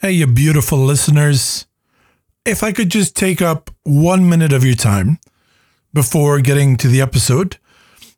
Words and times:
Hey, 0.00 0.12
you 0.12 0.28
beautiful 0.28 0.78
listeners. 0.78 1.66
If 2.44 2.62
I 2.62 2.70
could 2.70 2.88
just 2.88 3.16
take 3.16 3.42
up 3.42 3.72
one 3.82 4.28
minute 4.28 4.52
of 4.52 4.62
your 4.62 4.76
time 4.76 5.18
before 5.92 6.38
getting 6.40 6.76
to 6.76 6.86
the 6.86 7.00
episode, 7.00 7.56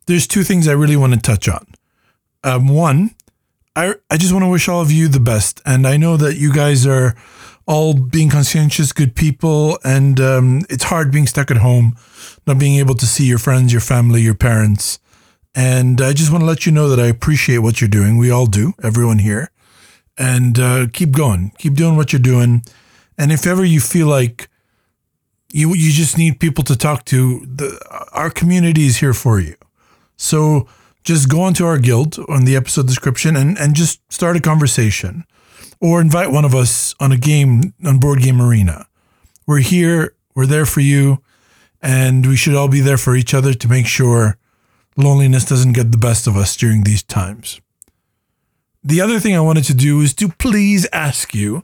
there's 0.05 0.27
two 0.27 0.43
things 0.43 0.67
I 0.67 0.73
really 0.73 0.95
want 0.95 1.15
to 1.15 1.19
touch 1.19 1.49
on. 1.49 1.65
Um, 2.43 2.67
one, 2.67 3.15
I, 3.75 3.95
I 4.11 4.17
just 4.17 4.31
want 4.31 4.45
to 4.45 4.49
wish 4.49 4.69
all 4.69 4.81
of 4.81 4.91
you 4.91 5.07
the 5.07 5.19
best. 5.19 5.59
And 5.65 5.87
I 5.87 5.97
know 5.97 6.17
that 6.17 6.37
you 6.37 6.53
guys 6.53 6.85
are 6.85 7.15
all 7.65 7.95
being 7.95 8.29
conscientious, 8.29 8.93
good 8.93 9.15
people. 9.15 9.79
And 9.83 10.19
um, 10.21 10.61
it's 10.69 10.83
hard 10.83 11.11
being 11.11 11.25
stuck 11.25 11.49
at 11.49 11.57
home, 11.57 11.95
not 12.45 12.59
being 12.59 12.77
able 12.77 12.93
to 12.93 13.07
see 13.07 13.25
your 13.25 13.39
friends, 13.39 13.73
your 13.73 13.81
family, 13.81 14.21
your 14.21 14.35
parents. 14.35 14.99
And 15.55 15.99
I 15.99 16.13
just 16.13 16.31
want 16.31 16.43
to 16.43 16.47
let 16.47 16.67
you 16.67 16.71
know 16.71 16.89
that 16.89 16.99
I 16.99 17.07
appreciate 17.07 17.57
what 17.57 17.81
you're 17.81 17.89
doing. 17.89 18.17
We 18.17 18.29
all 18.29 18.45
do, 18.45 18.73
everyone 18.83 19.17
here 19.17 19.49
and 20.21 20.59
uh, 20.59 20.87
keep 20.93 21.11
going. 21.11 21.51
Keep 21.57 21.73
doing 21.73 21.95
what 21.97 22.13
you're 22.13 22.21
doing. 22.21 22.61
And 23.17 23.31
if 23.31 23.47
ever 23.47 23.65
you 23.65 23.79
feel 23.79 24.07
like 24.07 24.49
you 25.51 25.73
you 25.73 25.91
just 25.91 26.17
need 26.17 26.39
people 26.39 26.63
to 26.65 26.75
talk 26.75 27.05
to, 27.05 27.39
the, 27.39 27.69
our 28.13 28.29
community 28.29 28.85
is 28.85 28.97
here 28.97 29.13
for 29.13 29.39
you. 29.39 29.55
So 30.17 30.67
just 31.03 31.27
go 31.27 31.41
onto 31.41 31.65
our 31.65 31.79
guild 31.79 32.19
on 32.29 32.45
the 32.45 32.55
episode 32.55 32.85
description 32.85 33.35
and, 33.35 33.57
and 33.57 33.75
just 33.75 33.99
start 34.13 34.37
a 34.37 34.41
conversation 34.41 35.25
or 35.79 35.99
invite 35.99 36.31
one 36.31 36.45
of 36.45 36.53
us 36.53 36.93
on 36.99 37.11
a 37.11 37.17
game 37.17 37.73
on 37.83 37.97
Board 37.97 38.21
Game 38.21 38.39
Arena. 38.39 38.85
We're 39.47 39.65
here, 39.73 40.13
we're 40.35 40.45
there 40.45 40.67
for 40.67 40.81
you, 40.81 41.17
and 41.81 42.27
we 42.27 42.35
should 42.35 42.53
all 42.53 42.67
be 42.67 42.81
there 42.81 42.99
for 42.99 43.15
each 43.15 43.33
other 43.33 43.55
to 43.55 43.67
make 43.67 43.87
sure 43.87 44.37
loneliness 44.95 45.45
doesn't 45.45 45.73
get 45.73 45.91
the 45.91 45.97
best 45.97 46.27
of 46.27 46.37
us 46.37 46.55
during 46.55 46.83
these 46.83 47.01
times. 47.01 47.59
The 48.83 48.99
other 48.99 49.19
thing 49.19 49.35
I 49.35 49.41
wanted 49.41 49.65
to 49.65 49.75
do 49.75 50.01
is 50.01 50.13
to 50.15 50.27
please 50.27 50.87
ask 50.91 51.35
you 51.35 51.63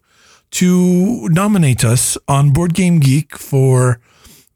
to 0.52 1.28
nominate 1.30 1.84
us 1.84 2.16
on 2.28 2.52
Board 2.52 2.76
Game 2.76 3.00
Geek 3.00 3.38
for 3.38 4.00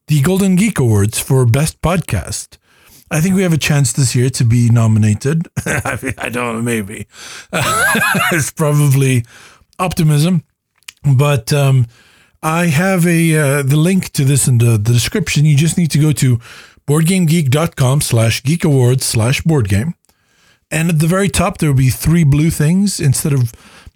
the 0.08 0.22
Golden 0.22 0.56
Geek 0.56 0.78
Awards 0.78 1.20
for 1.20 1.46
Best 1.46 1.82
Podcast. 1.82 2.58
I 3.10 3.20
think 3.20 3.36
we 3.36 3.42
have 3.42 3.52
a 3.52 3.58
chance 3.58 3.92
this 3.92 4.16
year 4.16 4.30
to 4.30 4.46
be 4.46 4.70
nominated. 4.70 5.50
I, 5.66 6.30
don't 6.32 6.56
know, 6.56 6.62
maybe. 6.62 7.08
it's 8.32 8.52
probably 8.52 9.26
optimism. 9.80 10.44
But 11.04 11.52
um, 11.52 11.88
I 12.44 12.68
have 12.68 13.08
a 13.08 13.36
uh, 13.36 13.64
the 13.64 13.76
link 13.76 14.12
to 14.12 14.24
this 14.24 14.48
in 14.48 14.60
the, 14.60 14.78
the 14.78 14.94
description. 14.94 15.46
You 15.46 15.58
just 15.58 15.78
need 15.78 15.92
to 15.92 16.00
go 16.00 16.12
to 16.14 16.38
boardgamegeek.com 16.88 18.02
slash 18.02 18.44
geek 18.44 18.64
awards 18.64 19.04
slash 19.04 19.42
board 19.42 19.68
game. 19.68 19.96
And 20.72 20.90
at 20.90 21.00
the 21.00 21.08
very 21.08 21.28
top, 21.28 21.58
there 21.58 21.70
will 21.70 21.78
be 21.78 21.90
three 21.90 22.24
blue 22.24 22.50
things. 22.50 23.00
Instead 23.00 23.34
of, 23.34 23.52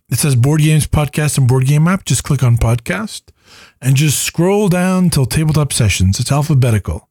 it 0.09 0.20
says 0.20 0.36
board 0.36 0.62
games, 0.62 0.86
podcast, 0.86 1.38
and 1.38 1.48
board 1.48 1.66
game 1.66 1.88
app. 1.88 2.06
Just 2.06 2.23
click 2.23 2.44
on 2.44 2.58
podcast 2.58 3.23
and 3.82 3.95
just 3.95 4.22
scroll 4.22 4.67
down 4.67 5.09
till 5.09 5.26
tabletop 5.26 5.72
sessions. 5.72 6.20
It's 6.20 6.32
alphabetical. 6.32 7.08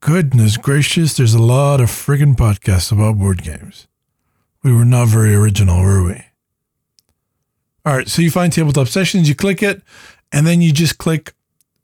Goodness 0.00 0.56
gracious, 0.56 1.14
there's 1.14 1.34
a 1.34 1.42
lot 1.42 1.80
of 1.80 1.90
friggin' 1.90 2.34
podcasts 2.34 2.90
about 2.90 3.18
board 3.18 3.42
games. 3.42 3.86
We 4.62 4.72
were 4.72 4.86
not 4.86 5.08
very 5.08 5.34
original, 5.34 5.82
were 5.82 6.02
we? 6.02 6.24
All 7.84 7.96
right, 7.96 8.08
so 8.08 8.22
you 8.22 8.30
find 8.30 8.52
tabletop 8.52 8.88
sessions, 8.88 9.28
you 9.28 9.34
click 9.34 9.62
it, 9.62 9.82
and 10.32 10.46
then 10.46 10.62
you 10.62 10.72
just 10.72 10.96
click 10.96 11.34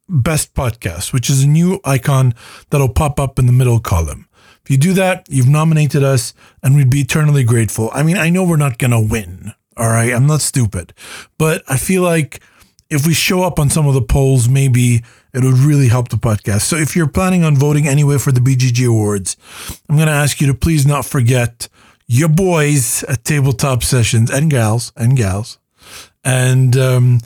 best 0.09 0.55
podcast, 0.55 1.13
which 1.13 1.29
is 1.29 1.43
a 1.43 1.49
new 1.49 1.81
icon 1.85 2.35
that'll 2.71 2.89
pop 2.93 3.19
up 3.19 3.39
in 3.39 3.47
the 3.47 3.53
middle 3.53 3.81
column. 3.81 4.26
If 4.67 4.71
you 4.71 4.79
do 4.79 4.95
that, 4.95 5.29
you've 5.31 5.49
nominated 5.49 6.03
us 6.03 6.35
and 6.61 6.75
we'd 6.75 6.91
be 6.91 6.99
eternally 6.99 7.45
grateful. 7.45 7.89
I 7.93 8.03
mean, 8.03 8.17
I 8.17 8.31
know 8.31 8.43
we're 8.43 8.57
not 8.57 8.79
going 8.79 8.91
to 8.91 8.99
win. 8.99 9.53
All 9.77 9.87
right. 9.87 10.13
I'm 10.13 10.27
not 10.27 10.41
stupid, 10.41 10.93
but 11.39 11.63
I 11.69 11.77
feel 11.77 12.03
like 12.03 12.41
if 12.91 13.07
we 13.07 13.15
show 13.15 13.45
up 13.45 13.61
on 13.61 13.71
some 13.71 13.87
of 13.87 13.95
the 13.95 14.03
polls, 14.03 14.49
maybe 14.49 15.05
it 15.33 15.45
would 15.45 15.59
really 15.59 15.87
help 15.87 16.09
the 16.09 16.17
podcast. 16.17 16.63
So 16.63 16.75
if 16.75 16.97
you're 16.97 17.07
planning 17.07 17.45
on 17.45 17.55
voting 17.55 17.87
anyway 17.87 18.19
for 18.19 18.33
the 18.33 18.41
BGG 18.41 18.89
Awards, 18.89 19.37
I'm 19.89 19.95
going 19.95 20.09
to 20.09 20.13
ask 20.13 20.41
you 20.41 20.49
to 20.49 20.55
please 20.55 20.85
not 20.85 21.05
forget 21.05 21.69
your 22.09 22.29
boys 22.29 23.05
at 23.05 23.23
Tabletop 23.23 23.85
Sessions 23.85 24.33
and 24.33 24.51
gals 24.51 24.93
and 24.97 25.17
gals. 25.17 25.61
And, 26.25 26.77
um, 26.77 27.21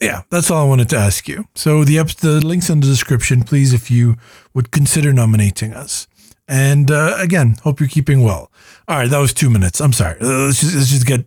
yeah, 0.00 0.22
that's 0.30 0.50
all 0.50 0.64
I 0.64 0.68
wanted 0.68 0.88
to 0.90 0.96
ask 0.96 1.28
you. 1.28 1.48
So 1.54 1.84
the 1.84 1.98
the 2.20 2.44
links 2.44 2.70
in 2.70 2.80
the 2.80 2.86
description, 2.86 3.42
please, 3.44 3.74
if 3.74 3.90
you 3.90 4.16
would 4.54 4.70
consider 4.70 5.12
nominating 5.12 5.74
us. 5.74 6.08
And 6.52 6.90
uh, 6.90 7.14
again, 7.16 7.56
hope 7.62 7.80
you're 7.80 7.88
keeping 7.88 8.22
well. 8.22 8.52
All 8.86 8.98
right, 8.98 9.08
that 9.08 9.18
was 9.18 9.32
two 9.32 9.48
minutes. 9.48 9.80
I'm 9.80 9.94
sorry. 9.94 10.20
Uh, 10.20 10.48
let's 10.48 10.60
just, 10.60 10.74
let's 10.74 10.90
just 10.90 11.06
get 11.06 11.24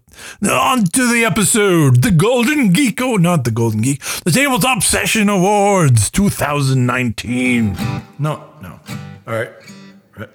on 0.47 0.83
to 0.83 1.11
the 1.11 1.25
episode. 1.25 2.03
The 2.03 2.11
Golden 2.11 2.71
Geek, 2.71 3.01
oh, 3.01 3.15
not 3.15 3.43
the 3.43 3.49
Golden 3.49 3.81
Geek, 3.81 4.03
the 4.23 4.29
Tabletop 4.29 4.83
Session 4.83 5.27
Awards 5.27 6.11
2019. 6.11 7.75
No, 8.19 8.43
no. 8.61 8.79
All 9.25 9.33
right. 9.33 9.49
right. 10.15 10.29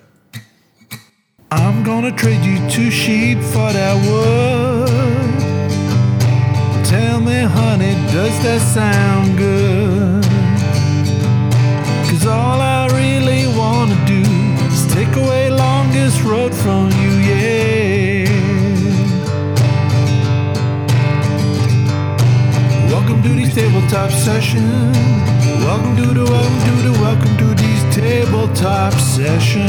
I'm 1.52 1.84
gonna 1.84 2.10
trade 2.10 2.44
you 2.44 2.58
two 2.68 2.90
sheep 2.90 3.38
for 3.38 3.72
that 3.72 3.94
wood. 4.08 4.88
Tell 6.84 7.20
me, 7.20 7.42
honey, 7.42 7.94
does 8.10 8.42
that 8.42 8.60
sound 8.60 9.38
good? 9.38 10.24
Cause 12.10 12.26
all 12.26 12.60
I 12.60 12.79
from 16.48 16.90
you. 16.92 17.10
Welcome 22.90 23.22
to 23.22 23.28
these 23.28 23.54
tabletop 23.54 24.10
sessions. 24.10 24.96
Welcome 25.64 25.96
to 25.96 26.14
the 26.14 26.24
welcome 26.24 26.60
to 26.64 26.82
the 26.82 26.92
welcome 27.00 27.36
to 27.36 27.54
these 27.54 27.94
tabletop 27.94 28.92
sessions. 28.94 29.66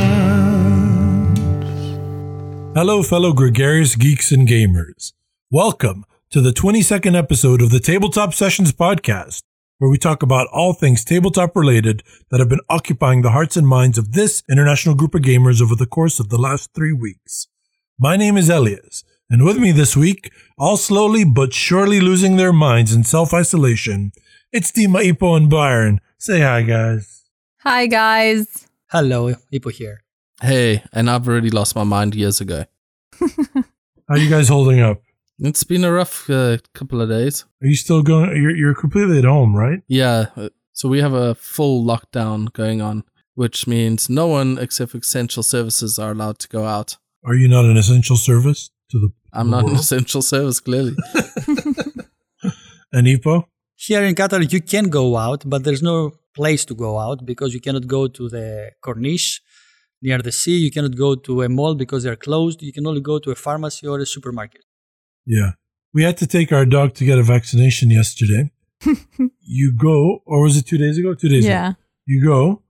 Hello, 2.73 3.03
fellow 3.03 3.33
gregarious 3.33 3.95
geeks 3.95 4.31
and 4.31 4.47
gamers. 4.47 5.11
Welcome 5.49 6.05
to 6.29 6.39
the 6.39 6.51
22nd 6.51 7.17
episode 7.17 7.61
of 7.61 7.71
the 7.71 7.81
Tabletop 7.81 8.33
Sessions 8.33 8.71
podcast 8.71 9.41
where 9.81 9.89
we 9.89 9.97
talk 9.97 10.21
about 10.21 10.47
all 10.53 10.73
things 10.73 11.03
tabletop 11.03 11.55
related 11.55 12.03
that 12.29 12.39
have 12.39 12.47
been 12.47 12.59
occupying 12.69 13.23
the 13.23 13.31
hearts 13.31 13.57
and 13.57 13.67
minds 13.67 13.97
of 13.97 14.11
this 14.11 14.43
international 14.47 14.93
group 14.93 15.15
of 15.15 15.23
gamers 15.23 15.59
over 15.59 15.75
the 15.75 15.87
course 15.87 16.19
of 16.19 16.29
the 16.29 16.37
last 16.37 16.71
three 16.75 16.93
weeks. 16.93 17.47
My 17.97 18.15
name 18.15 18.37
is 18.37 18.47
Elias, 18.47 19.03
and 19.27 19.43
with 19.43 19.57
me 19.57 19.71
this 19.71 19.97
week, 19.97 20.31
all 20.55 20.77
slowly 20.77 21.23
but 21.25 21.51
surely 21.51 21.99
losing 21.99 22.37
their 22.37 22.53
minds 22.53 22.93
in 22.93 23.03
self 23.03 23.33
isolation, 23.33 24.11
it's 24.51 24.71
Deema, 24.71 25.01
Ippo, 25.03 25.35
and 25.35 25.49
Byron. 25.49 25.99
Say 26.19 26.41
hi, 26.41 26.61
guys. 26.61 27.23
Hi, 27.61 27.87
guys. 27.87 28.67
Hello, 28.91 29.33
Ippo 29.51 29.71
here. 29.71 30.03
Hey, 30.43 30.83
and 30.93 31.09
I've 31.09 31.27
already 31.27 31.49
lost 31.49 31.75
my 31.75 31.85
mind 31.85 32.13
years 32.13 32.39
ago. 32.39 32.65
How 33.19 33.63
are 34.09 34.17
you 34.19 34.29
guys 34.29 34.47
holding 34.47 34.79
up? 34.79 35.01
It's 35.43 35.63
been 35.63 35.83
a 35.83 35.91
rough 35.91 36.29
uh, 36.29 36.57
couple 36.75 37.01
of 37.01 37.09
days. 37.09 37.45
Are 37.63 37.67
you 37.67 37.75
still 37.75 38.03
going? 38.03 38.29
You're, 38.41 38.55
you're 38.55 38.75
completely 38.75 39.17
at 39.17 39.25
home, 39.25 39.55
right? 39.55 39.79
Yeah. 39.87 40.27
uh, 40.37 40.49
So 40.73 40.87
we 40.87 41.01
have 41.01 41.13
a 41.13 41.33
full 41.33 41.83
lockdown 41.83 42.53
going 42.53 42.79
on, 42.81 43.03
which 43.33 43.65
means 43.65 44.07
no 44.07 44.27
one 44.27 44.59
except 44.59 44.93
essential 44.93 45.41
services 45.41 45.97
are 45.97 46.11
allowed 46.11 46.37
to 46.39 46.47
go 46.47 46.65
out. 46.65 46.97
Are 47.25 47.33
you 47.33 47.47
not 47.47 47.65
an 47.65 47.75
essential 47.77 48.17
service 48.17 48.69
to 48.91 48.99
the? 48.99 49.09
I'm 49.33 49.49
the 49.49 49.61
not 49.61 49.69
an 49.69 49.75
essential 49.77 50.21
service, 50.21 50.59
clearly. 50.59 50.95
And 52.93 53.07
Ippo? 53.07 53.45
Here 53.75 54.03
in 54.03 54.15
Qatar, 54.15 54.51
you 54.51 54.61
can 54.61 54.89
go 54.89 55.17
out, 55.17 55.43
but 55.49 55.63
there's 55.63 55.81
no 55.81 56.11
place 56.35 56.65
to 56.65 56.75
go 56.75 56.99
out 56.99 57.25
because 57.25 57.53
you 57.53 57.61
cannot 57.61 57.87
go 57.87 58.07
to 58.07 58.29
the 58.29 58.71
Corniche 58.83 59.39
near 60.01 60.19
the 60.19 60.31
sea. 60.31 60.57
You 60.57 60.71
cannot 60.71 60.95
go 60.95 61.15
to 61.15 61.41
a 61.41 61.49
mall 61.49 61.73
because 61.75 62.03
they're 62.03 62.15
closed. 62.27 62.61
You 62.61 62.73
can 62.73 62.85
only 62.85 63.01
go 63.01 63.17
to 63.19 63.31
a 63.31 63.35
pharmacy 63.35 63.87
or 63.87 63.99
a 63.99 64.05
supermarket. 64.05 64.63
Yeah. 65.25 65.51
We 65.93 66.03
had 66.03 66.17
to 66.17 66.27
take 66.27 66.51
our 66.51 66.65
dog 66.65 66.93
to 66.95 67.05
get 67.05 67.19
a 67.19 67.23
vaccination 67.23 67.89
yesterday. 67.89 68.51
you 69.41 69.73
go, 69.77 70.19
or 70.25 70.43
was 70.43 70.57
it 70.57 70.65
two 70.65 70.77
days 70.77 70.97
ago? 70.97 71.13
Two 71.13 71.29
days 71.29 71.45
ago. 71.45 71.53
Yeah. 71.53 71.73
You 72.05 72.25
go, 72.25 72.63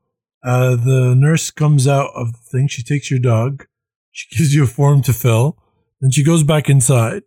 uh, 0.43 0.75
the 0.75 1.15
nurse 1.17 1.51
comes 1.51 1.87
out 1.87 2.11
of 2.15 2.33
the 2.33 2.39
thing. 2.51 2.67
She 2.67 2.83
takes 2.83 3.09
your 3.09 3.19
dog. 3.19 3.65
She 4.11 4.35
gives 4.35 4.53
you 4.53 4.63
a 4.63 4.67
form 4.67 5.01
to 5.03 5.13
fill. 5.13 5.57
Then 6.01 6.11
she 6.11 6.23
goes 6.23 6.43
back 6.43 6.69
inside. 6.69 7.23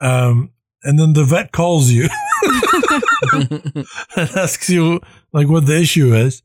Um, 0.00 0.50
and 0.82 0.98
then 0.98 1.12
the 1.12 1.24
vet 1.24 1.52
calls 1.52 1.90
you 1.90 2.08
and 3.32 3.86
asks 4.16 4.68
you 4.68 5.00
like 5.32 5.48
what 5.48 5.66
the 5.66 5.78
issue 5.78 6.14
is. 6.14 6.42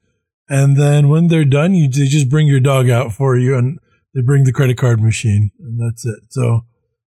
And 0.49 0.77
then 0.77 1.09
when 1.09 1.27
they're 1.27 1.45
done, 1.45 1.73
you 1.73 1.89
they 1.89 2.05
just 2.05 2.29
bring 2.29 2.47
your 2.47 2.59
dog 2.59 2.89
out 2.89 3.11
for 3.13 3.37
you 3.37 3.57
and 3.57 3.79
they 4.13 4.21
bring 4.21 4.43
the 4.43 4.53
credit 4.53 4.77
card 4.77 5.01
machine 5.01 5.51
and 5.59 5.79
that's 5.79 6.05
it. 6.05 6.19
So 6.29 6.65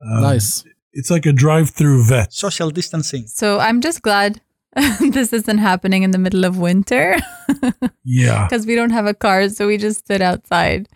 um, 0.02 0.22
nice. 0.22 0.64
It's 0.94 1.10
like 1.12 1.26
a 1.26 1.34
drive-through 1.34 2.06
vet. 2.06 2.34
Social 2.34 2.70
distancing. 2.72 3.28
So 3.28 3.60
I'm 3.60 3.82
just 3.82 4.02
glad 4.02 4.42
this 5.00 5.32
isn't 5.34 5.58
happening 5.60 6.04
in 6.04 6.12
the 6.12 6.18
middle 6.18 6.44
of 6.46 6.58
winter 6.58 7.18
Yeah. 8.04 8.48
because 8.48 8.66
we 8.66 8.76
don't 8.76 8.90
have 8.92 9.06
a 9.06 9.14
car, 9.14 9.50
so 9.50 9.68
we 9.68 9.78
just 9.78 10.00
stood 10.00 10.22
outside. 10.22 10.88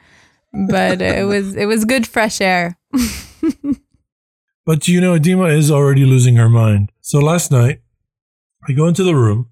But 0.69 1.01
it 1.01 1.25
was 1.33 1.56
it 1.56 1.65
was 1.65 1.86
good 1.86 2.06
fresh 2.07 2.42
air. 2.42 2.77
But 4.65 4.88
you 4.88 5.01
know, 5.01 5.18
Deema 5.18 5.56
is 5.57 5.71
already 5.71 6.06
losing 6.06 6.36
her 6.36 6.50
mind. 6.50 6.92
So 7.01 7.19
last 7.19 7.51
night, 7.51 7.81
I 8.68 8.74
go 8.74 8.88
into 8.88 9.03
the 9.03 9.15
room 9.15 9.50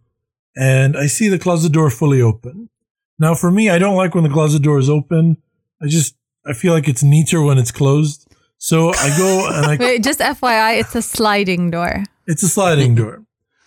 and 0.56 0.96
I 0.96 1.07
see 1.07 1.30
the 1.30 1.40
closet 1.40 1.72
door 1.72 1.90
fully 1.90 2.22
open. 2.22 2.69
Now, 3.18 3.34
for 3.34 3.50
me, 3.51 3.69
I 3.69 3.80
don't 3.80 3.96
like 3.96 4.13
when 4.13 4.24
the 4.24 4.30
closet 4.30 4.62
door 4.62 4.78
is 4.78 4.90
open. 4.90 5.38
I 5.81 5.88
just, 5.88 6.16
I 6.46 6.54
feel 6.54 6.74
like 6.74 6.88
it's 6.88 7.04
neater 7.04 7.42
when 7.42 7.57
it's 7.57 7.72
closed. 7.72 8.29
So 8.60 8.92
I 8.94 9.18
go 9.18 9.48
and 9.48 9.66
I, 9.66 9.78
Wait, 9.80 10.04
just 10.04 10.20
FYI, 10.20 10.80
it's 10.82 10.94
a 10.94 11.02
sliding 11.02 11.72
door. 11.72 12.04
it's 12.28 12.44
a 12.44 12.50
sliding 12.50 12.94
door. 12.94 13.24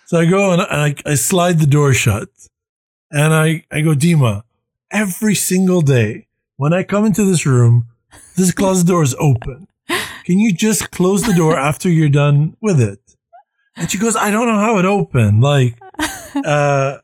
So 0.06 0.18
I 0.18 0.26
go 0.26 0.52
and 0.52 0.60
I, 0.62 0.94
I 1.06 1.14
slide 1.14 1.58
the 1.58 1.66
door 1.66 1.94
shut 1.94 2.28
and 3.10 3.32
I, 3.32 3.64
I 3.70 3.80
go, 3.80 3.94
Deema, 3.94 4.42
every 4.90 5.34
single 5.34 5.80
day 5.80 6.26
when 6.58 6.74
I 6.74 6.82
come 6.82 7.06
into 7.06 7.24
this 7.24 7.46
room, 7.46 7.86
this 8.36 8.52
closet 8.52 8.86
door 8.86 9.02
is 9.02 9.16
open. 9.18 9.66
Can 10.24 10.38
you 10.38 10.52
just 10.52 10.90
close 10.90 11.22
the 11.22 11.32
door 11.34 11.58
after 11.58 11.88
you're 11.88 12.08
done 12.10 12.56
with 12.60 12.78
it? 12.80 13.00
And 13.76 13.90
she 13.90 13.96
goes, 13.98 14.14
I 14.14 14.30
don't 14.30 14.46
know 14.46 14.58
how 14.58 14.78
it 14.78 14.84
opened. 14.84 15.40
Like, 15.40 15.78
uh, 16.34 16.98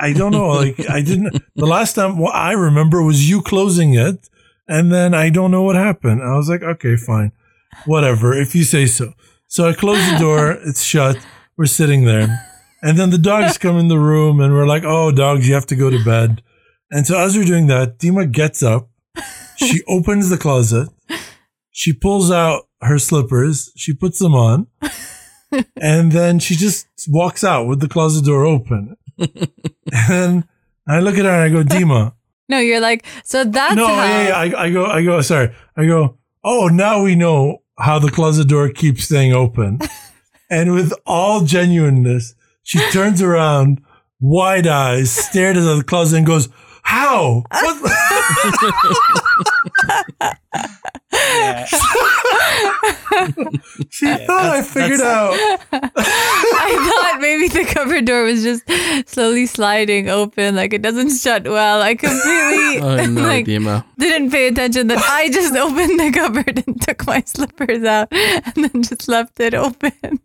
I 0.00 0.12
don't 0.14 0.32
know. 0.32 0.48
Like, 0.48 0.80
I 0.88 1.02
didn't, 1.02 1.40
the 1.54 1.66
last 1.66 1.92
time 1.94 2.16
what 2.18 2.34
I 2.34 2.52
remember 2.52 3.02
was 3.02 3.28
you 3.28 3.42
closing 3.42 3.94
it. 3.94 4.28
And 4.72 4.90
then 4.90 5.12
I 5.12 5.28
don't 5.28 5.50
know 5.50 5.62
what 5.62 5.76
happened. 5.76 6.22
I 6.22 6.34
was 6.34 6.48
like, 6.48 6.62
okay, 6.62 6.96
fine. 6.96 7.32
Whatever. 7.84 8.32
If 8.32 8.54
you 8.54 8.64
say 8.64 8.86
so. 8.86 9.12
So 9.46 9.68
I 9.68 9.74
close 9.74 9.98
the 10.10 10.16
door. 10.16 10.52
It's 10.66 10.82
shut. 10.82 11.18
We're 11.58 11.66
sitting 11.66 12.06
there. 12.06 12.26
And 12.80 12.98
then 12.98 13.10
the 13.10 13.18
dogs 13.18 13.58
come 13.58 13.76
in 13.76 13.88
the 13.88 13.98
room 13.98 14.40
and 14.40 14.54
we're 14.54 14.66
like, 14.66 14.82
oh, 14.82 15.12
dogs, 15.12 15.46
you 15.46 15.52
have 15.52 15.66
to 15.66 15.76
go 15.76 15.90
to 15.90 16.02
bed. 16.02 16.42
And 16.90 17.06
so 17.06 17.18
as 17.18 17.36
we're 17.36 17.44
doing 17.44 17.66
that, 17.66 17.98
Deema 17.98 18.32
gets 18.32 18.62
up. 18.62 18.88
She 19.56 19.82
opens 19.88 20.30
the 20.30 20.38
closet. 20.38 20.88
She 21.70 21.92
pulls 21.92 22.30
out 22.30 22.62
her 22.80 22.98
slippers. 22.98 23.72
She 23.76 23.92
puts 23.92 24.18
them 24.20 24.34
on. 24.34 24.68
And 25.76 26.12
then 26.12 26.38
she 26.38 26.56
just 26.56 26.86
walks 27.08 27.44
out 27.44 27.66
with 27.66 27.80
the 27.80 27.88
closet 27.88 28.24
door 28.24 28.46
open. 28.46 28.96
And 29.92 30.44
I 30.88 31.00
look 31.00 31.18
at 31.18 31.26
her 31.26 31.30
and 31.30 31.42
I 31.42 31.50
go, 31.50 31.62
Deema. 31.62 32.14
No, 32.48 32.58
you're 32.58 32.80
like, 32.80 33.06
so 33.24 33.44
that's 33.44 33.76
no, 33.76 33.86
how. 33.86 34.04
yeah, 34.04 34.28
yeah, 34.28 34.58
I, 34.58 34.64
I 34.64 34.70
go, 34.70 34.86
I 34.86 35.04
go, 35.04 35.20
sorry. 35.22 35.54
I 35.76 35.86
go, 35.86 36.18
oh, 36.44 36.68
now 36.68 37.02
we 37.02 37.14
know 37.14 37.62
how 37.78 37.98
the 37.98 38.10
closet 38.10 38.48
door 38.48 38.68
keeps 38.68 39.04
staying 39.04 39.32
open. 39.32 39.78
and 40.50 40.72
with 40.74 40.92
all 41.06 41.42
genuineness, 41.42 42.34
she 42.62 42.78
turns 42.90 43.22
around, 43.22 43.82
wide 44.20 44.66
eyes, 44.66 45.10
stared 45.10 45.56
at 45.56 45.62
the 45.62 45.84
closet 45.84 46.18
and 46.18 46.26
goes, 46.26 46.48
how? 46.82 47.44
What? 47.50 47.92
Yeah. 51.14 51.64
she 53.90 54.06
thought 54.26 54.46
I 54.46 54.62
figured 54.62 55.00
out. 55.00 55.34
I 55.72 57.10
thought 57.10 57.18
maybe 57.20 57.48
the 57.48 57.64
cupboard 57.64 58.06
door 58.06 58.24
was 58.24 58.42
just 58.42 58.62
slowly 59.08 59.46
sliding 59.46 60.08
open, 60.08 60.56
like 60.56 60.72
it 60.72 60.82
doesn't 60.82 61.10
shut 61.16 61.44
well. 61.44 61.82
I 61.82 61.94
completely 61.94 62.78
Oh 62.80 63.06
no, 63.06 63.20
like 63.22 63.46
Deema. 63.46 63.84
didn't 63.98 64.30
pay 64.30 64.48
attention 64.48 64.86
that 64.88 64.98
I 64.98 65.28
just 65.30 65.54
opened 65.54 66.00
the 66.00 66.10
cupboard 66.12 66.64
and 66.66 66.80
took 66.80 67.06
my 67.06 67.22
slippers 67.26 67.84
out 67.84 68.08
and 68.10 68.64
then 68.64 68.82
just 68.82 69.08
left 69.08 69.38
it 69.40 69.54
open. 69.54 70.20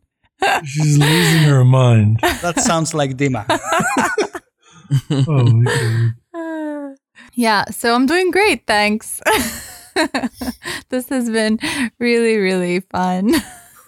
She's 0.66 0.98
losing 0.98 1.44
her 1.44 1.66
mind. 1.66 2.20
that 2.22 2.60
sounds 2.60 2.94
like 2.94 3.18
Deema. 3.18 3.46
Oh, 5.10 5.52
my 5.52 5.72
God. 5.72 6.14
Yeah, 7.34 7.66
so 7.72 7.94
I'm 7.94 8.06
doing 8.06 8.32
great, 8.32 8.66
thanks. 8.68 9.22
this 10.90 11.10
has 11.10 11.30
been 11.30 11.60
really, 12.00 12.38
really 12.38 12.80
fun. 12.82 13.34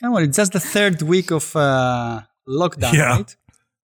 Come 0.00 0.14
on, 0.14 0.22
it's 0.24 0.36
just 0.36 0.52
the 0.52 0.60
third 0.60 1.02
week 1.02 1.30
of 1.30 1.54
uh, 1.56 2.20
lockdown, 2.48 2.92
Yeah. 2.92 3.16
right? 3.16 3.36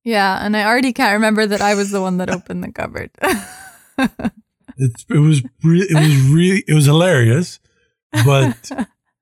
Yeah, 0.04 0.44
and 0.44 0.56
I 0.56 0.64
already 0.64 0.92
can't 0.92 1.12
remember 1.14 1.46
that 1.46 1.60
I 1.60 1.74
was 1.74 1.90
the 1.90 2.00
one 2.00 2.16
that 2.18 2.30
opened 2.36 2.64
the 2.64 2.72
cupboard. 2.72 3.10
It's, 4.76 5.04
it 5.10 5.18
was 5.18 5.42
re- 5.62 5.86
it 5.88 5.94
was 5.94 6.30
really 6.30 6.64
it 6.66 6.72
was 6.74 6.86
hilarious, 6.86 7.60
but 8.24 8.70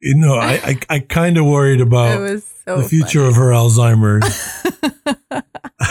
you 0.00 0.14
know 0.16 0.34
I 0.34 0.52
I, 0.52 0.78
I 0.88 0.98
kind 1.00 1.38
of 1.38 1.46
worried 1.46 1.80
it 1.80 1.86
about 1.86 2.20
was 2.20 2.44
so 2.64 2.82
the 2.82 2.88
future 2.88 3.24
of 3.24 3.36
her 3.36 3.50
Alzheimer's. 3.50 4.26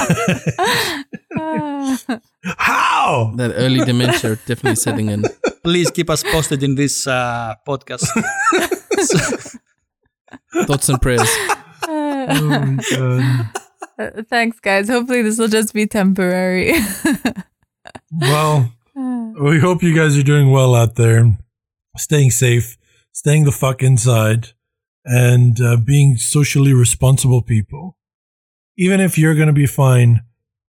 How? 2.58 3.34
That 3.36 3.54
early 3.56 3.84
dementia 3.86 4.38
definitely 4.46 4.76
setting 4.76 5.10
in. 5.10 5.24
Please 5.64 5.92
keep 5.92 6.10
us 6.10 6.24
posted 6.24 6.64
in 6.64 6.76
this 6.76 7.08
uh, 7.08 7.56
podcast. 7.68 8.08
Thoughts 10.66 10.90
and 10.90 11.02
prayers. 11.02 11.30
Oh 11.88 12.42
my 12.42 12.78
God. 12.92 13.50
Uh, 14.00 14.24
Thanks, 14.30 14.60
guys. 14.60 14.90
Hopefully, 14.90 15.22
this 15.22 15.38
will 15.38 15.48
just 15.48 15.74
be 15.74 15.88
temporary. 15.88 16.74
Well, 18.12 18.72
we 18.96 19.60
hope 19.60 19.84
you 19.84 19.96
guys 19.96 20.18
are 20.18 20.24
doing 20.24 20.52
well 20.52 20.76
out 20.76 20.96
there, 20.96 21.38
staying 21.98 22.32
safe, 22.32 22.78
staying 23.18 23.46
the 23.46 23.52
fuck 23.52 23.82
inside, 23.82 24.50
and 25.04 25.60
uh, 25.60 25.76
being 25.78 26.18
socially 26.18 26.72
responsible 26.72 27.42
people. 27.42 27.98
Even 28.78 29.00
if 29.02 29.18
you're 29.18 29.34
going 29.34 29.48
to 29.48 29.54
be 29.54 29.66
fine, 29.66 30.22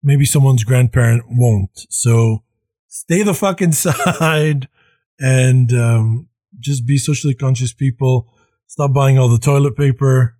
maybe 0.02 0.24
someone's 0.24 0.64
grandparent 0.64 1.24
won't. 1.28 1.78
So 1.90 2.42
stay 2.86 3.22
the 3.22 3.34
fuck 3.34 3.60
inside 3.60 4.66
and 5.18 5.70
um, 5.74 6.28
just 6.58 6.86
be 6.86 6.96
socially 6.96 7.34
conscious 7.34 7.74
people. 7.74 8.32
Stop 8.66 8.94
buying 8.94 9.18
all 9.18 9.28
the 9.28 9.38
toilet 9.38 9.76
paper. 9.76 10.38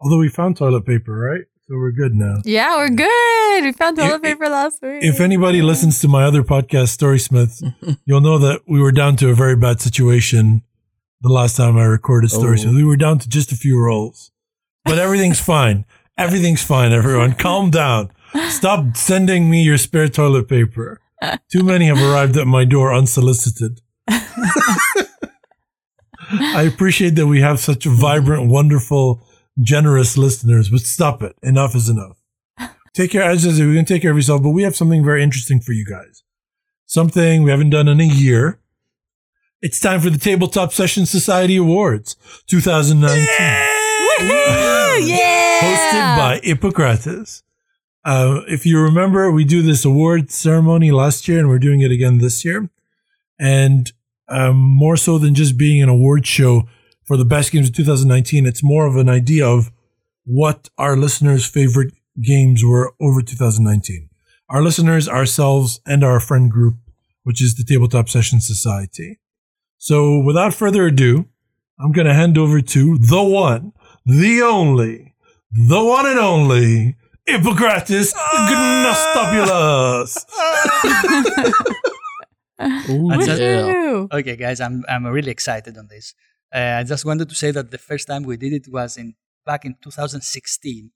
Although 0.00 0.18
we 0.18 0.30
found 0.30 0.56
toilet 0.56 0.86
paper, 0.86 1.12
right? 1.12 1.44
So 1.68 1.76
we're 1.76 1.92
good 1.92 2.14
now. 2.14 2.36
yeah, 2.46 2.76
we're 2.76 2.88
good. 2.88 3.64
We 3.64 3.72
found 3.72 3.98
toilet 3.98 4.14
If- 4.16 4.22
paper 4.22 4.48
last 4.48 4.80
week. 4.80 5.04
If 5.04 5.20
anybody 5.20 5.60
listens 5.60 6.00
to 6.00 6.08
my 6.08 6.24
other 6.24 6.42
podcast, 6.42 6.96
Storysmith, 6.96 7.62
you'll 8.06 8.22
know 8.22 8.38
that 8.38 8.62
we 8.66 8.80
were 8.80 8.92
down 8.92 9.16
to 9.16 9.28
a 9.28 9.34
very 9.34 9.56
bad 9.56 9.80
situation 9.82 10.62
the 11.22 11.32
last 11.32 11.56
time 11.56 11.76
I 11.76 11.84
recorded 11.84 12.30
stories. 12.30 12.66
Oh. 12.66 12.70
We 12.70 12.84
were 12.84 12.96
down 12.96 13.18
to 13.20 13.28
just 13.28 13.52
a 13.52 13.56
few 13.56 13.80
rolls, 13.80 14.32
but 14.84 14.98
everything's 14.98 15.40
fine. 15.40 15.84
Everything's 16.18 16.62
fine, 16.62 16.92
everyone. 16.92 17.34
Calm 17.34 17.70
down. 17.70 18.10
Stop 18.48 18.96
sending 18.96 19.50
me 19.50 19.62
your 19.62 19.78
spare 19.78 20.08
toilet 20.08 20.48
paper. 20.48 21.00
Too 21.50 21.62
many 21.62 21.86
have 21.86 22.02
arrived 22.02 22.36
at 22.36 22.46
my 22.46 22.64
door 22.64 22.92
unsolicited. 22.92 23.80
I 24.08 24.72
appreciate 26.62 27.14
that 27.16 27.26
we 27.26 27.40
have 27.40 27.60
such 27.60 27.84
vibrant, 27.84 28.50
wonderful, 28.50 29.26
generous 29.60 30.16
listeners, 30.16 30.70
but 30.70 30.80
stop 30.80 31.22
it. 31.22 31.36
Enough 31.42 31.74
is 31.74 31.88
enough. 31.88 32.18
Take 32.94 33.12
care, 33.12 33.22
as 33.22 33.46
I 33.46 33.50
said, 33.50 33.66
we're 33.66 33.74
going 33.74 33.86
to 33.86 33.94
take 33.94 34.02
care 34.02 34.10
of 34.10 34.16
yourself, 34.16 34.42
but 34.42 34.50
we 34.50 34.64
have 34.64 34.76
something 34.76 35.04
very 35.04 35.22
interesting 35.22 35.60
for 35.60 35.72
you 35.72 35.86
guys. 35.86 36.24
Something 36.86 37.42
we 37.42 37.50
haven't 37.50 37.70
done 37.70 37.88
in 37.88 38.00
a 38.00 38.04
year. 38.04 38.58
It's 39.62 39.78
time 39.78 40.00
for 40.00 40.10
the 40.10 40.18
Tabletop 40.18 40.72
Session 40.72 41.06
Society 41.06 41.54
Awards 41.54 42.16
2019 42.48 43.28
yeah. 43.38 44.96
yeah! 44.98 45.60
hosted 45.62 46.18
by 46.18 46.40
Hippocrates. 46.42 47.44
Uh, 48.04 48.40
if 48.48 48.66
you 48.66 48.80
remember, 48.80 49.30
we 49.30 49.44
do 49.44 49.62
this 49.62 49.84
award 49.84 50.32
ceremony 50.32 50.90
last 50.90 51.28
year, 51.28 51.38
and 51.38 51.48
we're 51.48 51.60
doing 51.60 51.80
it 51.80 51.92
again 51.92 52.18
this 52.18 52.44
year. 52.44 52.70
And 53.38 53.92
um, 54.28 54.56
more 54.56 54.96
so 54.96 55.16
than 55.16 55.32
just 55.32 55.56
being 55.56 55.80
an 55.80 55.88
award 55.88 56.26
show 56.26 56.64
for 57.04 57.16
the 57.16 57.24
best 57.24 57.52
games 57.52 57.68
of 57.68 57.76
2019, 57.76 58.46
it's 58.46 58.64
more 58.64 58.88
of 58.88 58.96
an 58.96 59.08
idea 59.08 59.46
of 59.46 59.70
what 60.24 60.70
our 60.76 60.96
listeners' 60.96 61.46
favorite 61.46 61.94
games 62.20 62.64
were 62.64 62.94
over 63.00 63.22
2019. 63.22 64.08
Our 64.48 64.60
listeners, 64.60 65.08
ourselves, 65.08 65.80
and 65.86 66.02
our 66.02 66.18
friend 66.18 66.50
group, 66.50 66.78
which 67.22 67.40
is 67.40 67.54
the 67.54 67.62
Tabletop 67.62 68.08
Session 68.08 68.40
Society. 68.40 69.20
So, 69.82 70.20
without 70.20 70.54
further 70.54 70.86
ado, 70.86 71.26
I'm 71.80 71.90
going 71.90 72.06
to 72.06 72.14
hand 72.14 72.38
over 72.38 72.60
to 72.60 72.98
the 72.98 73.20
one, 73.20 73.72
the 74.06 74.40
only, 74.42 75.12
the 75.50 75.82
one 75.82 76.06
and 76.06 76.20
only 76.20 76.94
Hippocrates 77.26 78.14
Gnostopulus. 78.14 80.24
Ooh, 82.90 83.10
I 83.10 83.16
just- 83.26 83.40
yeah. 83.42 83.66
Woo. 83.66 84.08
Okay, 84.12 84.36
guys, 84.36 84.60
I'm 84.60 84.84
I'm 84.88 85.04
really 85.06 85.32
excited 85.32 85.76
on 85.76 85.88
this. 85.88 86.14
Uh, 86.54 86.76
I 86.78 86.84
just 86.84 87.04
wanted 87.04 87.28
to 87.30 87.34
say 87.34 87.50
that 87.50 87.72
the 87.72 87.78
first 87.78 88.06
time 88.06 88.22
we 88.22 88.36
did 88.36 88.52
it 88.52 88.68
was 88.70 88.96
in 88.96 89.16
back 89.44 89.64
in 89.64 89.74
2016. 89.82 90.92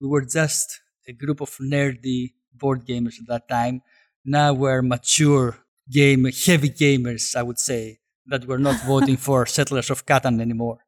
We 0.00 0.08
were 0.08 0.22
just 0.24 0.80
a 1.06 1.12
group 1.12 1.40
of 1.40 1.56
nerdy 1.62 2.32
board 2.52 2.84
gamers 2.84 3.20
at 3.22 3.28
that 3.28 3.48
time. 3.48 3.82
Now 4.24 4.52
we're 4.54 4.82
mature 4.82 5.56
game, 5.88 6.24
heavy 6.24 6.70
gamers, 6.70 7.36
I 7.36 7.44
would 7.44 7.60
say, 7.60 8.00
that 8.26 8.46
we're 8.46 8.58
not 8.58 8.80
voting 8.84 9.16
for 9.16 9.46
Settlers 9.58 9.90
of 9.90 10.06
Catan 10.06 10.40
anymore. 10.40 10.78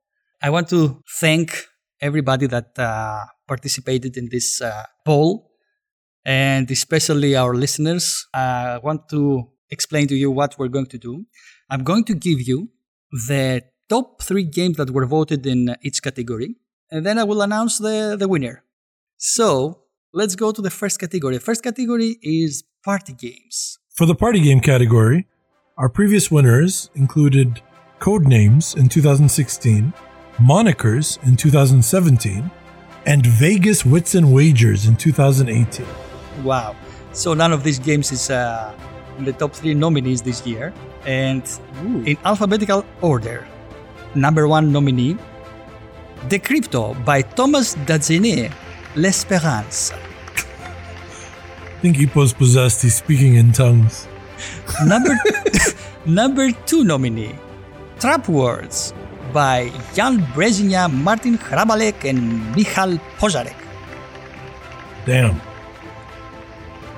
I 0.43 0.51
want 0.51 0.69
to 0.71 1.03
thank 1.21 1.67
everybody 2.01 2.47
that 2.47 2.79
uh, 2.79 3.25
participated 3.47 4.17
in 4.17 4.29
this 4.31 4.61
uh, 4.61 4.85
poll, 5.05 5.51
and 6.25 6.71
especially 6.71 7.37
our 7.37 7.55
listeners. 7.55 8.27
Uh, 8.35 8.77
I 8.77 8.79
want 8.83 9.09
to 9.11 9.49
explain 9.71 10.07
to 10.09 10.15
you 10.17 10.31
what 10.31 10.59
we're 10.59 10.69
going 10.69 10.87
to 10.87 10.99
do. 10.99 11.25
I'm 11.71 11.85
going 11.85 12.05
to 12.05 12.15
give 12.15 12.41
you 12.41 12.69
the 13.29 13.63
top 13.89 14.23
three 14.23 14.45
games 14.45 14.77
that 14.77 14.91
were 14.91 15.07
voted 15.07 15.47
in 15.47 15.75
each 15.83 16.03
category, 16.03 16.57
and 16.91 17.05
then 17.07 17.19
I 17.19 17.25
will 17.25 17.43
announce 17.43 17.79
the, 17.79 18.17
the 18.19 18.29
winner. 18.29 18.65
So 19.17 19.83
let's 20.13 20.35
go 20.35 20.53
to 20.53 20.61
the 20.61 20.71
first 20.71 21.01
category. 21.01 21.37
The 21.37 21.41
first 21.41 21.63
category 21.63 22.19
is 22.23 22.65
party 22.85 23.15
games. 23.15 23.79
For 23.95 24.07
the 24.07 24.15
party 24.15 24.41
game 24.41 24.61
category, 24.61 25.27
our 25.79 25.91
previous 25.91 26.31
winners 26.31 26.89
included 26.95 27.61
Codenames 28.01 28.77
in 28.77 28.89
2016, 28.89 29.93
Monikers 30.39 31.23
in 31.23 31.37
2017, 31.37 32.51
and 33.05 33.27
Vegas 33.27 33.85
Wits 33.85 34.15
and 34.15 34.33
Wagers 34.33 34.87
in 34.87 34.97
2018. 34.97 35.87
Wow. 36.43 36.75
So 37.13 37.35
none 37.35 37.53
of 37.53 37.63
these 37.63 37.79
games 37.79 38.11
is 38.11 38.31
uh, 38.31 38.73
in 39.19 39.27
the 39.27 39.35
top 39.35 39.53
three 39.53 39.75
nominees 39.75 40.23
this 40.23 40.47
year. 40.47 40.73
And 41.05 41.45
in 42.07 42.17
alphabetical 42.25 42.85
order, 43.03 43.47
number 44.15 44.49
one 44.49 44.73
nominee, 44.73 45.19
Decrypto 46.29 46.95
by 47.05 47.21
Thomas 47.21 47.75
Dagenais, 47.85 48.51
L'Espérance. 48.97 49.93
I 49.97 51.81
think 51.81 51.99
Ippo's 51.99 52.33
possessed, 52.33 52.81
he's 52.81 52.95
speaking 52.95 53.35
in 53.35 53.53
tongues. 53.53 54.09
Number, 54.85 55.15
number 56.07 56.53
two 56.67 56.85
nominee, 56.85 57.35
Trap 57.99 58.29
Words 58.29 58.93
by 59.33 59.71
Jan 59.95 60.21
Brezina, 60.33 60.93
Martin 60.93 61.39
Hrabalek, 61.39 62.05
and 62.09 62.55
Michal 62.55 62.99
Pozarek. 63.19 63.57
Damn. 65.05 65.41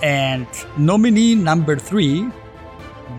And 0.02 0.46
nominee 0.76 1.34
number 1.34 1.76
three, 1.76 2.28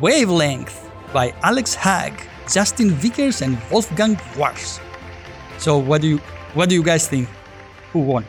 Wavelength 0.02 0.90
by 1.12 1.34
Alex 1.44 1.74
Hague, 1.76 2.22
Justin 2.52 2.92
Vickers, 2.92 3.42
and 3.42 3.58
Wolfgang 3.72 4.16
Warsch. 4.36 4.80
So 5.58 5.78
what 5.78 6.02
do 6.02 6.08
you 6.08 6.18
what 6.54 6.70
do 6.70 6.76
you 6.76 6.84
guys 6.84 7.08
think? 7.08 7.28
Who 7.92 8.00
won? 8.00 8.26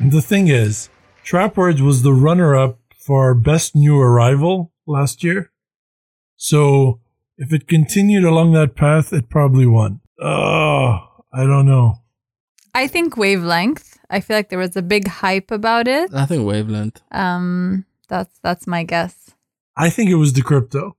The 0.00 0.20
thing 0.20 0.48
is, 0.48 0.90
Trapwords 1.24 1.80
was 1.80 2.02
the 2.02 2.12
runner 2.12 2.54
up 2.54 2.78
for 2.98 3.34
best 3.34 3.74
new 3.74 3.98
arrival 4.00 4.72
last 4.86 5.22
year. 5.24 5.52
So 6.36 7.00
if 7.38 7.52
it 7.52 7.68
continued 7.68 8.24
along 8.24 8.52
that 8.52 8.76
path, 8.76 9.12
it 9.12 9.28
probably 9.28 9.66
won. 9.66 10.00
Oh, 10.20 10.98
I 11.32 11.44
don't 11.44 11.66
know. 11.66 11.96
I 12.74 12.86
think 12.88 13.16
wavelength. 13.16 13.98
I 14.10 14.20
feel 14.20 14.36
like 14.36 14.50
there 14.50 14.58
was 14.58 14.76
a 14.76 14.82
big 14.82 15.08
hype 15.08 15.50
about 15.50 15.88
it. 15.88 16.12
I 16.14 16.26
think 16.26 16.46
wavelength. 16.46 17.00
Um, 17.10 17.86
that's 18.08 18.38
that's 18.42 18.66
my 18.66 18.84
guess. 18.84 19.30
I 19.76 19.90
think 19.90 20.10
it 20.10 20.16
was 20.16 20.32
Decrypto. 20.32 20.92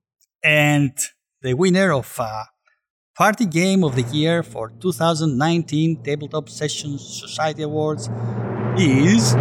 And 0.43 0.93
the 1.41 1.53
winner 1.53 1.93
of 1.93 2.15
uh, 2.19 2.43
Party 3.15 3.45
Game 3.45 3.83
of 3.83 3.95
the 3.95 4.03
Year 4.03 4.43
for 4.43 4.69
2019 4.79 6.03
Tabletop 6.03 6.49
Sessions 6.49 7.21
Society 7.21 7.63
Awards 7.63 8.09
is. 8.77 9.35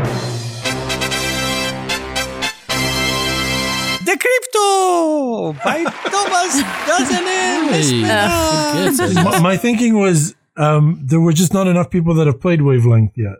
The 4.70 5.60
by 5.64 5.84
Thomas 5.84 6.62
Dagenais. 6.86 8.02
Hey, 8.02 8.88
good 8.88 8.98
guess. 8.98 9.14
my, 9.14 9.40
my 9.40 9.56
thinking 9.56 9.98
was 9.98 10.34
um, 10.56 11.00
there 11.04 11.20
were 11.20 11.32
just 11.32 11.52
not 11.52 11.66
enough 11.66 11.90
people 11.90 12.14
that 12.14 12.26
have 12.26 12.40
played 12.40 12.62
Wavelength 12.62 13.12
yet. 13.16 13.36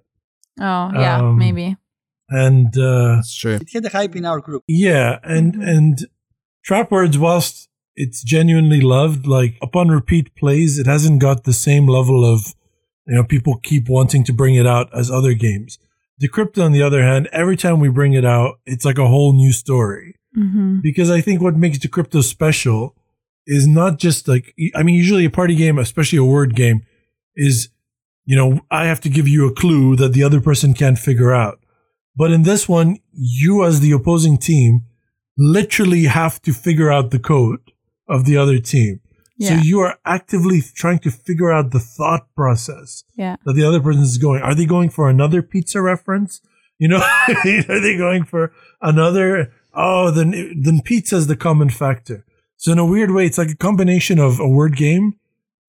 Oh 0.60 0.90
yeah, 0.94 1.18
Um, 1.20 1.38
maybe. 1.38 1.76
And 2.28 2.76
uh, 2.76 3.16
That's 3.16 3.36
true. 3.36 3.54
It 3.54 3.68
had 3.72 3.84
a 3.84 3.88
hype 3.90 4.16
in 4.16 4.24
our 4.24 4.40
group. 4.40 4.62
yeah, 4.68 5.18
and 5.22 5.54
and 5.56 5.98
Trapwords, 6.68 7.16
whilst 7.18 7.68
it's 7.94 8.22
genuinely 8.22 8.80
loved, 8.80 9.26
like 9.26 9.56
upon 9.62 9.88
repeat 9.88 10.34
plays, 10.34 10.78
it 10.78 10.86
hasn't 10.86 11.20
got 11.20 11.44
the 11.44 11.52
same 11.52 11.86
level 11.86 12.24
of 12.24 12.54
you 13.06 13.14
know 13.16 13.24
people 13.24 13.58
keep 13.62 13.88
wanting 13.88 14.24
to 14.24 14.32
bring 14.32 14.54
it 14.54 14.66
out 14.66 14.88
as 14.96 15.10
other 15.10 15.34
games. 15.34 15.78
Decrypt, 16.22 16.62
on 16.62 16.72
the 16.72 16.82
other 16.82 17.02
hand, 17.02 17.28
every 17.30 17.56
time 17.58 17.78
we 17.78 17.90
bring 17.90 18.14
it 18.14 18.24
out, 18.24 18.58
it's 18.64 18.84
like 18.86 18.98
a 18.98 19.06
whole 19.06 19.32
new 19.34 19.52
story. 19.52 20.14
Hmm 20.36 20.78
because 20.82 21.10
I 21.10 21.20
think 21.22 21.40
what 21.40 21.56
makes 21.56 21.78
Decrypto 21.78 22.22
special 22.22 22.94
is 23.46 23.66
not 23.66 23.98
just 23.98 24.28
like 24.28 24.54
I 24.74 24.82
mean 24.82 24.94
usually 24.96 25.24
a 25.24 25.30
party 25.30 25.54
game, 25.54 25.78
especially 25.78 26.18
a 26.18 26.24
word 26.36 26.54
game, 26.54 26.78
is 27.34 27.68
you 28.30 28.36
know 28.36 28.60
I 28.70 28.82
have 28.86 29.00
to 29.02 29.08
give 29.16 29.26
you 29.34 29.46
a 29.48 29.54
clue 29.54 29.96
that 29.96 30.12
the 30.12 30.22
other 30.22 30.40
person 30.40 30.74
can't 30.74 30.98
figure 30.98 31.32
out. 31.34 31.58
But 32.20 32.30
in 32.32 32.42
this 32.44 32.68
one, 32.68 32.98
you 33.12 33.64
as 33.64 33.80
the 33.80 33.92
opposing 33.92 34.36
team 34.38 34.82
literally 35.38 36.04
have 36.04 36.40
to 36.42 36.52
figure 36.52 36.90
out 36.90 37.10
the 37.10 37.18
code 37.18 37.60
of 38.08 38.24
the 38.24 38.36
other 38.36 38.58
team. 38.58 39.00
So 39.38 39.52
you 39.62 39.80
are 39.80 39.98
actively 40.06 40.62
trying 40.74 41.00
to 41.00 41.10
figure 41.10 41.52
out 41.52 41.70
the 41.70 41.78
thought 41.78 42.24
process 42.34 43.04
Yeah. 43.18 43.36
that 43.44 43.52
the 43.52 43.64
other 43.64 43.80
person 43.80 44.02
is 44.02 44.16
going. 44.16 44.40
Are 44.42 44.54
they 44.54 44.64
going 44.64 44.88
for 44.88 45.10
another 45.10 45.42
pizza 45.42 45.82
reference? 45.82 46.40
You 46.78 46.88
know, 46.88 47.02
are 47.28 47.80
they 47.80 47.96
going 47.98 48.24
for 48.24 48.52
another? 48.80 49.52
Oh, 49.76 50.10
then 50.10 50.60
then 50.60 50.80
pizza 50.82 51.16
is 51.16 51.26
the 51.26 51.36
common 51.36 51.70
factor. 51.70 52.24
So 52.56 52.72
in 52.72 52.78
a 52.78 52.86
weird 52.86 53.10
way, 53.10 53.26
it's 53.26 53.38
like 53.38 53.50
a 53.50 53.56
combination 53.56 54.18
of 54.18 54.40
a 54.40 54.48
word 54.48 54.76
game, 54.76 55.18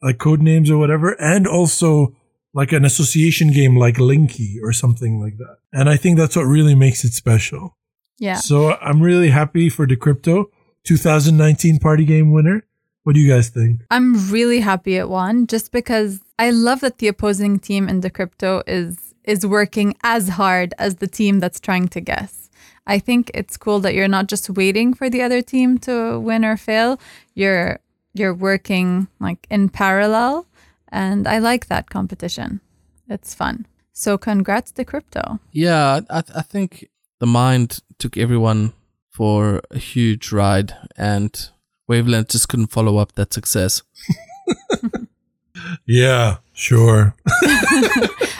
like 0.01 0.17
code 0.17 0.41
names 0.41 0.71
or 0.71 0.77
whatever, 0.77 1.11
and 1.21 1.45
also 1.45 2.15
like 2.53 2.71
an 2.71 2.85
association 2.85 3.51
game 3.51 3.75
like 3.75 3.97
Linkee 3.97 4.59
or 4.63 4.71
something 4.71 5.19
like 5.21 5.37
that. 5.37 5.57
And 5.73 5.89
I 5.89 5.97
think 5.97 6.17
that's 6.17 6.35
what 6.35 6.43
really 6.43 6.75
makes 6.75 7.03
it 7.03 7.13
special. 7.13 7.77
Yeah. 8.17 8.35
So 8.35 8.75
I'm 8.81 9.01
really 9.01 9.29
happy 9.29 9.69
for 9.69 9.85
Decrypto, 9.85 10.45
2019 10.85 11.79
party 11.79 12.05
game 12.05 12.31
winner. 12.31 12.65
What 13.03 13.13
do 13.13 13.19
you 13.19 13.31
guys 13.31 13.49
think? 13.49 13.81
I'm 13.91 14.29
really 14.31 14.59
happy 14.59 14.95
it 14.95 15.07
won 15.07 15.47
just 15.47 15.71
because 15.71 16.19
I 16.39 16.49
love 16.49 16.81
that 16.81 16.97
the 16.97 17.07
opposing 17.07 17.59
team 17.59 17.87
in 17.87 18.01
Decrypto 18.01 18.63
is 18.65 19.13
is 19.23 19.45
working 19.45 19.93
as 20.03 20.29
hard 20.29 20.73
as 20.77 20.95
the 20.95 21.07
team 21.07 21.39
that's 21.39 21.59
trying 21.59 21.89
to 21.89 21.99
guess. 21.99 22.46
I 22.87 22.97
think 22.99 23.29
it's 23.33 23.57
cool 23.57 23.79
that 23.81 23.93
you're 23.93 24.07
not 24.07 24.27
just 24.27 24.49
waiting 24.49 24.93
for 24.93 25.09
the 25.09 25.21
other 25.21 25.41
team 25.43 25.77
to 25.79 26.19
win 26.19 26.43
or 26.43 26.57
fail. 26.57 26.99
You're 27.35 27.79
you're 28.13 28.33
working 28.33 29.07
like 29.19 29.45
in 29.51 29.69
parallel 29.69 30.47
and 30.89 31.27
I 31.27 31.37
like 31.37 31.67
that 31.67 31.89
competition. 31.89 32.61
It's 33.07 33.35
fun. 33.35 33.67
So 33.93 34.17
congrats 34.17 34.71
to 34.71 34.85
crypto. 34.85 35.39
Yeah, 35.51 36.01
I, 36.09 36.23
I 36.35 36.41
think 36.41 36.87
the 37.19 37.27
mind 37.27 37.79
took 37.99 38.17
everyone 38.17 38.73
for 39.09 39.61
a 39.71 39.79
huge 39.79 40.31
ride, 40.31 40.75
and 40.95 41.49
Wavelength 41.87 42.29
just 42.29 42.47
couldn't 42.49 42.67
follow 42.67 42.97
up 42.97 43.13
that 43.13 43.33
success. 43.33 43.81
Yeah, 45.85 46.37
sure. 46.53 47.15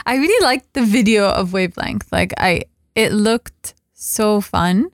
I 0.06 0.16
really 0.18 0.44
liked 0.44 0.74
the 0.74 0.84
video 0.84 1.30
of 1.30 1.54
wavelength. 1.54 2.12
Like 2.12 2.34
I 2.38 2.64
it 2.96 3.12
looked 3.12 3.74
so 4.08 4.42
fun. 4.42 4.90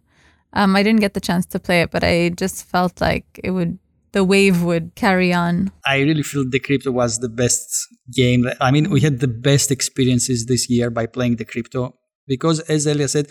Um 0.54 0.76
I 0.76 0.84
didn't 0.84 1.02
get 1.02 1.14
the 1.14 1.22
chance 1.30 1.46
to 1.48 1.60
play 1.60 1.82
it, 1.82 1.92
but 1.92 2.04
I 2.04 2.30
just 2.30 2.66
felt 2.66 3.02
like 3.02 3.26
it 3.44 3.52
would 3.52 3.80
the 4.14 4.24
wave 4.24 4.62
would 4.62 4.96
carry 4.96 5.34
on. 5.34 5.72
I 5.86 6.02
really 6.02 6.24
feel 6.24 6.46
Decrypto 6.46 6.94
was 6.94 7.20
the 7.20 7.30
best 7.30 7.68
game. 8.14 8.46
I 8.62 8.72
mean, 8.72 8.90
we 8.90 9.02
had 9.02 9.20
the 9.20 9.28
best 9.28 9.72
experiences 9.72 10.46
this 10.46 10.70
year 10.70 10.90
by 10.90 11.08
playing 11.08 11.38
Decrypto 11.38 11.94
because, 12.28 12.60
as 12.62 12.88
Elia 12.88 13.08
said, 13.08 13.28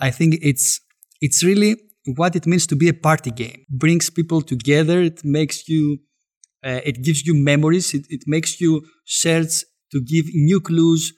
I 0.00 0.10
think 0.10 0.38
it's 0.42 0.80
it's 1.20 1.44
really 1.44 1.76
what 2.16 2.34
it 2.34 2.46
means 2.46 2.66
to 2.68 2.76
be 2.76 2.88
a 2.88 2.94
party 2.94 3.30
game. 3.30 3.64
Brings 3.70 4.10
people 4.10 4.42
together. 4.42 5.00
It 5.00 5.24
makes 5.24 5.68
you. 5.68 5.98
Uh, 6.64 6.80
it 6.84 7.02
gives 7.02 7.26
you 7.26 7.34
memories. 7.34 7.92
It, 7.92 8.06
it 8.08 8.22
makes 8.26 8.60
you 8.60 8.82
search 9.04 9.64
to 9.90 10.00
give 10.00 10.26
new 10.32 10.60
clues, 10.60 11.12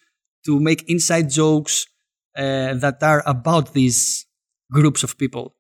to 0.47 0.59
make 0.59 0.89
inside 0.89 1.31
jokes 1.31 1.87
uh, 2.37 2.75
that 2.75 3.03
are 3.03 3.23
about 3.27 3.73
these 3.75 4.27
groups 4.71 5.03
of 5.03 5.17
people, 5.19 5.55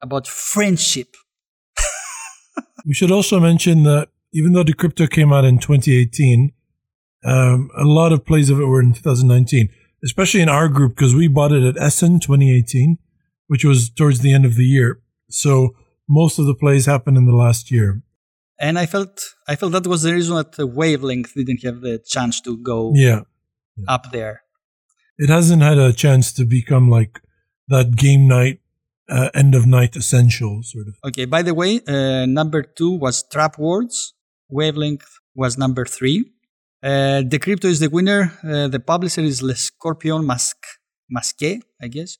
about 0.00 0.26
friendship. 0.26 1.14
We 2.86 2.94
should 2.94 3.10
also 3.12 3.38
mention 3.40 3.84
that 3.84 4.08
even 4.32 4.52
though 4.52 4.64
Decrypto 4.64 5.08
came 5.08 5.32
out 5.32 5.44
in 5.44 5.58
2018, 5.58 6.52
um, 7.24 7.70
a 7.76 7.84
lot 7.84 8.12
of 8.12 8.24
plays 8.24 8.50
of 8.50 8.58
it 8.60 8.64
were 8.64 8.80
in 8.80 8.92
2019, 8.92 9.68
especially 10.04 10.40
in 10.40 10.48
our 10.48 10.68
group 10.68 10.96
because 10.96 11.14
we 11.14 11.28
bought 11.28 11.52
it 11.52 11.62
at 11.62 11.76
Essen 11.80 12.18
2018, 12.18 12.98
which 13.46 13.64
was 13.64 13.88
towards 13.90 14.20
the 14.20 14.32
end 14.34 14.44
of 14.44 14.56
the 14.56 14.64
year. 14.64 15.00
So 15.30 15.76
most 16.08 16.38
of 16.38 16.46
the 16.46 16.54
plays 16.54 16.86
happened 16.86 17.16
in 17.16 17.26
the 17.26 17.36
last 17.36 17.70
year. 17.70 18.02
and 18.58 18.78
I 18.78 18.86
felt 18.86 19.34
I 19.48 19.56
felt 19.56 19.72
that 19.72 19.86
was 19.86 20.02
the 20.02 20.12
reason 20.12 20.36
that 20.36 20.52
the 20.52 20.66
wavelength 20.66 21.34
didn't 21.34 21.62
have 21.64 21.80
the 21.80 21.98
chance 22.14 22.40
to 22.42 22.56
go 22.58 22.92
Yeah, 22.94 23.22
up 23.88 24.10
there. 24.12 24.41
It 25.24 25.30
hasn't 25.36 25.62
had 25.62 25.78
a 25.78 25.92
chance 26.04 26.26
to 26.38 26.42
become 26.44 26.86
like 26.98 27.14
that 27.68 27.88
game 28.04 28.24
night, 28.36 28.58
uh, 29.16 29.28
end 29.42 29.52
of 29.54 29.64
night 29.66 29.92
essential 30.02 30.54
sort 30.72 30.86
of. 30.90 30.94
Okay. 31.08 31.26
By 31.34 31.42
the 31.48 31.54
way, 31.60 31.72
uh, 31.86 32.26
number 32.26 32.60
two 32.78 32.92
was 33.04 33.16
Trap 33.32 33.54
Words. 33.66 34.14
Wavelength 34.58 35.10
was 35.42 35.52
number 35.64 35.84
three. 35.96 36.18
Uh, 36.82 37.22
Decrypto 37.32 37.66
is 37.74 37.78
the 37.84 37.88
winner. 37.88 38.22
Uh, 38.42 38.66
the 38.74 38.80
publisher 38.80 39.20
is 39.32 39.36
Le 39.42 39.54
Scorpion 39.54 40.26
Masque, 40.26 40.66
Masque, 41.08 41.52
I 41.84 41.88
guess, 41.96 42.18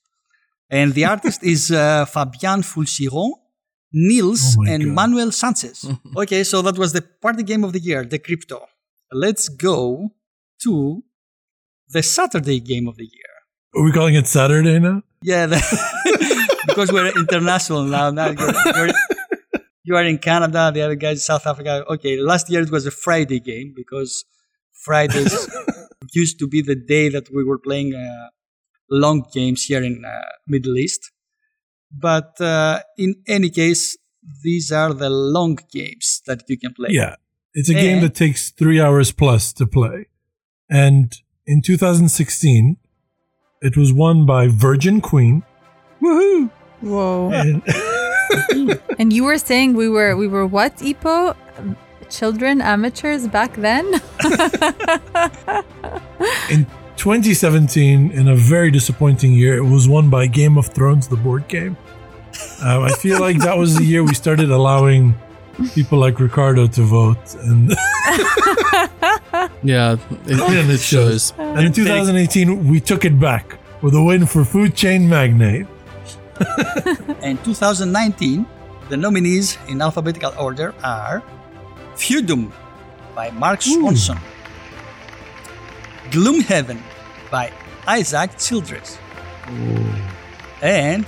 and 0.71 0.94
the 0.94 1.04
artist 1.14 1.40
is 1.54 1.62
uh, 1.73 2.04
Fabien 2.14 2.61
Fulchiron. 2.62 3.32
Nils 3.94 4.56
Oh 4.59 4.64
and 4.73 4.82
God. 4.85 4.94
Manuel 4.94 5.32
Sanchez. 5.32 5.78
okay, 6.16 6.42
so 6.44 6.62
that 6.62 6.78
was 6.78 6.90
the 6.94 7.02
party 7.25 7.42
game 7.42 7.62
of 7.62 7.73
the 7.75 7.78
year, 7.88 8.04
Decrypto. 8.04 8.59
Let's 9.12 9.50
go 9.50 10.12
to 10.62 11.02
the 11.89 12.03
Saturday 12.03 12.61
game 12.61 12.89
of 12.89 12.97
the 12.97 13.05
year. 13.05 13.33
Are 13.75 13.85
we 13.85 13.93
calling 13.93 14.15
it 14.15 14.27
Saturday 14.27 14.79
now? 14.79 15.03
Yeah, 15.23 15.47
the- 15.47 16.57
because 16.67 16.93
we're 16.93 17.09
international 17.17 17.85
now. 17.85 18.11
Now 18.11 18.29
you're, 18.31 18.53
you're, 18.77 18.95
you 19.85 19.97
are 19.97 20.05
in 20.05 20.19
Canada, 20.19 20.71
the 20.73 20.83
other 20.83 20.95
guys 20.95 21.17
in 21.19 21.21
South 21.21 21.47
Africa. 21.47 21.85
Okay, 21.89 22.19
last 22.19 22.51
year 22.51 22.62
it 22.62 22.71
was 22.71 22.87
a 22.87 22.91
Friday 22.91 23.41
game 23.41 23.73
because 23.75 24.25
Fridays 24.73 25.49
used 26.12 26.39
to 26.39 26.47
be 26.49 26.62
the 26.62 26.75
day 26.77 27.09
that 27.09 27.29
we 27.35 27.45
were 27.45 27.59
playing 27.59 27.95
uh, 27.95 28.29
long 28.91 29.25
games 29.33 29.65
here 29.65 29.83
in 29.83 30.05
uh, 30.05 30.11
Middle 30.47 30.77
East. 30.77 31.11
But 31.91 32.41
uh, 32.41 32.81
in 32.97 33.17
any 33.29 33.51
case, 33.51 33.97
these 34.43 34.73
are 34.73 34.93
the 34.93 35.11
long 35.11 35.59
games 35.73 36.23
that 36.27 36.43
you 36.49 36.59
can 36.59 36.73
play. 36.75 36.91
Yeah. 36.91 37.17
It's 37.55 37.69
a 37.69 37.75
game 37.75 38.01
that 38.01 38.15
takes 38.15 38.51
three 38.51 38.81
hours 38.81 39.12
plus 39.12 39.53
to 39.55 39.67
play. 39.67 40.07
And 40.71 41.12
in 41.52 41.61
2016, 41.61 42.78
it 43.61 43.76
was 43.76 43.92
won 43.92 44.25
by 44.25 44.49
Virgin 44.49 45.00
Queen. 45.02 45.42
Woohoo! 46.00 46.50
Whoa. 46.80 47.30
And 47.30 47.62
And 48.99 49.12
you 49.12 49.25
were 49.25 49.37
saying 49.38 49.75
we 49.75 49.88
were 49.88 50.16
we 50.16 50.26
were 50.28 50.47
what, 50.47 50.76
Ippo? 50.78 51.37
Children 52.09 52.61
amateurs 52.61 53.28
back 53.28 53.54
then? 53.56 53.85
in 56.50 56.66
2017, 56.97 58.11
in 58.11 58.28
a 58.28 58.35
very 58.35 58.71
disappointing 58.71 59.32
year, 59.32 59.56
it 59.56 59.64
was 59.64 59.88
won 59.88 60.11
by 60.11 60.26
Game 60.26 60.56
of 60.59 60.66
Thrones, 60.68 61.09
the 61.09 61.16
board 61.16 61.49
game. 61.49 61.76
Um, 62.62 62.82
I 62.85 62.92
feel 62.92 63.21
like 63.21 63.38
that 63.38 63.56
was 63.59 63.76
the 63.76 63.85
year 63.85 64.02
we 64.04 64.14
started 64.14 64.50
allowing 64.50 65.14
people 65.75 65.99
like 65.99 66.21
Ricardo 66.21 66.66
to 66.66 66.82
vote. 66.82 67.35
And, 67.35 67.75
Yeah, 69.62 69.94
it, 70.26 70.40
oh, 70.40 70.50
and 70.50 70.71
it 70.71 70.80
shows. 70.80 71.32
and 71.38 71.66
in 71.66 71.73
2018, 71.73 72.68
we 72.68 72.80
took 72.80 73.04
it 73.04 73.18
back 73.18 73.59
with 73.80 73.94
a 73.94 74.02
win 74.02 74.26
for 74.26 74.44
Food 74.44 74.75
Chain 74.75 75.09
Magnate. 75.09 75.66
And 77.23 77.38
2019, 77.44 78.44
the 78.88 78.97
nominees 78.97 79.56
in 79.68 79.80
alphabetical 79.80 80.32
order 80.38 80.75
are 80.82 81.23
Feudum 81.94 82.50
by 83.14 83.30
Mark 83.30 83.62
Swanson, 83.62 84.18
Gloomhaven 86.11 86.80
by 87.30 87.52
Isaac 87.87 88.37
Childress, 88.38 88.99
and 90.62 91.06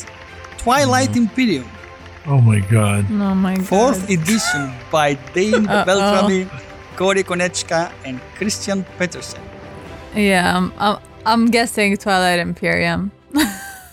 Twilight 0.58 1.10
mm. 1.10 1.16
Imperium, 1.26 1.68
Oh 2.26 2.40
my 2.40 2.60
God. 2.60 3.06
oh 3.10 3.34
my 3.34 3.56
god. 3.56 3.66
fourth 3.66 4.08
edition 4.08 4.72
by 4.90 5.14
Dane 5.34 5.66
Uh-oh. 5.68 5.84
Beltrami, 5.84 6.48
Cory 6.96 7.22
Konechka, 7.24 7.92
and 8.04 8.20
Christian 8.36 8.84
Petersen. 8.98 9.40
Yeah, 10.14 10.56
I'm, 10.56 10.72
I'm, 10.78 10.98
I'm 11.26 11.46
guessing 11.50 11.96
Twilight 11.96 12.38
Imperium. 12.38 13.10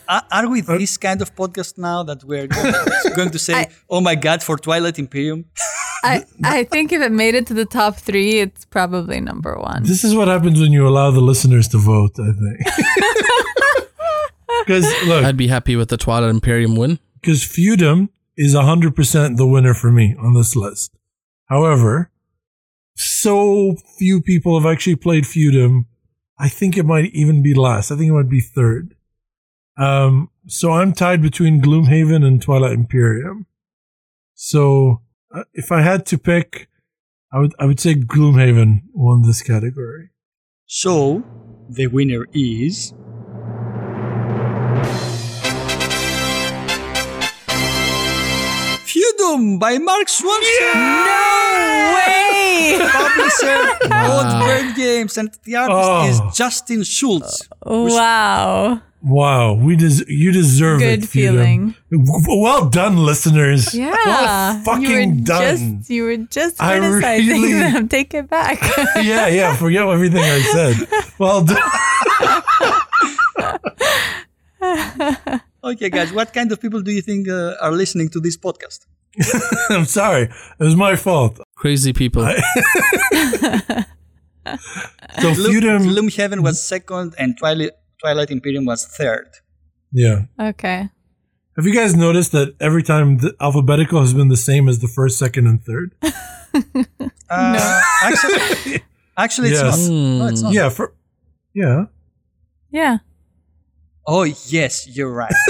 Are, 0.08 0.24
are 0.32 0.50
we 0.50 0.62
uh, 0.62 0.78
this 0.78 0.98
kind 0.98 1.22
of 1.22 1.34
podcast 1.36 1.78
now 1.78 2.04
that 2.04 2.24
we're 2.24 2.48
going 3.16 3.32
to, 3.32 3.40
say, 3.40 3.54
I- 3.56 3.68
oh 3.90 4.02
my 4.02 4.16
god, 4.16 4.44
for 4.44 4.58
Twilight 4.58 5.00
Imperium? 5.00 5.46
I, 6.04 6.26
I 6.44 6.64
think 6.64 6.92
if 6.92 7.02
it 7.02 7.12
made 7.12 7.36
it 7.36 7.46
to 7.48 7.54
the 7.54 7.66
top 7.66 7.96
three, 7.96 8.40
it's 8.40 8.66
probably 8.66 9.22
number 9.22 9.56
one. 9.56 9.84
This 9.84 10.04
is 10.04 10.16
what 10.16 10.28
happens 10.28 10.60
when 10.60 10.72
you 10.72 10.88
allow 10.88 11.12
the 11.12 11.22
listeners 11.22 11.68
to 11.70 11.78
vote, 11.78 12.12
I 12.20 12.32
think. 12.34 12.86
Because, 14.66 14.86
look, 15.08 15.26
I'd 15.26 15.38
be 15.38 15.48
happy 15.48 15.76
with 15.76 15.90
the 15.90 15.98
Twilight 15.98 16.30
Imperium 16.30 16.76
win. 16.76 17.00
because 17.20 17.42
Feudum 17.44 18.10
is 18.38 18.54
100% 18.54 19.38
the 19.38 19.48
winner 19.48 19.74
for 19.74 19.92
me 19.92 20.16
on 20.20 20.36
this 20.36 20.56
list. 20.56 20.92
However, 21.48 22.11
so 22.96 23.76
few 23.98 24.22
people 24.22 24.60
have 24.60 24.72
actually 24.72 24.96
played 24.96 25.24
Feudum. 25.24 25.86
I 26.38 26.50
think 26.50 26.78
it 26.78 26.86
might 26.86 27.14
even 27.14 27.44
be 27.44 27.54
last. 27.54 27.92
I 27.92 27.96
think 27.96 28.10
it 28.10 28.14
might 28.14 28.30
be 28.30 28.42
third. 28.42 28.96
Um, 29.78 30.30
so 30.48 30.72
I'm 30.72 30.94
tied 30.94 31.22
between 31.22 31.62
Gloomhaven 31.62 32.26
and 32.26 32.42
Twilight 32.42 32.74
Imperium. 32.74 33.46
So 34.34 35.02
uh, 35.34 35.44
if 35.54 35.72
I 35.72 35.82
had 35.82 36.06
to 36.08 36.18
pick, 36.18 36.68
I 37.32 37.40
would 37.40 37.54
I 37.60 37.66
would 37.66 37.80
say 37.80 37.96
Gloomhaven 37.96 38.82
won 38.94 39.22
this 39.22 39.42
category. 39.42 40.10
So, 40.66 41.24
the 41.70 41.88
winner 41.88 42.26
is. 42.34 42.94
Feudum 49.32 49.60
by 49.60 49.78
Mark 49.78 50.10
Swanson! 50.10 50.74
No 50.74 51.94
way! 51.96 52.78
Publisher, 52.80 53.78
Wow. 53.90 54.20
Odd 54.20 54.46
Bird 54.46 54.76
Games, 54.76 55.18
and 55.18 55.30
the 55.44 55.56
artist 55.56 55.80
Oh. 55.82 56.08
is 56.30 56.38
Justin 56.38 56.84
Schultz. 56.84 57.48
wow. 57.66 58.82
Wow, 59.04 59.54
we 59.56 59.76
des- 59.76 60.06
you 60.08 60.32
deserve 60.32 60.80
Good 60.80 61.04
it. 61.04 61.10
Feudum. 61.10 61.10
feeling. 61.10 61.76
W- 61.92 62.42
Well 62.44 62.70
done, 62.70 62.98
listeners. 62.98 63.74
Yeah. 63.74 63.96
well 64.06 64.62
fucking 64.64 64.84
you 64.84 65.08
were 65.10 65.16
done. 65.24 65.58
Just, 65.80 65.90
you 65.90 66.04
were 66.04 66.18
just 66.18 66.62
I 66.62 66.78
criticizing 66.78 67.42
really- 67.42 67.54
them. 67.54 67.88
Take 67.90 68.14
it 68.14 68.30
back. 68.30 68.62
yeah, 69.02 69.26
yeah. 69.28 69.56
Forget 69.56 69.88
everything 69.88 70.22
I 70.24 70.40
said. 70.54 70.88
Well 71.18 71.44
done. 71.44 71.58
Okay, 75.64 75.90
guys, 75.92 76.12
what 76.12 76.34
kind 76.34 76.52
of 76.52 76.60
people 76.60 76.82
do 76.82 76.92
you 76.92 77.02
think 77.04 77.30
uh, 77.30 77.54
are 77.62 77.72
listening 77.72 78.10
to 78.10 78.20
this 78.20 78.36
podcast? 78.36 78.88
I'm 79.70 79.86
sorry. 79.86 80.24
It 80.24 80.64
was 80.64 80.76
my 80.76 80.96
fault. 80.96 81.40
Crazy 81.56 81.94
people. 81.94 82.26
So 85.20 85.34
Gloom, 85.36 85.54
Feudum. 85.54 85.80
Gloomhaven 85.84 86.42
was 86.42 86.62
second, 86.66 87.14
and 87.18 87.38
Twilight, 87.38 87.72
Twilight 88.02 88.32
Imperium 88.32 88.66
was 88.66 88.86
third. 88.88 89.28
Yeah. 89.92 90.22
okay. 90.40 90.90
Have 91.58 91.66
you 91.66 91.74
guys 91.76 91.96
noticed 91.96 92.32
that 92.32 92.56
every 92.60 92.82
time 92.82 93.18
the 93.18 93.36
alphabetical 93.40 94.00
has 94.00 94.14
been 94.14 94.30
the 94.30 94.38
same 94.38 94.68
as 94.70 94.80
the 94.80 94.88
first, 94.88 95.20
second, 95.20 95.48
and 95.48 95.64
third? 95.64 95.94
Uh, 97.34 97.82
Actually, 98.04 98.82
actually 99.18 99.50
it's 99.52 99.62
Yes. 99.62 99.88
not. 99.88 99.94
No, 99.96 100.28
it's 100.28 100.42
not. 100.42 100.54
Yeah. 100.54 100.68
For 100.70 100.94
yeah. 101.54 101.86
Yeah. 102.72 102.98
Oh, 104.08 104.24
yes, 104.24 104.88
you're 104.88 105.12
right. 105.12 105.34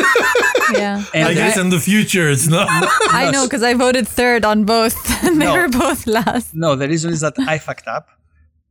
Yeah. 0.74 1.04
And 1.14 1.28
I 1.28 1.34
guess 1.34 1.58
in 1.58 1.70
the 1.70 1.82
future 1.82 2.30
it's 2.30 2.48
not. 2.48 2.66
I 3.12 3.30
know 3.30 3.44
because 3.46 3.62
I 3.62 3.74
voted 3.74 4.08
third 4.08 4.46
on 4.46 4.64
both 4.64 4.96
and 5.24 5.42
they 5.42 5.46
No. 5.46 5.54
were 5.54 5.68
both 5.68 6.08
last. 6.08 6.56
No, 6.56 6.76
the 6.78 6.88
reason 6.88 7.12
is 7.12 7.20
that 7.20 7.34
I 7.40 7.58
fucked 7.58 7.88
up 7.90 8.08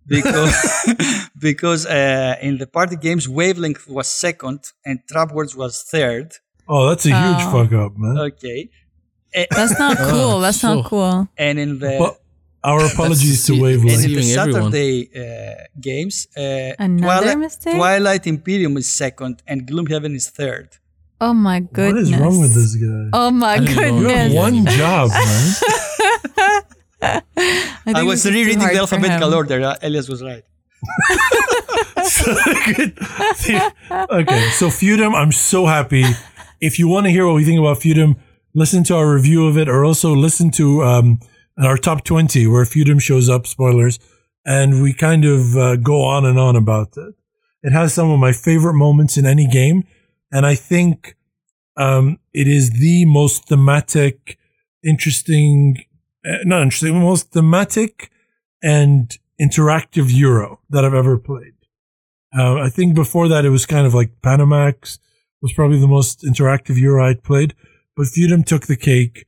because 0.07 0.55
because 1.39 1.85
uh, 1.85 2.37
in 2.41 2.57
the 2.57 2.67
party 2.67 2.97
games, 2.97 3.29
Wavelength 3.29 3.87
was 3.87 4.09
second 4.09 4.73
and 4.87 5.01
Trapwords 5.13 5.55
was 5.55 5.83
third. 5.83 6.33
Oh, 6.67 6.89
that's 6.89 7.05
a 7.05 7.11
huge 7.11 7.45
Oh. 7.47 7.53
fuck 7.53 7.73
up, 7.75 7.93
man. 7.99 8.17
Okay, 8.33 8.71
Eh, 9.35 9.45
That's 9.51 9.79
not 9.79 9.97
cool. 9.99 10.41
That's 10.41 10.61
so- 10.61 10.77
not 10.77 10.85
cool. 10.87 11.29
and 11.37 11.59
in 11.59 11.79
the 11.81 11.99
Well, 12.01 12.17
our 12.65 12.85
apologies 12.93 13.45
to 13.47 13.47
see- 13.47 13.53
and 13.55 13.63
Wavelength. 13.63 14.05
in 14.05 14.13
the 14.13 14.35
everyone. 14.35 14.73
Saturday 14.73 15.11
uh, 15.15 15.65
games, 15.81 16.27
uh, 16.37 16.75
Another 16.79 17.23
Twilight, 17.27 17.39
mistake? 17.39 17.75
Twilight 17.75 18.27
Imperium 18.27 18.77
is 18.77 18.91
second 18.93 19.43
and 19.47 19.67
Gloomhaven 19.67 20.15
is 20.15 20.29
third. 20.31 20.71
Oh 21.23 21.35
my 21.35 21.61
What 21.61 21.73
goodness. 21.75 22.09
is 22.09 22.17
wrong 22.17 22.41
with 22.41 22.55
this 22.55 22.75
guy? 22.77 23.11
Oh 23.13 23.31
my 23.31 23.55
I 23.55 23.57
You 23.59 24.07
have 24.09 24.33
one 24.33 24.65
job, 24.67 25.11
man. 25.11 26.63
I, 27.03 27.23
think 27.85 27.97
was 28.07 28.23
this 28.23 28.27
is 28.27 28.33
rereading 28.33 28.59
the 28.59 28.69
for 28.69 28.75
alphabetical 28.77 29.29
him. 29.29 29.35
order. 29.35 29.61
Uh, 29.63 29.77
Elias 29.83 30.09
was 30.09 30.23
right. 30.23 30.45
So 32.05 32.31
okay, 32.33 32.91
so 34.53 34.69
Feudum, 34.69 35.15
I'm 35.15 35.33
so 35.33 35.67
happy. 35.67 36.05
If 36.61 36.79
you 36.79 36.89
want 36.89 37.07
to 37.07 37.11
hear 37.11 37.27
what 37.27 37.35
we 37.35 37.45
think 37.45 37.59
about 37.59 37.79
Feudum, 37.79 38.17
listen 38.55 38.85
to 38.85 38.97
our 38.97 39.13
review 39.15 39.47
of 39.47 39.57
it, 39.59 39.69
or 39.69 39.85
also 39.85 40.15
listen 40.15 40.51
to 40.53 40.83
um, 40.85 41.21
our 41.59 41.77
top 41.77 42.05
20 42.05 42.47
where 42.47 42.65
Feudum 42.65 43.01
shows 43.01 43.29
up. 43.29 43.47
Spoilers, 43.47 43.99
and 44.45 44.83
we 44.83 44.93
kind 44.93 45.25
of 45.25 45.57
uh, 45.57 45.77
go 45.77 46.03
on 46.03 46.25
and 46.25 46.39
on 46.39 46.57
about 46.57 46.97
it. 46.97 47.15
It 47.63 47.73
has 47.73 47.93
some 47.93 48.11
of 48.11 48.19
my 48.19 48.33
favorite 48.33 48.75
moments 48.75 49.17
in 49.17 49.27
any 49.27 49.47
game, 49.47 49.85
and 50.33 50.47
I 50.47 50.55
think 50.55 51.17
um, 51.77 52.19
it 52.33 52.49
is 52.49 52.71
the 52.71 53.05
most 53.05 53.47
thematic, 53.47 54.39
interesting, 54.85 55.85
uh, 56.25 56.39
not 56.45 56.63
interesting, 56.63 56.99
most 57.01 57.33
thematic 57.33 58.11
and 58.63 59.17
interactive 59.41 60.13
Euro 60.13 60.61
that 60.71 60.85
I've 60.85 60.95
ever 60.95 61.19
played. 61.19 61.55
Uh, 62.37 62.61
I 62.61 62.69
think 62.69 62.95
before 62.95 63.29
that 63.29 63.45
it 63.45 63.51
was 63.51 63.67
kind 63.67 63.87
of 63.87 63.95
like 63.95 64.21
Panamax 64.23 64.99
was 65.43 65.53
probably 65.53 65.81
the 65.81 65.89
most 65.89 66.23
interactive 66.23 66.79
Euro 66.79 67.07
I'd 67.07 67.25
played, 67.25 67.55
but 67.97 68.07
Feudum 68.07 68.45
took 68.45 68.67
the 68.67 68.77
cake. 68.77 69.27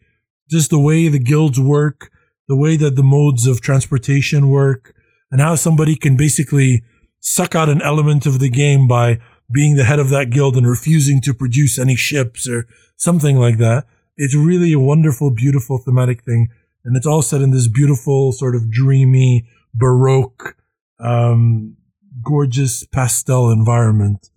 Just 0.48 0.70
the 0.70 0.78
way 0.78 1.08
the 1.08 1.18
guilds 1.18 1.58
work, 1.58 2.10
the 2.52 2.56
way 2.64 2.76
that 2.76 2.96
the 2.96 3.02
modes 3.02 3.46
of 3.46 3.62
transportation 3.62 4.48
work, 4.48 4.94
and 5.30 5.40
how 5.40 5.54
somebody 5.54 5.96
can 5.96 6.18
basically 6.18 6.82
suck 7.18 7.54
out 7.54 7.70
an 7.70 7.80
element 7.80 8.26
of 8.26 8.40
the 8.40 8.50
game 8.50 8.86
by 8.86 9.18
being 9.50 9.74
the 9.76 9.84
head 9.84 9.98
of 9.98 10.10
that 10.10 10.28
guild 10.28 10.54
and 10.54 10.68
refusing 10.68 11.18
to 11.22 11.32
produce 11.32 11.78
any 11.78 11.96
ships 11.96 12.46
or 12.46 12.66
something 12.98 13.38
like 13.38 13.56
that. 13.56 13.86
It's 14.18 14.36
really 14.36 14.74
a 14.74 14.78
wonderful, 14.78 15.30
beautiful 15.30 15.78
thematic 15.78 16.24
thing. 16.24 16.48
And 16.84 16.94
it's 16.94 17.06
all 17.06 17.22
set 17.22 17.40
in 17.40 17.52
this 17.52 17.68
beautiful, 17.68 18.32
sort 18.32 18.54
of 18.54 18.70
dreamy, 18.70 19.48
baroque, 19.72 20.54
um, 21.00 21.78
gorgeous 22.22 22.84
pastel 22.84 23.50
environment. 23.50 24.28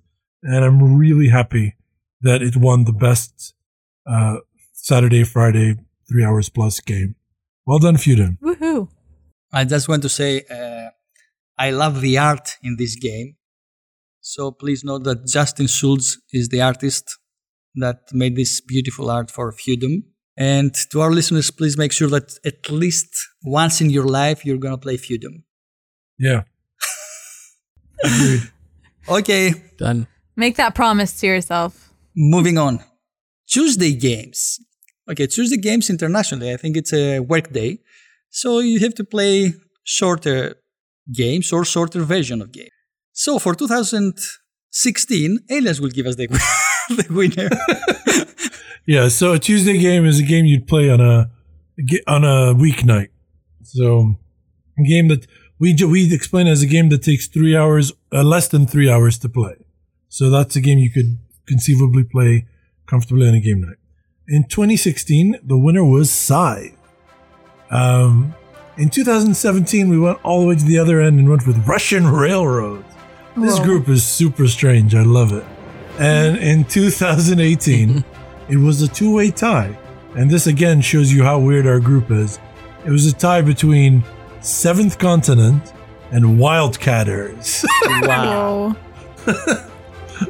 And 0.41 0.63
I'm 0.63 0.97
really 0.97 1.27
happy 1.27 1.75
that 2.21 2.41
it 2.41 2.55
won 2.55 2.85
the 2.85 2.93
best 2.93 3.53
uh, 4.07 4.37
Saturday, 4.71 5.25
Friday, 5.25 5.75
three 6.07 6.23
hours 6.23 6.47
plus 6.47 6.79
game. 6.79 7.15
Well 7.65 7.79
done, 7.79 7.97
Feudum. 7.97 8.37
Woohoo! 8.41 8.89
I 9.51 9.63
just 9.65 9.87
want 9.87 10.01
to 10.03 10.09
say 10.09 10.43
uh, 10.49 10.89
I 11.57 11.71
love 11.71 12.01
the 12.01 12.17
art 12.17 12.57
in 12.61 12.75
this 12.77 12.95
game. 12.95 13.35
So 14.21 14.51
please 14.51 14.83
note 14.83 15.03
that 15.03 15.27
Justin 15.27 15.67
Schultz 15.67 16.19
is 16.31 16.49
the 16.49 16.61
artist 16.61 17.17
that 17.75 17.99
made 18.11 18.35
this 18.35 18.61
beautiful 18.61 19.09
art 19.09 19.29
for 19.31 19.51
Feudum. 19.51 20.03
And 20.37 20.73
to 20.91 21.01
our 21.01 21.11
listeners, 21.11 21.49
please 21.51 21.77
make 21.77 21.91
sure 21.91 22.09
that 22.09 22.37
at 22.45 22.69
least 22.69 23.07
once 23.43 23.81
in 23.81 23.89
your 23.89 24.05
life 24.05 24.45
you're 24.45 24.57
gonna 24.57 24.77
play 24.77 24.97
Feudum. 24.97 25.43
Yeah. 26.19 26.43
Okay, 29.07 29.53
Done. 29.77 30.07
Make 30.35 30.55
that 30.57 30.73
promise 30.73 31.19
to 31.19 31.27
yourself. 31.27 31.93
moving 32.15 32.57
on. 32.57 32.83
Tuesday 33.47 33.93
games. 33.93 34.59
Okay, 35.09 35.27
Tuesday 35.27 35.57
games 35.57 35.89
internationally. 35.89 36.51
I 36.51 36.57
think 36.57 36.77
it's 36.77 36.93
a 36.93 37.19
work 37.19 37.51
day. 37.51 37.79
So 38.29 38.59
you 38.59 38.79
have 38.79 38.95
to 38.95 39.03
play 39.03 39.53
shorter 39.83 40.55
games 41.13 41.51
or 41.53 41.63
shorter 41.63 42.03
version 42.03 42.41
of 42.41 42.51
game. 42.51 42.69
So 43.13 43.39
for 43.39 43.55
2016, 43.55 45.39
Elias 45.49 45.79
will 45.79 45.89
give 45.89 46.07
us 46.07 46.15
the, 46.15 46.27
the 46.89 47.05
winner. 47.11 47.49
Yeah, 48.87 49.07
so 49.07 49.33
a 49.33 49.39
Tuesday 49.39 49.79
game 49.79 50.05
is 50.05 50.19
a 50.19 50.23
game 50.23 50.45
you'd 50.45 50.67
play 50.67 50.91
on 50.91 51.01
a 51.01 51.31
on 52.07 52.23
a 52.23 52.53
weeknight. 52.53 53.09
So 53.63 54.15
a 54.77 54.83
game 54.83 55.07
that 55.07 55.25
we 55.59 55.75
we 55.83 56.13
explain 56.13 56.45
as 56.45 56.61
a 56.61 56.67
game 56.67 56.89
that 56.89 57.01
takes 57.01 57.27
three 57.27 57.55
hours, 57.55 57.91
uh, 58.13 58.23
less 58.23 58.47
than 58.47 58.67
three 58.67 58.89
hours 58.89 59.17
to 59.19 59.29
play. 59.29 59.55
So 60.09 60.29
that's 60.29 60.55
a 60.55 60.61
game 60.61 60.77
you 60.77 60.91
could 60.91 61.17
conceivably 61.47 62.03
play 62.03 62.45
comfortably 62.85 63.27
on 63.27 63.33
a 63.33 63.39
game 63.39 63.61
night. 63.61 63.77
In 64.27 64.43
2016, 64.45 65.37
the 65.43 65.57
winner 65.57 65.83
was 65.83 66.09
Scythe. 66.11 66.75
Um, 67.69 68.33
in 68.77 68.89
2017, 68.89 69.89
we 69.89 69.99
went 69.99 70.19
all 70.23 70.41
the 70.41 70.47
way 70.47 70.55
to 70.55 70.63
the 70.65 70.79
other 70.79 70.99
end 70.99 71.19
and 71.19 71.29
went 71.29 71.45
with 71.45 71.67
Russian 71.67 72.07
Railroads. 72.07 72.85
This 73.37 73.59
group 73.59 73.89
is 73.89 74.03
super 74.03 74.47
strange. 74.47 74.95
I 74.95 75.03
love 75.03 75.31
it. 75.33 75.43
And 75.99 76.37
in 76.37 76.63
2018, 76.63 78.03
it 78.49 78.57
was 78.57 78.81
a 78.81 78.87
two 78.87 79.13
way 79.13 79.29
tie. 79.29 79.77
And 80.15 80.29
this 80.31 80.47
again 80.47 80.81
shows 80.81 81.11
you 81.11 81.23
how 81.23 81.39
weird 81.39 81.67
our 81.67 81.79
group 81.79 82.09
is. 82.11 82.39
It 82.85 82.89
was 82.89 83.05
a 83.05 83.13
tie 83.13 83.41
between 83.41 84.03
Seventh 84.39 84.97
Continent 84.97 85.73
and 86.11 86.39
Wildcatters. 86.39 87.63
wow. 88.07 88.75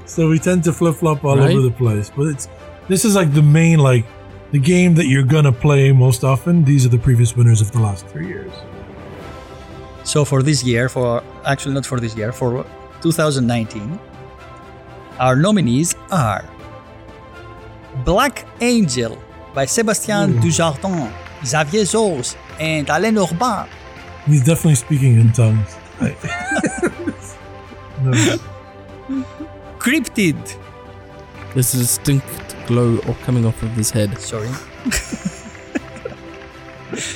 So 0.07 0.27
we 0.27 0.39
tend 0.39 0.63
to 0.63 0.73
flip 0.73 0.95
flop 0.95 1.23
all 1.23 1.37
Right. 1.37 1.51
over 1.51 1.61
the 1.61 1.69
place. 1.69 2.11
But 2.15 2.23
it's 2.27 2.47
this 2.87 3.05
is 3.05 3.15
like 3.15 3.33
the 3.33 3.41
main 3.41 3.79
like 3.79 4.05
the 4.51 4.59
game 4.59 4.95
that 4.95 5.07
you're 5.07 5.23
gonna 5.23 5.51
play 5.51 5.91
most 5.91 6.23
often. 6.23 6.63
These 6.63 6.85
are 6.85 6.89
the 6.89 6.97
previous 6.99 7.35
winners 7.35 7.61
of 7.61 7.71
the 7.71 7.79
last 7.79 8.07
three 8.07 8.27
years. 8.27 8.51
So 10.03 10.23
for 10.23 10.43
this 10.43 10.63
year, 10.63 10.87
for 10.87 11.23
actually 11.45 11.73
not 11.73 11.85
for 11.85 11.99
this 11.99 12.15
year, 12.15 12.31
for 12.31 12.65
2019, 13.01 13.99
our 15.19 15.35
nominees 15.35 15.95
are 16.11 16.45
Black 18.03 18.45
Angel 18.61 19.17
by 19.53 19.65
Sébastien 19.65 20.29
Ooh. 20.35 20.39
Dujardin, 20.41 21.11
Xavier 21.45 21.85
Georges, 21.85 22.35
and 22.59 22.87
Alain 22.89 23.17
Orban. 23.17 23.67
He's 24.27 24.43
definitely 24.43 24.75
speaking 24.75 25.19
in 25.19 25.31
tongues. 25.31 25.75
I- 26.01 26.15
no. 28.03 28.11
Cryptid, 29.79 30.35
There's 31.53 31.73
a 31.73 31.77
distinct 31.77 32.25
glow 32.67 32.97
or 33.07 33.13
coming 33.25 33.45
off 33.45 33.61
of 33.63 33.71
his 33.71 33.91
head. 33.91 34.17
sorry, 34.19 34.49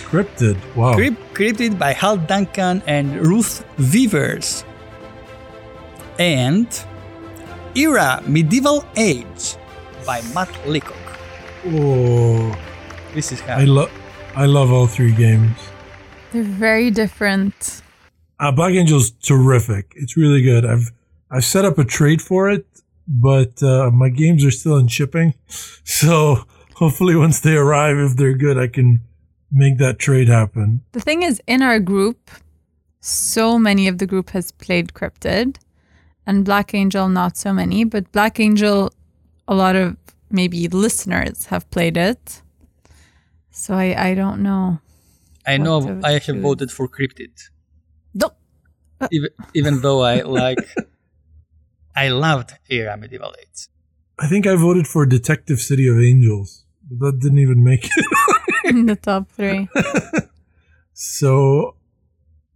Cryptid. 0.10 0.58
Wow. 0.76 0.96
Cryp- 0.96 1.18
Cryptid 1.34 1.78
by 1.80 1.94
Hal 1.94 2.18
Duncan 2.18 2.82
and 2.88 3.16
Ruth 3.26 3.64
Veevers. 3.78 4.64
And 6.18 6.68
Era 7.76 8.22
Medieval 8.28 8.84
Age 8.98 9.56
by 10.06 10.22
Matt 10.34 10.50
Leacock. 10.68 10.98
oh, 11.68 12.54
This 13.14 13.32
is 13.32 13.42
I 13.44 13.46
hard. 13.46 13.68
love 13.70 13.92
I 14.36 14.46
love 14.46 14.72
all 14.72 14.88
three 14.88 15.12
games. 15.14 15.58
They're 16.32 16.44
very 16.44 16.92
different. 16.92 17.82
Uh, 18.40 18.52
Black 18.52 18.74
Angel's 18.74 19.12
terrific. 19.12 19.94
It's 19.96 20.16
really 20.18 20.42
good. 20.42 20.66
I've 20.66 20.92
I've 21.32 21.46
set 21.46 21.64
up 21.66 21.78
a 21.78 21.86
trade 21.86 22.22
for 22.22 22.50
it, 22.50 22.66
but 23.10 23.62
uh, 23.64 23.90
my 23.90 24.10
games 24.10 24.46
are 24.46 24.52
still 24.52 24.78
in 24.78 24.88
shipping. 24.88 25.34
So 25.84 26.46
hopefully, 26.76 27.16
once 27.16 27.40
they 27.40 27.56
arrive, 27.56 27.98
if 27.98 28.16
they're 28.16 28.38
good, 28.38 28.58
I 28.58 28.68
can 28.68 29.02
make 29.52 29.80
that 29.80 29.98
trade 29.98 30.30
happen. 30.30 30.82
The 30.92 31.02
thing 31.02 31.24
is, 31.24 31.42
in 31.48 31.64
our 31.64 31.80
group, 31.80 32.30
so 33.02 33.58
many 33.58 33.88
of 33.88 33.98
the 33.98 34.06
group 34.06 34.30
has 34.30 34.52
played 34.52 34.94
Cryptid, 34.94 35.58
and 36.28 36.46
Black 36.46 36.74
Angel 36.76 37.10
not 37.10 37.36
so 37.38 37.52
many. 37.52 37.84
But 37.84 38.12
Black 38.12 38.40
Angel, 38.40 38.94
a 39.48 39.56
lot 39.56 39.76
of 39.76 39.98
maybe 40.30 40.68
listeners 40.68 41.48
have 41.48 41.70
played 41.72 41.98
it. 41.98 42.42
So 43.50 43.74
I 43.74 44.10
I 44.10 44.14
don't 44.14 44.42
know. 44.44 44.80
I 45.48 45.58
know 45.58 46.00
I 46.04 46.12
have 46.12 46.24
choose. 46.24 46.42
voted 46.42 46.72
for 46.72 46.88
Cryptid. 46.88 47.50
No. 48.14 48.30
even, 49.12 49.30
even 49.56 49.82
though 49.82 50.02
I 50.02 50.22
like, 50.22 50.60
I 52.00 52.08
loved 52.08 52.54
Era 52.70 52.96
Medieval 52.96 53.36
Age. 53.38 53.68
I 54.18 54.28
think 54.28 54.48
I 54.48 54.56
voted 54.56 54.88
for 54.88 55.06
Detective 55.06 55.60
City 55.60 55.86
of 55.86 56.00
Angels, 56.00 56.64
but 56.90 57.00
that 57.00 57.20
didn't 57.20 57.40
even 57.40 57.62
make 57.62 57.84
it. 57.86 57.92
in 58.64 58.86
the 58.86 58.96
top 58.96 59.30
three. 59.30 59.68
so 60.94 61.76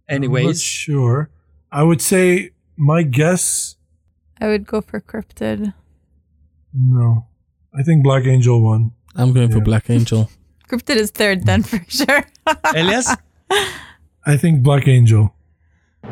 I'm 0.08 0.22
not 0.22 0.24
Anyways, 0.24 0.62
sure. 0.62 1.28
I 1.70 1.82
would 1.82 2.00
say 2.00 2.52
my 2.76 3.02
guess. 3.02 3.76
I 4.40 4.48
would 4.48 4.66
go 4.66 4.80
for 4.80 4.98
Cryptid. 5.00 5.74
No, 6.72 7.26
I 7.78 7.82
think 7.82 8.02
Black 8.02 8.24
Angel 8.24 8.62
won. 8.62 8.92
I'm 9.14 9.34
going 9.34 9.50
for 9.50 9.60
Black 9.60 9.90
Angel. 9.90 10.30
Cryptid 10.68 10.96
is 10.96 11.10
third 11.10 11.44
then 11.44 11.62
for 11.62 11.84
sure. 11.88 12.24
Elias, 12.74 13.14
I 14.24 14.38
think 14.38 14.62
Black 14.62 14.88
Angel. 14.88 15.34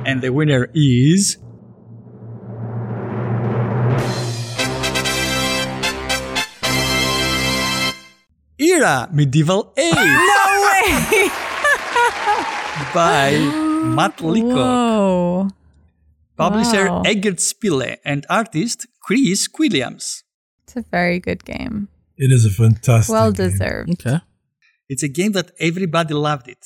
and 0.05 0.21
the 0.21 0.33
winner 0.33 0.69
is. 0.75 1.39
Era 8.83 9.09
Medieval 9.13 9.73
Age 9.77 9.95
no 9.95 10.45
way! 10.67 11.31
by 12.95 13.31
Matt 13.97 14.21
Leacock, 14.21 14.57
Whoa. 14.57 15.49
publisher 16.37 16.89
Wow. 16.89 17.03
Eggertspiele, 17.07 17.99
and 18.05 18.27
artist 18.29 18.87
Chris 19.01 19.49
Williams. 19.59 20.25
It's 20.65 20.75
a 20.77 20.83
very 20.91 21.21
good 21.21 21.45
game. 21.45 21.89
It 22.17 22.33
is 22.33 22.45
a 22.45 22.51
fantastic. 22.51 23.13
Well 23.13 23.31
game. 23.31 23.51
deserved. 23.51 23.91
Okay. 23.93 24.19
It's 24.89 25.03
a 25.05 25.09
game 25.09 25.33
that 25.33 25.53
everybody 25.61 26.15
loved 26.15 26.49
it. 26.49 26.65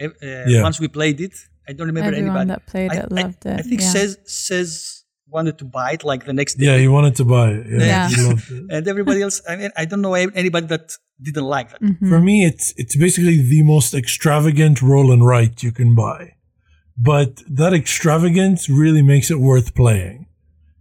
Uh, 0.00 0.08
Yeah. 0.46 0.62
Once 0.62 0.78
we 0.80 0.86
played 0.88 1.20
it, 1.20 1.34
I 1.68 1.72
don't 1.72 1.88
remember 1.88 2.14
Everyone 2.14 2.36
anybody. 2.36 2.48
that 2.50 2.66
played 2.66 2.92
I, 2.92 2.96
it 2.98 3.06
I- 3.10 3.14
loved 3.22 3.46
I 3.46 3.50
it. 3.58 3.64
think 3.66 3.80
yeah. 3.80 3.88
says 3.90 4.18
says 4.26 5.02
wanted 5.28 5.58
to 5.58 5.64
buy 5.64 5.92
it 5.92 6.04
like 6.04 6.24
the 6.24 6.32
next 6.32 6.54
day. 6.54 6.66
Yeah, 6.66 6.78
he 6.78 6.88
wanted 6.88 7.14
to 7.16 7.24
buy 7.24 7.50
it. 7.50 7.66
Yeah, 7.68 7.86
Yeah. 7.86 8.08
he 8.08 8.22
loved 8.28 8.50
it. 8.50 8.64
and 8.70 8.88
everybody 8.88 9.22
else. 9.22 9.40
I 9.48 9.56
mean, 9.56 9.70
I 9.76 9.84
don't 9.84 10.00
know 10.00 10.14
anybody 10.14 10.66
that 10.68 10.96
didn't 11.20 11.44
like 11.44 11.70
that. 11.72 11.82
Mhm. 11.82 12.08
For 12.08 12.20
me, 12.20 12.44
it's 12.44 12.72
it's 12.76 12.96
basically 12.96 13.38
the 13.42 13.62
most 13.62 13.94
extravagant 13.94 14.82
roll 14.82 15.10
and 15.12 15.26
write 15.26 15.62
you 15.62 15.72
can 15.72 15.94
buy, 15.94 16.32
but 16.96 17.42
that 17.50 17.72
extravagance 17.74 18.68
really 18.68 19.02
makes 19.02 19.30
it 19.30 19.38
worth 19.40 19.74
playing. 19.74 20.26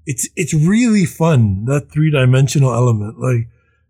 It's 0.05 0.27
it's 0.35 0.53
really 0.53 1.05
fun 1.05 1.65
that 1.65 1.91
three 1.91 2.11
dimensional 2.11 2.71
element, 2.73 3.17
like, 3.19 3.47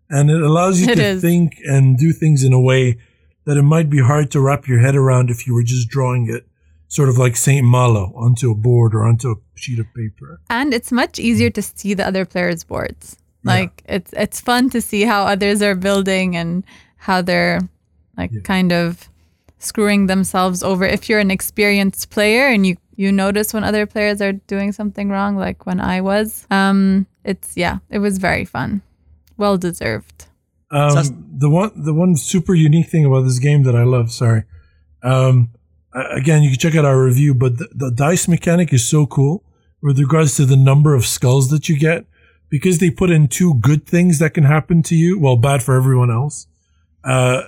and 0.08 0.30
it 0.30 0.40
allows 0.40 0.80
you 0.80 0.88
It 0.92 0.96
to 0.96 1.04
is. 1.04 1.20
think 1.20 1.58
and 1.64 1.98
do 1.98 2.12
things 2.12 2.42
in 2.42 2.52
a 2.52 2.60
way 2.60 2.96
that 3.44 3.56
it 3.56 3.62
might 3.62 3.90
be 3.90 4.00
hard 4.00 4.30
to 4.30 4.40
wrap 4.40 4.66
your 4.66 4.80
head 4.80 4.96
around 4.96 5.30
if 5.30 5.46
you 5.46 5.52
were 5.54 5.62
just 5.62 5.88
drawing 5.88 6.28
it, 6.28 6.46
sort 6.88 7.08
of 7.08 7.18
like 7.18 7.36
Saint 7.36 7.66
Malo 7.66 8.12
onto 8.16 8.50
a 8.50 8.54
board 8.54 8.94
or 8.94 9.04
onto 9.04 9.30
a 9.30 9.34
sheet 9.54 9.78
of 9.78 9.86
paper. 9.94 10.40
And 10.50 10.72
it's 10.74 10.92
much 10.92 11.18
easier 11.18 11.50
to 11.50 11.62
see 11.62 11.94
the 11.94 12.06
other 12.06 12.24
players' 12.24 12.64
boards. 12.64 13.16
Like 13.44 13.82
it's 13.88 14.12
it's 14.12 14.40
fun 14.40 14.70
to 14.70 14.80
see 14.80 15.02
how 15.02 15.22
others 15.24 15.62
are 15.62 15.76
building 15.76 16.34
and 16.36 16.64
how 16.96 17.22
they're 17.22 17.60
like 18.18 18.32
Yeah. 18.32 18.40
kind 18.42 18.72
of 18.72 19.08
screwing 19.58 20.06
themselves 20.08 20.62
over. 20.64 20.84
If 20.84 21.08
you're 21.08 21.20
an 21.20 21.30
experienced 21.30 22.10
player 22.10 22.48
and 22.48 22.66
you 22.66 22.76
you 22.96 23.12
notice 23.12 23.54
when 23.54 23.62
other 23.62 23.86
players 23.86 24.20
are 24.20 24.32
doing 24.32 24.72
something 24.72 25.10
wrong, 25.10 25.36
like 25.36 25.64
when 25.64 25.80
I 25.80 26.00
was, 26.00 26.44
um, 26.50 27.06
it's 27.24 27.56
yeah, 27.56 27.78
it 27.88 27.98
was 28.00 28.18
very 28.18 28.44
fun, 28.44 28.82
well 29.36 29.56
deserved. 29.58 30.26
Um, 30.72 31.36
the 31.38 31.48
one, 31.48 31.70
the 31.76 31.94
one 31.94 32.16
super 32.16 32.54
unique 32.54 32.88
thing 32.88 33.04
about 33.04 33.22
this 33.22 33.38
game 33.38 33.62
that 33.62 33.76
I 33.76 33.84
love. 33.84 34.10
Sorry. 34.10 34.42
Um, 35.04 35.50
a- 35.54 35.55
again, 35.96 36.42
you 36.42 36.50
can 36.50 36.58
check 36.58 36.74
out 36.74 36.84
our 36.84 37.02
review, 37.02 37.34
but 37.34 37.58
the, 37.58 37.68
the 37.74 37.90
dice 37.90 38.28
mechanic 38.28 38.72
is 38.72 38.88
so 38.88 39.06
cool 39.06 39.44
with 39.82 39.98
regards 39.98 40.36
to 40.36 40.44
the 40.44 40.56
number 40.56 40.94
of 40.94 41.06
skulls 41.06 41.50
that 41.50 41.68
you 41.68 41.78
get 41.78 42.06
because 42.48 42.78
they 42.78 42.90
put 42.90 43.10
in 43.10 43.28
two 43.28 43.54
good 43.54 43.86
things 43.86 44.18
that 44.18 44.34
can 44.34 44.44
happen 44.44 44.82
to 44.84 44.94
you. 44.94 45.18
Well, 45.18 45.36
bad 45.36 45.62
for 45.62 45.76
everyone 45.76 46.10
else. 46.10 46.46
Uh, 47.04 47.42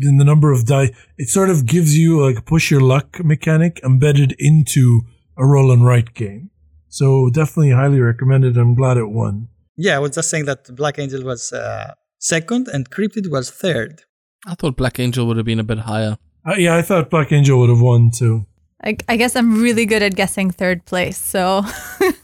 in 0.00 0.16
the 0.16 0.24
number 0.24 0.52
of 0.52 0.64
die, 0.64 0.90
it 1.18 1.28
sort 1.28 1.50
of 1.50 1.66
gives 1.66 1.96
you 1.96 2.24
like 2.24 2.44
push 2.44 2.70
your 2.70 2.80
luck 2.80 3.22
mechanic 3.24 3.80
embedded 3.84 4.34
into 4.38 5.02
a 5.36 5.44
roll 5.44 5.72
and 5.72 5.84
write 5.84 6.14
game. 6.14 6.50
So 6.88 7.30
definitely 7.30 7.72
highly 7.72 8.00
recommended. 8.00 8.56
I'm 8.56 8.74
glad 8.74 8.96
it 8.96 9.10
won. 9.10 9.48
Yeah, 9.76 9.96
I 9.96 9.98
was 9.98 10.12
just 10.12 10.30
saying 10.30 10.46
that 10.46 10.74
Black 10.74 10.98
Angel 10.98 11.22
was 11.22 11.52
uh, 11.52 11.94
second 12.18 12.68
and 12.68 12.88
Cryptid 12.90 13.28
was 13.30 13.50
third. 13.50 14.02
I 14.46 14.54
thought 14.54 14.76
Black 14.76 14.98
Angel 14.98 15.26
would 15.26 15.36
have 15.36 15.44
been 15.44 15.60
a 15.60 15.64
bit 15.64 15.80
higher. 15.80 16.16
Uh, 16.48 16.54
yeah, 16.56 16.76
I 16.76 16.82
thought 16.82 17.10
Black 17.10 17.32
Angel 17.32 17.58
would 17.58 17.70
have 17.70 17.80
won 17.80 18.10
too. 18.10 18.46
I, 18.82 18.96
I 19.08 19.16
guess 19.16 19.34
I'm 19.34 19.60
really 19.60 19.86
good 19.86 20.02
at 20.02 20.14
guessing 20.14 20.50
third 20.50 20.84
place. 20.84 21.18
So 21.18 21.64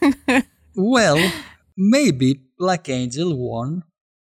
Well, 0.77 1.33
maybe 1.77 2.41
Black 2.59 2.89
Angel 2.89 3.37
won 3.37 3.83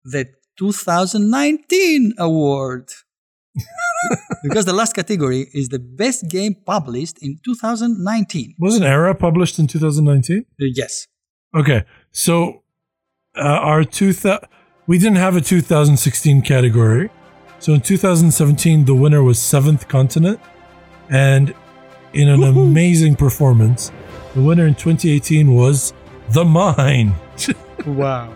the 0.03 0.27
2019 0.57 2.13
award. 2.17 2.89
because 4.43 4.65
the 4.65 4.73
last 4.73 4.93
category 4.93 5.47
is 5.53 5.69
the 5.69 5.79
best 5.79 6.29
game 6.29 6.55
published 6.65 7.17
in 7.21 7.39
2019. 7.43 8.55
Wasn't 8.59 8.85
Era 8.85 9.15
published 9.15 9.59
in 9.59 9.67
2019? 9.67 10.39
Uh, 10.39 10.65
Yes. 10.75 11.07
Okay, 11.55 11.83
so 12.11 12.61
uh, 13.35 13.41
our 13.41 13.83
two 13.83 14.13
thou- 14.13 14.39
we 14.87 14.97
didn't 14.99 15.17
have 15.17 15.35
a 15.35 15.41
2016 15.41 16.41
category. 16.43 17.09
So 17.59 17.73
in 17.73 17.81
2017, 17.81 18.85
the 18.85 18.95
winner 18.95 19.21
was 19.21 19.37
Seventh 19.39 19.87
Continent, 19.87 20.39
and 21.09 21.53
in 22.13 22.29
an 22.29 22.43
amazing 22.43 23.15
performance, 23.15 23.91
the 24.33 24.41
winner 24.41 24.65
in 24.65 24.75
2018 24.75 25.53
was 25.53 25.93
The 26.31 26.45
Mind. 26.45 27.13
Wow. 27.85 28.33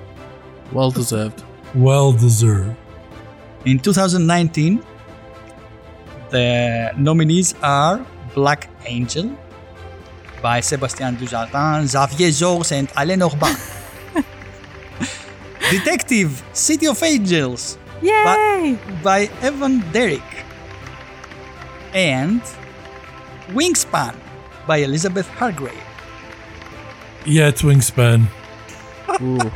Well 0.72 0.90
deserved. 0.90 1.44
well 1.76 2.14
deserved. 2.14 2.76
In 3.66 3.78
2019, 3.78 4.82
the 6.30 6.92
nominees 6.98 7.54
are 7.62 8.06
Black 8.34 8.70
Angel 8.86 9.38
by 10.42 10.62
Sébastien 10.62 11.18
Dujardin, 11.18 11.86
Xavier 11.88 12.32
Georges, 12.32 12.72
and 12.72 12.90
Alain 12.96 13.22
Orban. 13.22 13.54
Detective 15.70 16.42
City 16.54 16.88
of 16.88 17.04
Angels 17.04 17.78
yay! 18.04 18.78
by 19.04 19.30
Evan 19.42 19.80
Derrick. 19.92 20.22
And 21.94 22.42
Wingspan 23.50 24.16
by 24.68 24.78
Elizabeth 24.78 25.28
Hargrave. 25.30 25.74
Yeah, 27.26 27.48
it's 27.50 27.62
Wingspan. 27.62 28.28
Ooh. 29.22 29.40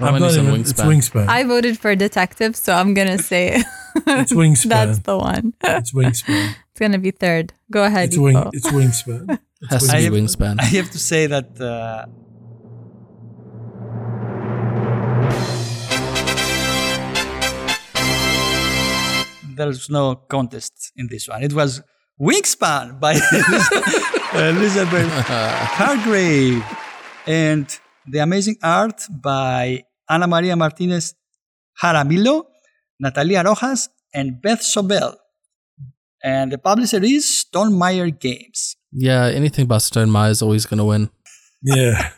I'm 0.00 0.18
not 0.18 0.32
on 0.36 0.46
even, 0.46 0.60
it's 0.60 0.72
Wingspan. 0.72 0.86
Wingspan. 1.24 1.28
I 1.28 1.44
voted 1.44 1.78
for 1.78 1.94
detective, 1.94 2.56
so 2.56 2.72
I'm 2.74 2.94
gonna 2.94 3.18
say 3.18 3.62
it's 4.06 4.32
Wingspan. 4.32 4.68
that's 4.68 4.98
the 5.00 5.16
one. 5.18 5.54
it's 5.62 5.92
Wingspan. 5.92 6.54
It's 6.72 6.80
gonna 6.80 6.98
be 6.98 7.10
third. 7.10 7.52
Go 7.70 7.84
ahead. 7.84 8.08
It's 8.08 8.16
wing. 8.16 8.34
Ippo. 8.34 8.50
It's 8.54 8.66
Wingspan. 8.70 9.38
Has 9.68 9.86
to 9.88 9.92
I 9.94 9.98
be 9.98 10.04
have- 10.04 10.14
Wingspan. 10.14 10.58
I 10.58 10.64
have 10.64 10.90
to 10.90 10.98
say 10.98 11.26
that 11.26 11.60
uh, 11.60 12.06
there's 19.56 19.88
no 19.90 20.16
contest 20.16 20.92
in 20.96 21.08
this 21.08 21.28
one. 21.28 21.42
It 21.42 21.52
was 21.52 21.82
Wingspan 22.20 23.00
by 23.00 23.12
Elizabeth 24.34 25.10
Hargrave 25.78 26.64
and 27.26 27.66
the 28.06 28.18
amazing 28.18 28.56
art 28.62 29.02
by 29.10 29.84
Ana 30.08 30.26
Maria 30.26 30.56
Martinez 30.56 31.14
Jaramillo, 31.80 32.44
Natalia 33.00 33.42
Rojas, 33.42 33.88
and 34.14 34.40
Beth 34.40 34.60
Sobel. 34.60 35.16
And 36.22 36.52
the 36.52 36.58
publisher 36.58 37.02
is 37.02 37.24
Stonemaier 37.24 38.18
Games. 38.18 38.76
Yeah, 38.92 39.26
anything 39.26 39.66
by 39.66 39.78
Stonemaier 39.78 40.30
is 40.30 40.42
always 40.42 40.66
going 40.66 40.78
to 40.78 40.84
win. 40.84 41.10
Yeah. 41.62 42.10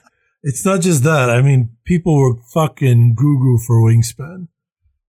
It's 0.43 0.65
not 0.67 0.83
just 0.83 1.05
that. 1.05 1.31
I 1.31 1.41
mean, 1.41 1.71
people 1.87 2.19
were 2.19 2.35
fucking 2.53 3.15
goo 3.15 3.39
goo 3.39 3.59
for 3.67 3.81
Wingspan. 3.81 4.49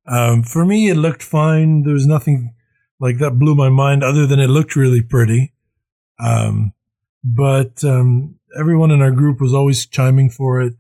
Um, 0.08 0.44
for 0.44 0.66
me, 0.66 0.90
it 0.90 0.96
looked 0.96 1.24
fine. 1.24 1.84
There 1.84 1.94
was 1.94 2.06
nothing 2.06 2.54
like 3.00 3.18
that 3.20 3.40
blew 3.40 3.56
my 3.56 3.70
mind 3.70 4.04
other 4.04 4.26
than 4.28 4.40
it 4.40 4.48
looked 4.48 4.76
really 4.76 5.02
pretty. 5.02 5.54
Um, 6.20 6.74
but 7.24 7.84
um, 7.84 8.36
everyone 8.58 8.92
in 8.92 9.02
our 9.02 9.12
group 9.12 9.42
was 9.42 9.54
always 9.54 9.86
chiming 9.86 10.30
for 10.30 10.62
it. 10.62 10.74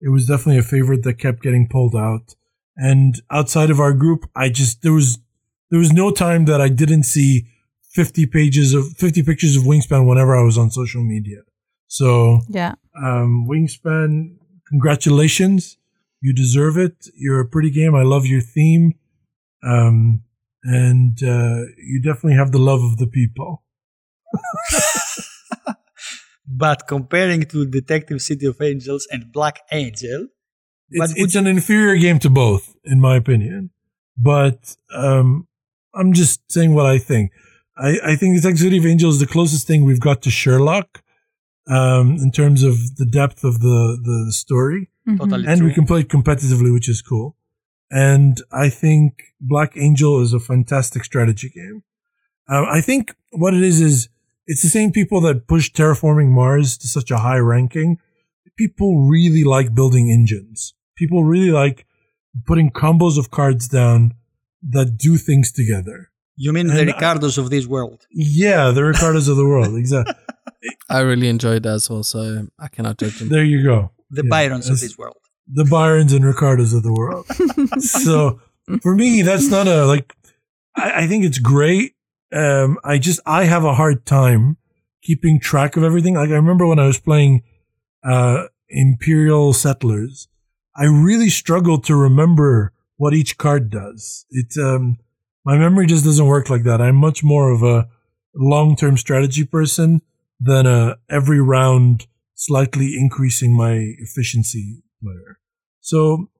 It 0.00 0.08
was 0.08 0.26
definitely 0.26 0.58
a 0.58 0.62
favorite 0.64 1.04
that 1.04 1.14
kept 1.18 1.42
getting 1.42 1.68
pulled 1.68 1.94
out. 1.94 2.34
And 2.76 3.20
outside 3.30 3.70
of 3.70 3.78
our 3.78 3.92
group, 3.92 4.28
I 4.34 4.48
just 4.48 4.82
there 4.82 4.92
was 4.92 5.18
there 5.70 5.78
was 5.78 5.92
no 5.92 6.10
time 6.10 6.46
that 6.46 6.60
I 6.60 6.68
didn't 6.68 7.04
see 7.04 7.46
fifty 7.90 8.26
pages 8.26 8.74
of 8.74 8.92
fifty 8.96 9.22
pictures 9.22 9.56
of 9.56 9.62
Wingspan 9.62 10.06
whenever 10.08 10.36
I 10.36 10.42
was 10.42 10.58
on 10.58 10.70
social 10.70 11.04
media. 11.04 11.42
So 11.86 12.40
Yeah. 12.48 12.74
um, 12.96 13.46
Wingspan, 13.48 14.36
congratulations. 14.68 15.76
You 16.22 16.32
deserve 16.32 16.78
it. 16.78 17.08
You're 17.14 17.40
a 17.40 17.48
pretty 17.48 17.70
game. 17.70 17.94
I 17.94 18.02
love 18.02 18.24
your 18.24 18.40
theme. 18.40 18.94
Um, 19.62 20.22
and 20.64 21.22
uh, 21.22 21.66
you 21.76 22.00
definitely 22.02 22.38
have 22.38 22.52
the 22.52 22.58
love 22.58 22.82
of 22.82 22.96
the 22.96 23.06
people. 23.06 23.62
But 26.54 26.86
comparing 26.86 27.42
to 27.46 27.64
Detective 27.64 28.20
City 28.20 28.46
of 28.46 28.60
Angels 28.60 29.08
and 29.10 29.32
Black 29.32 29.60
Angel, 29.72 30.28
but 30.96 31.10
It's, 31.10 31.14
it's 31.16 31.34
an 31.34 31.46
inferior 31.46 31.96
game 31.96 32.18
to 32.20 32.30
both, 32.30 32.76
in 32.84 33.00
my 33.00 33.16
opinion. 33.16 33.70
But 34.18 34.76
um, 34.94 35.48
I'm 35.94 36.12
just 36.12 36.52
saying 36.52 36.74
what 36.74 36.84
I 36.84 36.98
think. 36.98 37.32
I, 37.78 37.98
I 38.04 38.16
think 38.16 38.36
Detective 38.36 38.60
City 38.60 38.76
of 38.76 38.84
Angels 38.84 39.14
is 39.14 39.20
the 39.20 39.26
closest 39.26 39.66
thing 39.66 39.84
we've 39.84 40.00
got 40.00 40.20
to 40.22 40.30
Sherlock 40.30 41.02
um, 41.68 42.16
in 42.20 42.30
terms 42.30 42.62
of 42.62 42.96
the 42.96 43.06
depth 43.06 43.44
of 43.44 43.60
the, 43.60 43.98
the 44.02 44.32
story. 44.32 44.90
Mhm. 45.08 45.18
totally 45.18 45.46
and 45.46 45.58
true. 45.58 45.68
we 45.68 45.74
can 45.74 45.84
play 45.86 46.02
competitively, 46.04 46.72
which 46.72 46.88
is 46.88 47.02
cool. 47.02 47.36
And 47.90 48.40
I 48.52 48.68
think 48.70 49.22
Black 49.40 49.72
Angel 49.76 50.20
is 50.22 50.32
a 50.32 50.40
fantastic 50.40 51.04
strategy 51.04 51.50
game. 51.50 51.82
Um, 52.48 52.64
I 52.70 52.80
think 52.80 53.14
what 53.30 53.54
it 53.54 53.62
is 53.62 53.80
is 53.80 54.08
it's 54.46 54.62
the 54.62 54.68
same 54.68 54.92
people 54.92 55.20
that 55.22 55.46
push 55.46 55.70
Terraforming 55.70 56.28
Mars 56.30 56.76
to 56.78 56.88
such 56.88 57.10
a 57.10 57.18
high 57.18 57.38
ranking. 57.38 57.98
People 58.56 59.06
really 59.08 59.44
like 59.44 59.74
building 59.74 60.10
engines. 60.10 60.74
People 60.96 61.24
really 61.24 61.50
like 61.52 61.86
putting 62.46 62.70
combos 62.70 63.18
of 63.18 63.30
cards 63.30 63.68
down 63.68 64.14
that 64.70 64.96
do 64.96 65.16
things 65.16 65.52
together. 65.52 66.10
you 66.36 66.52
mean 66.52 66.68
the 66.68 66.80
and 66.80 66.90
I- 66.90 66.94
Ricardos 66.94 67.36
of 67.38 67.50
this 67.50 67.66
world? 67.66 68.06
Yeah, 68.10 68.70
the 68.70 68.84
Ricardos 68.84 69.28
of 69.28 69.36
the 69.36 69.44
world. 69.44 69.74
Exactly. 69.82 70.14
I 70.88 71.00
really 71.00 71.28
enjoyed 71.28 71.62
that 71.64 71.74
as 71.74 71.90
well, 71.90 72.02
so 72.04 72.46
I 72.58 72.68
cannot 72.68 72.98
judge 72.98 73.18
them. 73.18 73.28
There 73.28 73.44
you 73.44 73.62
go. 73.62 73.90
The 74.12 74.22
Yeah, 74.24 74.30
Byrons 74.30 74.68
of 74.68 74.78
this 74.80 74.96
world. 74.96 75.16
the 75.48 75.64
Byrons 75.64 76.12
and 76.12 76.24
Ricardos 76.24 76.72
of 76.72 76.82
the 76.84 76.92
world. 76.92 77.26
so 77.82 78.40
for 78.82 78.94
me, 78.94 79.22
that's 79.22 79.48
not 79.48 79.66
a 79.66 79.84
like. 79.86 80.14
I, 80.76 81.02
I 81.02 81.06
think 81.08 81.24
it's 81.24 81.38
great. 81.38 81.94
Um, 82.32 82.78
I 82.84 82.98
just 82.98 83.20
I 83.26 83.44
have 83.44 83.64
a 83.64 83.74
hard 83.74 84.06
time 84.06 84.56
keeping 85.02 85.40
track 85.40 85.76
of 85.76 85.82
everything. 85.82 86.14
Like 86.14 86.30
I 86.30 86.34
remember 86.34 86.66
when 86.66 86.78
I 86.78 86.86
was 86.86 87.00
playing 87.00 87.42
uh, 88.04 88.44
Imperial 88.68 89.52
Settlers, 89.52 90.28
I 90.76 90.84
really 90.84 91.28
struggled 91.30 91.84
to 91.84 91.96
remember 91.96 92.72
what 92.96 93.14
each 93.14 93.36
card 93.38 93.70
does. 93.70 94.24
It 94.30 94.56
um, 94.62 94.98
my 95.44 95.58
memory 95.58 95.86
just 95.86 96.04
doesn't 96.04 96.26
work 96.26 96.48
like 96.50 96.62
that. 96.64 96.80
I'm 96.80 96.96
much 96.96 97.24
more 97.24 97.50
of 97.50 97.62
a 97.62 97.88
long 98.34 98.76
term 98.76 98.96
strategy 98.96 99.44
person 99.44 100.02
than 100.40 100.66
a 100.66 100.96
every 101.10 101.40
round 101.40 102.06
slightly 102.46 102.96
increasing 102.98 103.56
my 103.56 103.74
efficiency 103.98 104.82
player. 105.00 105.38
So 105.80 106.30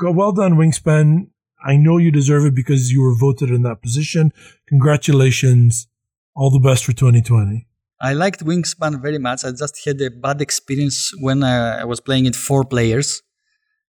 well 0.00 0.32
done, 0.32 0.54
Wingspan. 0.54 1.30
I 1.64 1.76
know 1.76 1.98
you 1.98 2.10
deserve 2.12 2.44
it 2.44 2.54
because 2.54 2.92
you 2.92 3.02
were 3.02 3.16
voted 3.16 3.50
in 3.50 3.62
that 3.62 3.82
position. 3.82 4.32
Congratulations. 4.68 5.88
All 6.36 6.50
the 6.50 6.60
best 6.60 6.84
for 6.84 6.92
2020. 6.92 7.66
I 8.00 8.12
liked 8.12 8.44
Wingspan 8.44 9.02
very 9.02 9.18
much. 9.18 9.44
I 9.44 9.50
just 9.50 9.84
had 9.84 10.00
a 10.00 10.10
bad 10.10 10.40
experience 10.40 11.10
when 11.20 11.42
I 11.42 11.84
was 11.84 12.00
playing 12.00 12.26
it 12.26 12.36
four 12.36 12.64
players. 12.64 13.22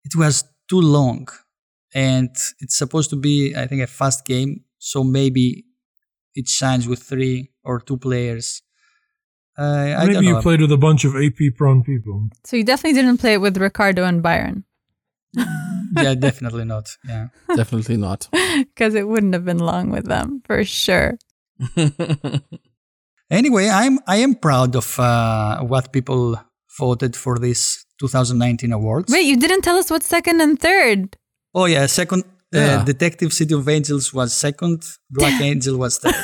It 0.04 0.16
was 0.16 0.44
too 0.70 0.82
long, 0.82 1.28
and 1.96 2.30
it's 2.60 2.78
supposed 2.78 3.10
to 3.10 3.16
be, 3.16 3.56
I 3.58 3.66
think, 3.66 3.82
a 3.82 3.88
fast 3.88 4.26
game. 4.26 4.64
So 4.78 5.04
maybe 5.04 5.66
it 6.36 6.48
shines 6.48 6.88
with 6.88 7.02
three 7.02 7.50
or 7.64 7.80
two 7.80 7.98
players. 7.98 8.62
Uh, 9.58 9.64
I 9.64 10.06
Maybe 10.06 10.14
don't 10.14 10.24
you 10.24 10.42
played 10.42 10.62
with 10.62 10.72
a 10.72 10.78
bunch 10.78 11.06
of 11.06 11.16
AP 11.16 11.56
prone 11.56 11.84
people. 11.84 12.30
So 12.44 12.58
you 12.58 12.64
definitely 12.64 13.02
didn't 13.02 13.20
play 13.20 13.34
it 13.34 13.42
with 13.42 13.58
Ricardo 13.58 14.04
and 14.04 14.22
Byron. 14.22 14.66
yeah, 15.98 16.16
definitely 16.16 16.66
not. 16.66 16.90
Yeah. 17.08 17.28
Definitely 17.56 17.98
not. 17.98 18.28
because 18.32 18.96
it 18.96 19.08
wouldn't 19.08 19.34
have 19.34 19.44
been 19.44 19.60
long 19.60 19.90
with 19.90 20.06
them 20.06 20.42
for 20.46 20.64
sure. 20.64 21.18
Anyway, 23.32 23.68
I'm 23.70 24.00
I 24.08 24.18
am 24.18 24.36
proud 24.36 24.76
of 24.76 25.00
uh, 25.00 25.60
what 25.62 25.92
people 25.92 26.40
voted 26.78 27.16
for 27.16 27.40
this 27.40 27.86
2019 28.00 28.72
awards. 28.72 29.12
Wait, 29.12 29.26
you 29.26 29.38
didn't 29.38 29.62
tell 29.62 29.78
us 29.78 29.90
what 29.90 30.04
second 30.04 30.42
and 30.42 30.60
third. 30.60 31.18
Oh 31.54 31.66
yeah, 31.66 31.88
second. 31.88 32.24
Yeah. 32.52 32.82
Uh, 32.82 32.84
Detective 32.84 33.34
City 33.34 33.56
of 33.56 33.68
Angels 33.68 34.14
was 34.14 34.32
second. 34.34 34.86
Black 35.10 35.42
Angel 35.42 35.78
was 35.78 35.98
third. 35.98 36.16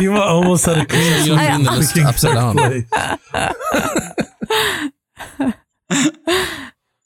You 0.00 0.12
were 0.12 0.22
almost 0.22 0.66
had 0.66 0.78
a 0.78 0.86
clean 0.86 1.26
You're 1.26 1.36
doing 1.38 1.64
the 1.64 1.70
list 1.76 1.98
upside 1.98 2.34
down. 2.34 2.56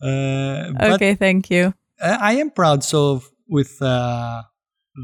Uh, 0.02 0.72
Okay, 0.94 1.14
thank 1.14 1.50
you. 1.50 1.72
I 2.00 2.34
am 2.34 2.50
proud. 2.50 2.84
So 2.84 3.22
with 3.48 3.80
uh, 3.80 4.42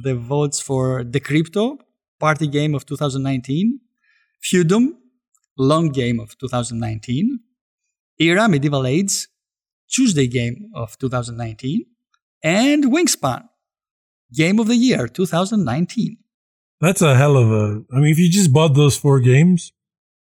the 0.02 0.14
votes 0.14 0.60
for 0.60 1.02
Decrypto 1.02 1.78
party 2.20 2.46
game 2.46 2.74
of 2.74 2.84
2019, 2.86 3.80
Feudum 4.42 4.90
long 5.58 5.88
game 5.88 6.20
of 6.20 6.36
2019, 6.38 7.40
Era 8.20 8.48
Medieval 8.48 8.86
Age 8.86 9.28
Tuesday 9.88 10.26
game 10.26 10.70
of 10.74 10.98
2019, 10.98 11.84
and 12.42 12.84
Wingspan 12.84 13.48
game 14.32 14.58
of 14.58 14.66
the 14.66 14.76
year 14.76 15.08
2019. 15.08 16.16
That's 16.82 17.00
a 17.00 17.14
hell 17.16 17.36
of 17.38 17.50
a. 17.50 17.84
I 17.94 18.00
mean, 18.00 18.10
if 18.12 18.18
you 18.18 18.28
just 18.28 18.52
bought 18.52 18.74
those 18.74 18.96
four 18.98 19.20
games, 19.20 19.72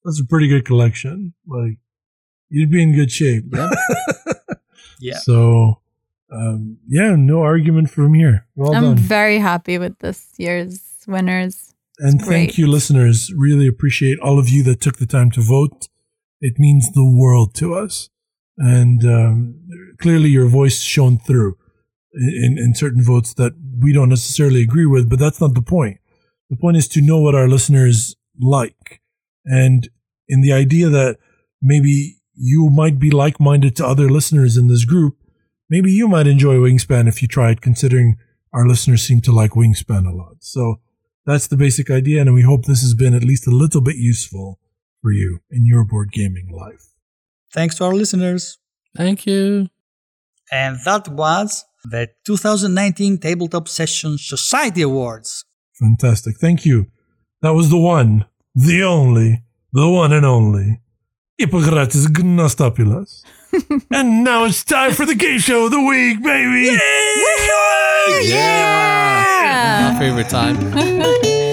that's 0.04 0.20
a 0.20 0.24
pretty 0.24 0.46
good 0.46 0.64
collection. 0.64 1.32
Like, 1.46 1.78
you'd 2.50 2.70
be 2.70 2.82
in 2.82 2.94
good 2.94 3.10
shape. 3.10 3.44
Yeah. 5.00 5.18
So, 5.22 5.80
um, 6.30 6.76
yeah, 6.86 7.16
no 7.16 7.40
argument 7.40 7.88
from 7.90 8.12
here. 8.14 8.46
Well 8.54 8.74
I'm 8.74 8.82
done. 8.94 8.96
very 8.98 9.38
happy 9.38 9.78
with 9.78 9.98
this 10.00 10.28
year's 10.36 10.78
winners. 11.08 11.74
And 11.98 12.20
It's 12.20 12.28
thank 12.28 12.48
great. 12.50 12.58
you, 12.58 12.66
listeners. 12.66 13.32
Really 13.34 13.66
appreciate 13.66 14.18
all 14.20 14.38
of 14.38 14.48
you 14.50 14.62
that 14.64 14.80
took 14.82 14.96
the 14.98 15.06
time 15.06 15.30
to 15.32 15.40
vote. 15.40 15.88
It 16.42 16.58
means 16.58 16.90
the 16.92 17.04
world 17.04 17.54
to 17.56 17.74
us. 17.74 18.10
And 18.58 19.02
um, 19.06 19.54
clearly, 20.02 20.28
your 20.28 20.46
voice 20.48 20.80
shone 20.82 21.18
through 21.18 21.56
in, 22.12 22.58
in 22.58 22.74
certain 22.74 23.02
votes 23.02 23.32
that 23.34 23.52
we 23.80 23.92
don't 23.94 24.10
necessarily 24.10 24.60
agree 24.62 24.86
with, 24.86 25.08
but 25.08 25.18
that's 25.18 25.40
not 25.40 25.54
the 25.54 25.62
point. 25.62 25.98
The 26.50 26.56
point 26.56 26.76
is 26.76 26.88
to 26.88 27.00
know 27.00 27.20
what 27.20 27.34
our 27.34 27.48
listeners 27.48 28.16
like. 28.38 29.00
And 29.44 29.88
in 30.28 30.42
the 30.42 30.52
idea 30.52 30.88
that 30.88 31.18
maybe 31.62 32.16
you 32.34 32.68
might 32.70 32.98
be 32.98 33.10
like 33.10 33.40
minded 33.40 33.76
to 33.76 33.86
other 33.86 34.10
listeners 34.10 34.56
in 34.56 34.68
this 34.68 34.84
group, 34.84 35.16
maybe 35.68 35.90
you 35.92 36.08
might 36.08 36.26
enjoy 36.26 36.56
Wingspan 36.56 37.08
if 37.08 37.22
you 37.22 37.28
try 37.28 37.50
it, 37.52 37.60
considering 37.60 38.18
our 38.52 38.66
listeners 38.66 39.02
seem 39.02 39.20
to 39.22 39.32
like 39.32 39.52
Wingspan 39.52 40.06
a 40.06 40.14
lot. 40.14 40.36
So, 40.40 40.80
that's 41.26 41.46
the 41.46 41.56
basic 41.56 41.90
idea, 41.90 42.20
and 42.22 42.34
we 42.34 42.42
hope 42.42 42.64
this 42.64 42.80
has 42.80 42.94
been 42.94 43.14
at 43.14 43.22
least 43.22 43.46
a 43.46 43.50
little 43.50 43.80
bit 43.80 43.96
useful 43.96 44.58
for 45.02 45.12
you 45.12 45.40
in 45.50 45.66
your 45.66 45.84
board 45.84 46.12
gaming 46.12 46.48
life. 46.50 46.94
Thanks 47.52 47.76
to 47.76 47.84
our 47.84 47.92
listeners. 47.92 48.58
Thank 48.96 49.26
you. 49.26 49.68
And 50.50 50.78
that 50.84 51.08
was 51.08 51.64
the 51.84 52.08
2019 52.24 53.18
Tabletop 53.18 53.68
Session 53.68 54.18
Society 54.18 54.82
Awards. 54.82 55.44
Fantastic. 55.80 56.36
Thank 56.36 56.66
you. 56.66 56.88
That 57.40 57.54
was 57.54 57.70
the 57.70 57.78
one, 57.78 58.26
the 58.54 58.82
only, 58.82 59.42
the 59.72 59.88
one 59.88 60.12
and 60.12 60.26
only 60.26 60.80
Hippocrates 61.38 62.06
Gnostopulus. 62.06 63.22
and 63.90 64.22
now 64.22 64.44
it's 64.44 64.62
time 64.62 64.92
for 64.92 65.06
the 65.06 65.14
game 65.14 65.38
show 65.38 65.64
of 65.64 65.70
the 65.70 65.80
week, 65.80 66.22
baby! 66.22 66.78
Yeah. 68.28 69.92
My 69.92 69.98
favorite 69.98 70.28
time. 70.28 70.56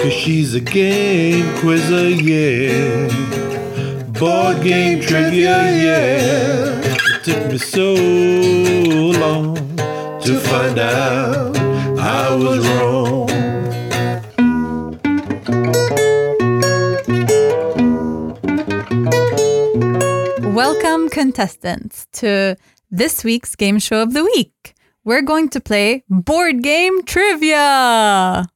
Cause 0.00 0.12
she's 0.12 0.54
a 0.54 0.60
game 0.60 1.56
quizzer, 1.58 2.08
yeah. 2.08 3.08
Board 4.12 4.62
game 4.62 5.00
trivia, 5.00 5.72
yeah. 5.72 6.96
It 7.22 7.24
took 7.24 7.52
me 7.52 7.58
so 7.58 7.92
long 9.20 9.54
to 10.22 10.40
find 10.40 10.78
out 10.78 11.54
I 11.98 12.34
was 12.34 12.66
wrong. 12.66 13.26
Welcome, 20.54 21.10
contestants, 21.10 22.06
to 22.12 22.56
this 22.90 23.22
week's 23.22 23.54
game 23.54 23.78
show 23.78 24.00
of 24.00 24.14
the 24.14 24.24
week. 24.24 24.74
We're 25.04 25.20
going 25.20 25.50
to 25.50 25.60
play 25.60 26.04
board 26.08 26.62
game 26.62 27.02
trivia. 27.02 28.46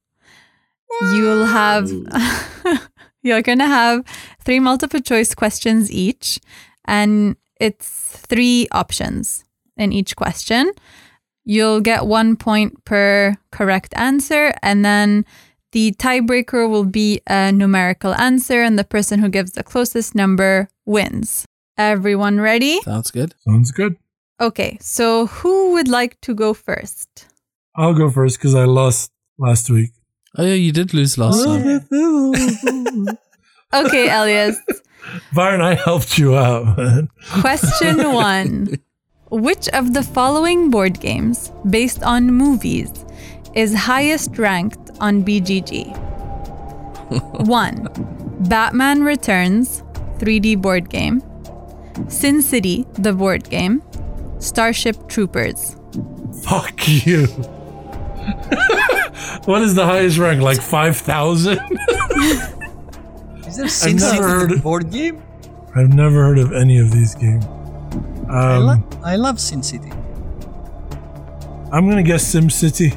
You'll 1.12 1.44
have, 1.44 1.90
you're 3.22 3.42
going 3.42 3.58
to 3.58 3.66
have 3.66 4.06
three 4.42 4.58
multiple 4.58 5.00
choice 5.00 5.34
questions 5.34 5.92
each, 5.92 6.40
and 6.86 7.36
it's 7.64 8.18
three 8.28 8.68
options 8.70 9.44
in 9.76 9.92
each 9.92 10.16
question. 10.16 10.70
You'll 11.44 11.80
get 11.80 12.06
one 12.06 12.36
point 12.36 12.84
per 12.84 13.36
correct 13.50 13.94
answer, 13.96 14.54
and 14.62 14.84
then 14.84 15.24
the 15.72 15.92
tiebreaker 15.92 16.68
will 16.68 16.84
be 16.84 17.20
a 17.26 17.50
numerical 17.52 18.14
answer, 18.14 18.62
and 18.62 18.78
the 18.78 18.84
person 18.84 19.18
who 19.18 19.28
gives 19.28 19.52
the 19.52 19.62
closest 19.62 20.14
number 20.14 20.68
wins. 20.84 21.46
Everyone 21.76 22.40
ready? 22.40 22.80
Sounds 22.82 23.10
good. 23.10 23.34
Sounds 23.40 23.72
good. 23.72 23.96
Okay, 24.40 24.78
so 24.80 25.26
who 25.26 25.72
would 25.72 25.88
like 25.88 26.20
to 26.22 26.34
go 26.34 26.54
first? 26.54 27.26
I'll 27.76 27.94
go 27.94 28.10
first 28.10 28.38
because 28.38 28.54
I 28.54 28.64
lost 28.64 29.10
last 29.38 29.70
week. 29.70 29.90
Oh 30.36 30.44
yeah, 30.44 30.54
you 30.54 30.72
did 30.72 30.92
lose 30.92 31.16
last 31.16 31.44
oh, 31.46 31.80
time. 31.80 33.18
Okay, 33.74 34.08
Elias. 34.08 34.56
Byron, 35.34 35.60
I 35.60 35.74
helped 35.74 36.16
you 36.16 36.36
out, 36.36 36.76
man. 36.76 37.08
Question 37.40 38.12
one 38.12 38.78
Which 39.30 39.68
of 39.70 39.94
the 39.94 40.02
following 40.02 40.70
board 40.70 41.00
games, 41.00 41.50
based 41.68 42.02
on 42.02 42.32
movies, 42.32 43.04
is 43.54 43.74
highest 43.74 44.38
ranked 44.38 44.90
on 45.00 45.24
BGG? 45.24 45.92
1. 47.46 47.88
Batman 48.48 49.02
Returns, 49.02 49.82
3D 50.18 50.60
board 50.60 50.88
game. 50.88 51.22
Sin 52.08 52.42
City, 52.42 52.86
the 52.94 53.12
board 53.12 53.48
game. 53.50 53.82
Starship 54.38 55.08
Troopers. 55.08 55.76
Fuck 56.42 56.88
you. 57.06 57.26
what 59.44 59.62
is 59.62 59.74
the 59.74 59.84
highest 59.84 60.18
rank? 60.18 60.42
Like 60.42 60.60
5,000? 60.60 61.58
Is 63.54 63.58
there 63.58 63.68
Sin 63.68 63.96
never 63.96 64.28
heard 64.28 64.50
the 64.50 64.54
it. 64.56 64.62
board 64.62 64.90
game? 64.90 65.22
I've 65.76 65.92
never 65.94 66.24
heard 66.24 66.38
of 66.38 66.52
any 66.52 66.78
of 66.78 66.90
these 66.90 67.14
games. 67.14 67.44
I, 68.28 68.56
Um, 68.56 68.64
lo- 68.66 68.82
I 69.04 69.16
love 69.16 69.38
Sin 69.38 69.62
City. 69.62 69.90
I'm 71.72 71.84
going 71.86 71.96
to 71.96 72.02
guess 72.02 72.24
SimCity. 72.34 72.96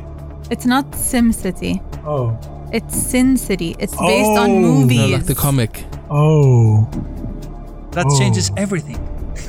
It's 0.52 0.66
not 0.66 0.94
Sim 0.96 1.32
City. 1.32 1.82
Oh. 2.06 2.38
It's 2.72 2.96
Sin 2.96 3.38
City. 3.38 3.76
It's 3.80 3.94
based 3.94 4.30
Oh. 4.30 4.38
on 4.44 4.62
No, 4.62 4.68
movies. 4.68 5.00
No, 5.00 5.08
like 5.18 5.26
the 5.26 5.36
comic. 5.36 5.84
Oh. 6.10 6.88
That 7.92 8.06
Oh. 8.10 8.18
changes 8.20 8.52
everything. 8.58 8.98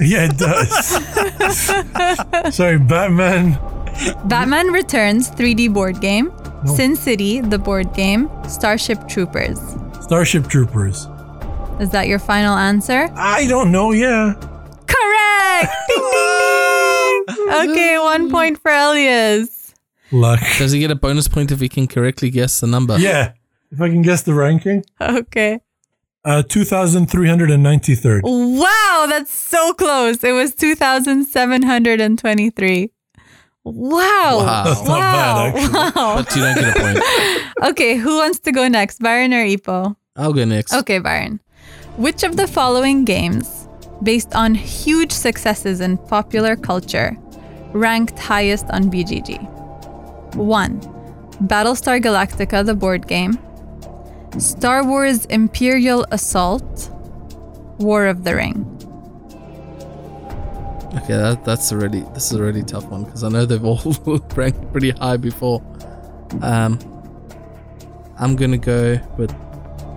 Yeah, 0.01 0.29
it 0.31 0.37
does. 0.38 0.71
Sorry, 2.55 2.79
Batman. 2.79 3.59
Batman 4.27 4.68
Returns 4.73 5.31
3D 5.31 5.68
board 5.73 6.01
game. 6.01 6.33
Sin 6.66 6.97
City, 6.97 7.40
the 7.40 7.59
board 7.59 7.92
game. 7.94 8.29
Starship 8.49 9.09
Troopers. 9.09 9.59
Starship 10.09 10.49
Troopers. 10.49 11.07
Is 11.81 11.90
that 11.90 12.09
your 12.09 12.18
final 12.18 12.57
answer? 12.57 13.09
I 13.14 13.47
don't 13.47 13.71
know, 13.71 13.92
yeah. 13.92 14.33
Correct! 14.87 15.73
Ding, 15.88 17.25
ding, 17.27 17.29
ding. 17.47 17.71
Okay, 17.71 17.98
one 17.98 18.31
point 18.31 18.59
for 18.61 18.71
Elias. 18.71 19.75
Luck. 20.11 20.40
Does 20.56 20.73
he 20.73 20.79
get 20.81 20.90
a 20.90 20.94
bonus 20.94 21.29
point 21.29 21.52
if 21.52 21.61
he 21.61 21.69
can 21.69 21.87
correctly 21.87 22.31
guess 22.31 22.61
the 22.61 22.67
number? 22.67 22.96
Yeah. 22.98 23.33
If 23.71 23.83
I 23.83 23.90
can 23.90 24.00
guess 24.00 24.23
the 24.23 24.33
ranking, 24.33 24.83
Okay. 24.98 25.61
uh, 26.25 26.42
2,393rd. 26.48 28.21
Wow, 28.25 29.06
that's 29.11 29.31
so 29.31 29.75
close. 29.75 30.25
It 30.25 30.33
was 30.33 30.54
2,723. 30.54 32.90
Wow. 33.75 34.38
Wow. 34.38 34.64
That's 34.64 34.85
not 34.87 35.00
bad. 35.00 35.94
Wow. 35.94 36.16
But 36.23 36.37
you 36.37 36.42
don't 36.42 36.54
get 36.54 36.77
a 36.77 36.81
point. 36.81 36.98
Okay, 37.71 37.96
who 37.96 38.16
wants 38.19 38.38
to 38.40 38.52
go 38.52 38.69
next? 38.69 39.00
Byron 39.00 39.35
or 39.35 39.44
Ippo? 39.44 39.96
I'll 40.14 40.33
go 40.33 40.44
next. 40.44 40.73
Okay, 40.73 41.00
Byron. 41.00 41.40
Which 41.96 42.23
of 42.23 42.37
the 42.37 42.46
following 42.46 43.04
games, 43.04 43.69
based 44.04 44.33
on 44.35 44.54
huge 44.54 45.10
successes 45.10 45.81
in 45.81 45.98
popular 45.98 46.54
culture, 46.54 47.16
ranked 47.73 48.16
highest 48.19 48.66
on 48.71 48.85
BGG? 48.92 49.42
1. 50.37 50.81
Battlestar 51.48 52.00
Galactica, 52.00 52.64
the 52.64 52.75
board 52.75 53.08
game. 53.08 53.37
Star 54.38 54.85
Wars 54.85 55.25
Imperial 55.27 56.06
Assault. 56.12 56.90
War 57.79 58.06
of 58.06 58.23
the 58.23 58.37
Ring. 58.37 58.77
Okay, 60.94 61.16
that, 61.16 61.44
that's 61.44 61.70
already 61.72 62.00
this 62.14 62.32
is 62.32 62.38
a 62.38 62.42
really 62.42 62.62
tough 62.62 62.86
one 62.86 63.04
because 63.04 63.22
I 63.22 63.28
know 63.28 63.44
they've 63.44 63.64
all 63.64 63.78
ranked 64.34 64.72
pretty 64.72 64.90
high 64.90 65.16
before. 65.18 65.62
Um, 66.42 66.78
I'm 68.18 68.36
gonna 68.36 68.58
go 68.58 68.98
with 69.18 69.30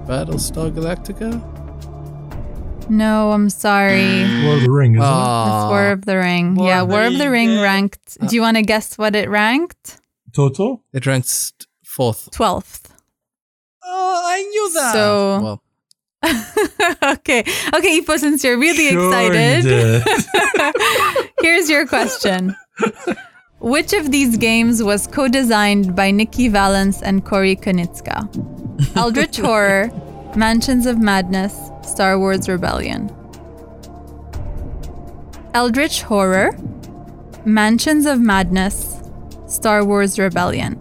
Battlestar 0.08 0.72
Galactica. 0.72 1.42
No, 2.90 3.32
I'm 3.32 3.50
sorry. 3.50 4.26
War 4.44 4.56
of 4.56 4.64
the 4.64 4.72
Ring, 4.72 4.96
isn't 4.96 5.02
It's 5.04 5.10
Ah, 5.10 5.70
War 5.70 5.92
of 5.92 6.06
the 6.06 6.18
Ring. 6.18 6.56
War 6.56 6.68
yeah, 6.68 6.82
War 6.82 7.04
of 7.04 7.14
the 7.14 7.30
Ring, 7.30 7.50
Ring 7.50 7.52
yeah. 7.52 7.62
ranked. 7.62 8.18
Do 8.28 8.36
you 8.36 8.42
want 8.42 8.58
to 8.58 8.64
guess 8.64 8.98
what 8.98 9.16
it 9.16 9.30
ranked? 9.30 10.00
it? 10.28 10.34
Total? 10.34 10.84
it 10.92 11.06
ranks 11.06 11.54
fourth. 11.86 12.30
12th. 12.32 12.90
Oh, 13.84 14.22
I 14.26 14.42
knew 14.44 14.74
that. 14.74 14.94
So, 14.94 15.40
Well, 15.42 15.64
okay. 17.04 17.40
Okay, 17.74 18.00
Ippo, 18.00 18.18
since 18.18 18.44
you're 18.44 18.58
really 18.60 18.90
Sure 18.90 19.08
excited, 19.08 20.04
here's 21.42 21.70
your 21.70 21.88
question. 21.88 22.56
Which 23.60 23.94
of 23.94 24.12
these 24.12 24.38
games 24.38 24.84
was 24.84 25.08
co 25.08 25.28
designed 25.28 25.96
by 25.96 26.12
Nikki 26.12 26.48
Valens 26.48 27.02
and 27.02 27.26
Corey 27.26 27.56
Konieczka? 27.56 28.28
Eldritch 28.96 29.38
Horror, 29.38 29.92
Mansions 30.36 30.86
of 30.86 31.00
Madness, 31.00 31.72
Star 31.84 32.20
Wars 32.20 32.48
Rebellion. 32.48 33.10
Eldritch 35.54 36.04
Horror, 36.04 36.52
Mansions 37.46 38.06
of 38.06 38.20
Madness, 38.20 39.02
Star 39.48 39.84
Wars 39.84 40.18
Rebellion. 40.18 40.80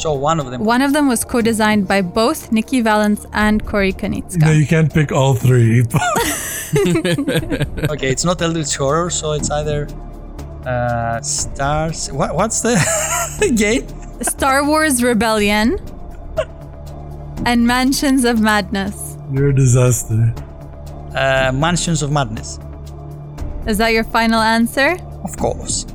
So 0.00 0.14
one 0.14 0.40
of 0.40 0.50
them. 0.50 0.64
One 0.64 0.80
of 0.80 0.92
them 0.94 1.08
was 1.08 1.24
co 1.24 1.42
designed 1.42 1.86
by 1.86 2.00
both 2.00 2.50
Nikki 2.52 2.80
Valens 2.80 3.26
and 3.32 3.64
Corey 3.66 3.92
Konieczka. 3.92 4.38
no, 4.38 4.50
you 4.50 4.66
can't 4.66 4.92
pick 4.92 5.12
all 5.12 5.34
three. 5.34 5.84
Okay, 6.72 8.10
it's 8.10 8.24
not 8.24 8.40
Eldritch 8.40 8.76
Horror, 8.76 9.10
so 9.10 9.32
it's 9.32 9.50
either 9.50 9.88
uh, 10.64 11.20
Stars. 11.20 12.12
What, 12.12 12.36
what's 12.36 12.60
the 12.60 12.76
game? 13.56 13.86
Star 14.22 14.64
Wars 14.64 15.02
Rebellion 15.02 15.78
and 17.44 17.66
Mansions 17.66 18.24
of 18.24 18.40
Madness. 18.40 19.16
You're 19.32 19.48
a 19.48 19.54
disaster. 19.54 20.32
Uh, 21.14 21.50
Mansions 21.52 22.02
of 22.02 22.12
Madness. 22.12 22.60
Is 23.66 23.78
that 23.78 23.92
your 23.92 24.04
final 24.04 24.40
answer? 24.40 24.96
Of 25.24 25.36
course. 25.36 25.86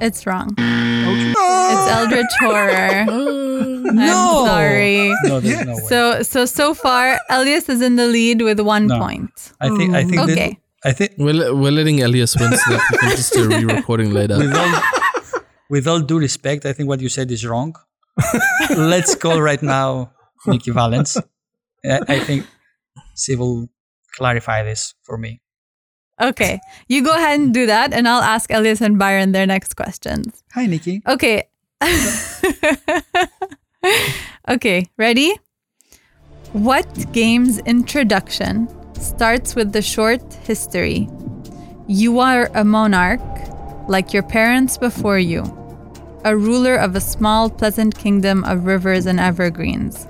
It's 0.00 0.26
wrong. 0.26 0.54
It's 0.58 1.90
Eldritch 1.90 2.34
Horror. 2.40 3.06
I'm 3.08 3.96
No! 3.96 4.44
sorry. 4.46 5.12
No, 5.24 5.40
there's 5.40 5.64
no 5.66 5.74
way. 5.76 5.80
So 5.88 6.22
so 6.22 6.44
so 6.46 6.74
far, 6.74 7.20
Elias 7.30 7.68
is 7.68 7.80
in 7.80 7.96
the 7.96 8.06
lead 8.06 8.42
with 8.42 8.60
one 8.60 8.86
No. 8.86 8.98
point. 8.98 9.30
I 9.60 9.68
think. 9.76 9.94
I 9.94 10.02
think. 10.04 10.16
that- 10.16 10.30
Okay. 10.30 10.58
I 10.86 10.92
think. 10.92 11.12
we're, 11.16 11.54
we're 11.54 11.70
letting 11.72 12.02
Elias 12.02 12.36
win 12.36 12.52
so 12.52 12.70
that 12.72 12.82
we 12.92 12.98
can 12.98 13.10
just 13.16 13.32
do 13.32 13.44
a 13.44 13.48
re-recording 13.48 14.12
later. 14.12 14.36
With 14.36 14.54
all, 14.54 14.72
with 15.70 15.88
all 15.88 16.00
due 16.00 16.18
respect, 16.18 16.66
I 16.66 16.74
think 16.74 16.88
what 16.90 17.00
you 17.00 17.08
said 17.08 17.30
is 17.30 17.46
wrong. 17.46 17.74
Let's 18.76 19.14
call 19.14 19.40
right 19.40 19.62
now 19.62 20.12
Nikki 20.46 20.72
Valens. 20.72 21.16
I, 21.84 22.00
I 22.06 22.18
think 22.20 22.46
she 23.16 23.34
will 23.34 23.68
clarify 24.18 24.62
this 24.62 24.94
for 25.04 25.16
me. 25.16 25.40
Okay, 26.20 26.60
you 26.88 27.02
go 27.02 27.12
ahead 27.12 27.40
and 27.40 27.52
do 27.52 27.66
that, 27.66 27.92
and 27.92 28.06
I'll 28.06 28.22
ask 28.22 28.50
Elias 28.52 28.80
and 28.80 28.98
Byron 28.98 29.32
their 29.32 29.46
next 29.46 29.74
questions. 29.74 30.44
Hi, 30.54 30.66
Nikki. 30.66 31.02
Okay. 31.08 31.44
okay, 34.48 34.86
ready? 34.96 35.34
What 36.52 37.12
game's 37.12 37.58
introduction 37.60 38.68
starts 39.00 39.54
with 39.56 39.72
the 39.72 39.82
short 39.82 40.22
history? 40.44 41.08
You 41.88 42.20
are 42.20 42.48
a 42.54 42.64
monarch, 42.64 43.20
like 43.88 44.12
your 44.12 44.22
parents 44.22 44.78
before 44.78 45.18
you, 45.18 45.42
a 46.24 46.36
ruler 46.36 46.76
of 46.76 46.94
a 46.94 47.00
small, 47.00 47.50
pleasant 47.50 47.98
kingdom 47.98 48.44
of 48.44 48.66
rivers 48.66 49.06
and 49.06 49.18
evergreens. 49.18 50.06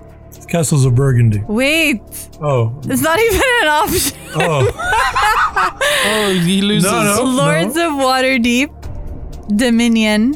Castles 0.49 0.85
of 0.85 0.95
Burgundy. 0.95 1.43
Wait, 1.49 2.03
Oh. 2.43 2.79
it's 2.85 3.01
not 3.01 3.19
even 3.19 3.41
an 3.63 3.69
option. 3.69 4.19
Oh. 4.35 4.71
Oh, 6.25 6.31
he 6.33 6.63
loses. 6.63 6.91
No, 6.91 7.03
no. 7.03 7.23
Lords 7.25 7.77
of 7.77 7.93
Waterdeep, 7.93 8.71
Dominion, 9.57 10.35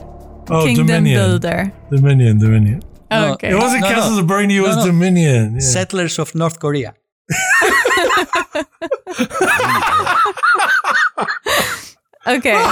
Oh, 0.50 0.64
Kingdom 0.64 0.86
Dominion. 0.86 1.18
Builder. 1.18 1.72
Dominion, 1.90 2.38
Dominion. 2.38 2.82
Oh, 3.10 3.20
no, 3.20 3.32
Okay. 3.34 3.50
It 3.50 3.54
wasn't 3.54 3.82
No, 3.82 3.88
no. 3.88 3.94
Castles 3.94 4.18
of 4.18 4.26
Burgundy, 4.26 4.56
it 4.56 4.60
was 4.62 4.76
no. 4.76 4.86
Dominion. 4.86 5.54
Yeah. 5.54 5.60
Settlers 5.60 6.18
of 6.18 6.34
North 6.34 6.58
Korea. 6.60 6.94
Okay. 12.26 12.56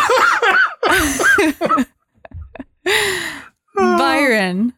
Byron, 3.74 4.72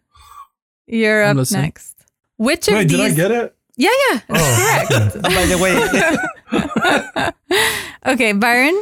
you're 0.87 1.25
up 1.25 1.37
next. 1.51 1.95
Which 2.37 2.69
of 2.69 2.75
Wait, 2.75 2.89
these? 2.89 2.99
did 2.99 3.13
I 3.13 3.15
get 3.15 3.31
it? 3.33 3.57
Yeah, 3.79 3.95
yeah, 4.11 4.21
oh. 4.29 4.35
it's 4.35 4.59
correct. 4.91 5.23
By 5.39 5.47
the 5.47 5.59
way, 5.59 5.73
Okay, 8.13 8.33
Byron. 8.33 8.77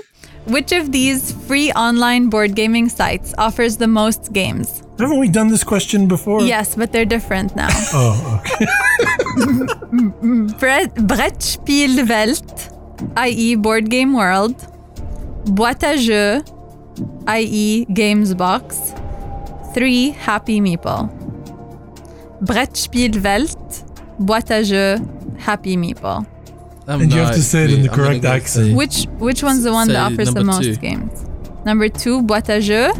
Which 0.46 0.70
of 0.72 0.92
these 0.92 1.32
free 1.48 1.72
online 1.72 2.28
board 2.30 2.54
gaming 2.54 2.88
sites 2.88 3.34
offers 3.36 3.76
the 3.78 3.88
most 3.88 4.32
games? 4.32 4.82
Haven't 4.98 5.18
we 5.18 5.28
done 5.28 5.48
this 5.48 5.64
question 5.64 6.06
before? 6.06 6.40
Yes, 6.42 6.76
but 6.76 6.92
they're 6.92 7.04
different 7.04 7.54
now. 7.56 7.68
Oh, 7.92 8.40
okay. 8.40 8.66
Bre- 10.62 10.92
Brettspielwelt, 11.02 12.70
i.e. 13.16 13.56
Board 13.56 13.90
Game 13.90 14.14
World. 14.14 14.54
Boîte 15.46 15.82
à 15.84 15.96
jeux, 15.96 16.42
i.e. 17.26 17.84
Gamesbox. 17.92 18.94
3. 19.74 20.10
Happy 20.26 20.60
Meeple. 20.60 21.08
Brettspielwelt, 22.40 23.84
boîte 24.18 24.50
à 24.50 24.62
jeux, 24.62 24.96
Happy 25.46 25.76
Meeple. 25.76 26.24
I'm 26.88 27.00
And 27.02 27.12
you 27.12 27.18
have 27.20 27.34
to 27.34 27.42
say 27.42 27.64
it 27.64 27.70
in 27.70 27.82
the 27.82 27.90
I'm 27.90 27.94
correct 27.96 28.24
accent. 28.24 28.66
say- 28.68 28.74
Which 28.74 29.06
which 29.18 29.42
one's 29.42 29.64
the 29.64 29.72
one 29.72 29.88
that 29.88 30.12
offers 30.12 30.32
the 30.32 30.44
most 30.44 30.62
two. 30.62 30.76
games? 30.76 31.24
Number 31.64 31.88
2. 31.88 32.22
Boîte 32.22 32.48
à 32.48 32.60
jeux. 32.60 32.92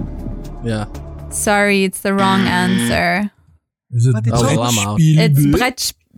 Yeah. 0.64 0.86
Sorry, 1.30 1.84
it's 1.84 2.00
the 2.00 2.12
wrong 2.12 2.40
mm. 2.40 2.48
answer. 2.48 3.30
Is 3.92 4.06
it 4.06 4.12
But 4.14 4.24
oh, 4.32 4.34
it's 4.34 4.42
Oh, 4.42 4.60
well, 4.60 4.94
I'm. 4.94 4.96
It's 4.98 5.46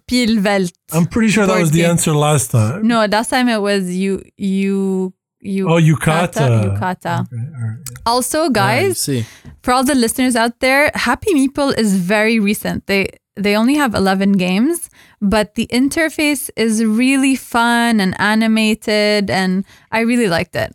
Brettspielwelt. 0.09 0.73
I'm 0.93 1.07
pretty 1.07 1.29
sure 1.29 1.47
that 1.47 1.61
was 1.61 1.71
the 1.71 1.85
answer 1.85 2.13
last 2.15 2.51
time. 2.53 2.87
No, 2.87 3.05
last 3.05 3.29
time 3.29 3.49
it 3.51 3.61
was 3.61 3.95
you 3.95 4.23
you 4.39 5.13
you 5.41 5.69
Oh, 5.69 5.79
Yucata. 5.79 6.65
Yucata. 6.65 7.27
Okay, 7.27 7.37
all 7.55 7.69
right. 7.69 7.79
Also, 8.07 8.39
Yeah, 8.39 8.47
you 8.47 8.53
guys, 8.53 8.99
see. 8.99 9.27
for 9.63 9.73
all 9.73 9.85
the 9.85 9.95
listeners 9.95 10.35
out 10.37 10.61
there, 10.61 10.91
Happy 10.95 11.35
Meeple 11.35 11.79
is 11.79 11.95
very 11.97 12.41
recent. 12.41 12.87
They 12.87 13.09
they 13.39 13.57
only 13.57 13.75
have 13.77 13.95
11 13.95 14.33
games, 14.33 14.91
but 15.21 15.55
the 15.55 15.67
interface 15.69 16.51
is 16.57 16.85
really 16.85 17.37
fun 17.37 18.01
and 18.01 18.15
animated 18.21 19.31
and 19.31 19.65
I 19.93 20.01
really 20.01 20.29
liked 20.29 20.57
it. 20.57 20.75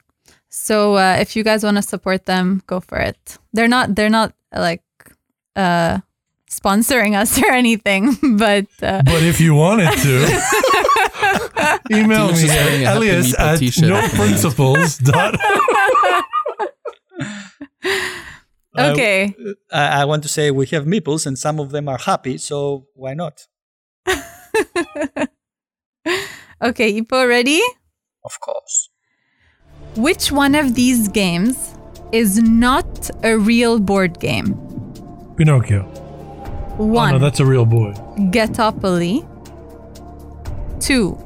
So, 0.49 0.95
uh, 0.95 1.17
if 1.19 1.35
you 1.35 1.43
guys 1.43 1.63
want 1.63 1.77
to 1.77 1.83
support 1.83 2.25
them, 2.25 2.61
go 2.67 2.79
for 2.79 2.97
it. 2.99 3.37
They're 3.53 3.67
not 3.67 3.95
they're 3.95 4.09
not 4.09 4.33
like 4.55 4.83
uh 5.55 5.99
sponsoring 6.49 7.15
us 7.19 7.37
or 7.43 7.51
anything, 7.51 8.15
but 8.37 8.67
uh, 8.81 9.01
But 9.03 9.23
if 9.23 9.41
you 9.41 9.55
wanted 9.55 9.91
to, 10.05 10.17
email 11.91 12.27
Demon's 12.27 12.41
me 12.43 12.47
just 12.47 12.63
wearing 12.63 12.83
a 12.83 12.85
at 12.85 12.93
Happy 12.93 13.09
Elias 13.09 13.39
at 13.39 13.59
t-shirt. 13.59 13.89
noprinciples. 13.89 15.03
dot- 15.03 15.39
okay. 18.77 19.35
I, 19.71 20.01
I 20.01 20.05
want 20.05 20.23
to 20.23 20.29
say 20.29 20.51
we 20.51 20.65
have 20.67 20.85
meeples 20.85 21.25
and 21.25 21.37
some 21.37 21.59
of 21.59 21.71
them 21.71 21.87
are 21.87 21.97
happy, 21.97 22.37
so 22.37 22.87
why 22.93 23.13
not? 23.13 23.47
Okay, 26.63 27.01
Ippo, 27.01 27.27
ready? 27.27 27.61
Of 28.23 28.39
course. 28.39 28.89
Which 29.97 30.31
one 30.31 30.55
of 30.55 30.75
these 30.75 31.09
games 31.09 31.75
is 32.13 32.41
not 32.41 33.09
a 33.21 33.37
real 33.37 33.81
board 33.81 34.17
game? 34.21 34.55
Pinocchio. 35.35 35.83
Oh, 36.79 36.85
One, 36.85 37.11
no, 37.15 37.19
that's 37.19 37.41
a 37.41 37.45
real 37.45 37.65
boy. 37.65 37.91
Ghettopoly. 38.31 39.27
Two, 40.79 41.17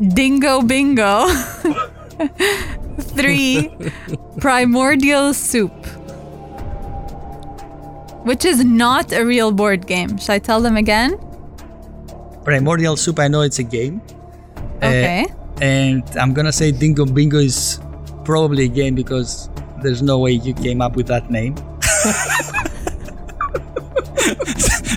Dingo 0.00 0.62
Bingo. 0.62 1.26
Three, 3.00 3.74
Primordial 4.40 5.34
Soup. 5.34 5.72
Which 8.24 8.44
is 8.44 8.64
not 8.64 9.12
a 9.12 9.24
real 9.24 9.52
board 9.52 9.86
game. 9.86 10.18
Should 10.18 10.30
I 10.30 10.38
tell 10.38 10.60
them 10.60 10.76
again? 10.76 11.18
Primordial 12.44 12.96
Soup, 12.96 13.18
I 13.18 13.28
know 13.28 13.42
it's 13.42 13.58
a 13.58 13.62
game. 13.62 14.00
Uh, 14.82 14.86
Okay. 14.86 15.26
and 15.60 16.02
I'm 16.16 16.32
gonna 16.34 16.52
say 16.52 16.70
Dingo 16.70 17.04
Bingo 17.04 17.38
is 17.38 17.80
probably 18.24 18.64
a 18.64 18.68
game 18.68 18.94
because 18.94 19.48
there's 19.82 20.02
no 20.02 20.18
way 20.18 20.32
you 20.32 20.54
came 20.54 20.80
up 20.80 20.94
with 20.96 21.06
that 21.08 21.30
name. 21.30 21.56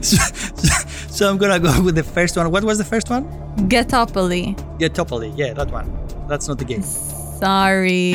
so, 0.01 0.17
so 0.55 0.87
So 1.09 1.29
I'm 1.29 1.37
gonna 1.37 1.59
go 1.59 1.81
with 1.83 1.95
the 1.95 2.03
first 2.03 2.35
one. 2.37 2.49
What 2.51 2.63
was 2.63 2.77
the 2.77 2.83
first 2.85 3.09
one? 3.09 3.25
Ghettopoly. 3.69 4.55
Ghettopoly. 4.79 5.33
Yeah, 5.37 5.53
that 5.53 5.69
one. 5.71 5.91
That's 6.27 6.47
not 6.47 6.57
the 6.57 6.65
game. 6.65 6.81
Sorry. 6.83 8.13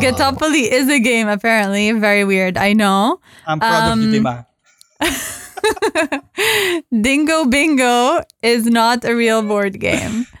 Ghettopoly 0.00 0.68
is 0.70 0.88
a 0.88 0.98
game, 0.98 1.28
apparently. 1.28 1.92
Very 1.92 2.24
weird. 2.24 2.56
I 2.56 2.72
know. 2.72 3.20
I'm 3.46 3.60
proud 3.60 3.92
of 3.92 3.98
you, 3.98 4.26
Um, 4.26 4.46
Deema. 5.00 6.22
Dingo 7.02 7.44
Bingo 7.46 8.20
is 8.42 8.66
not 8.66 9.04
a 9.04 9.14
real 9.14 9.42
board 9.42 9.78
game. 9.80 10.26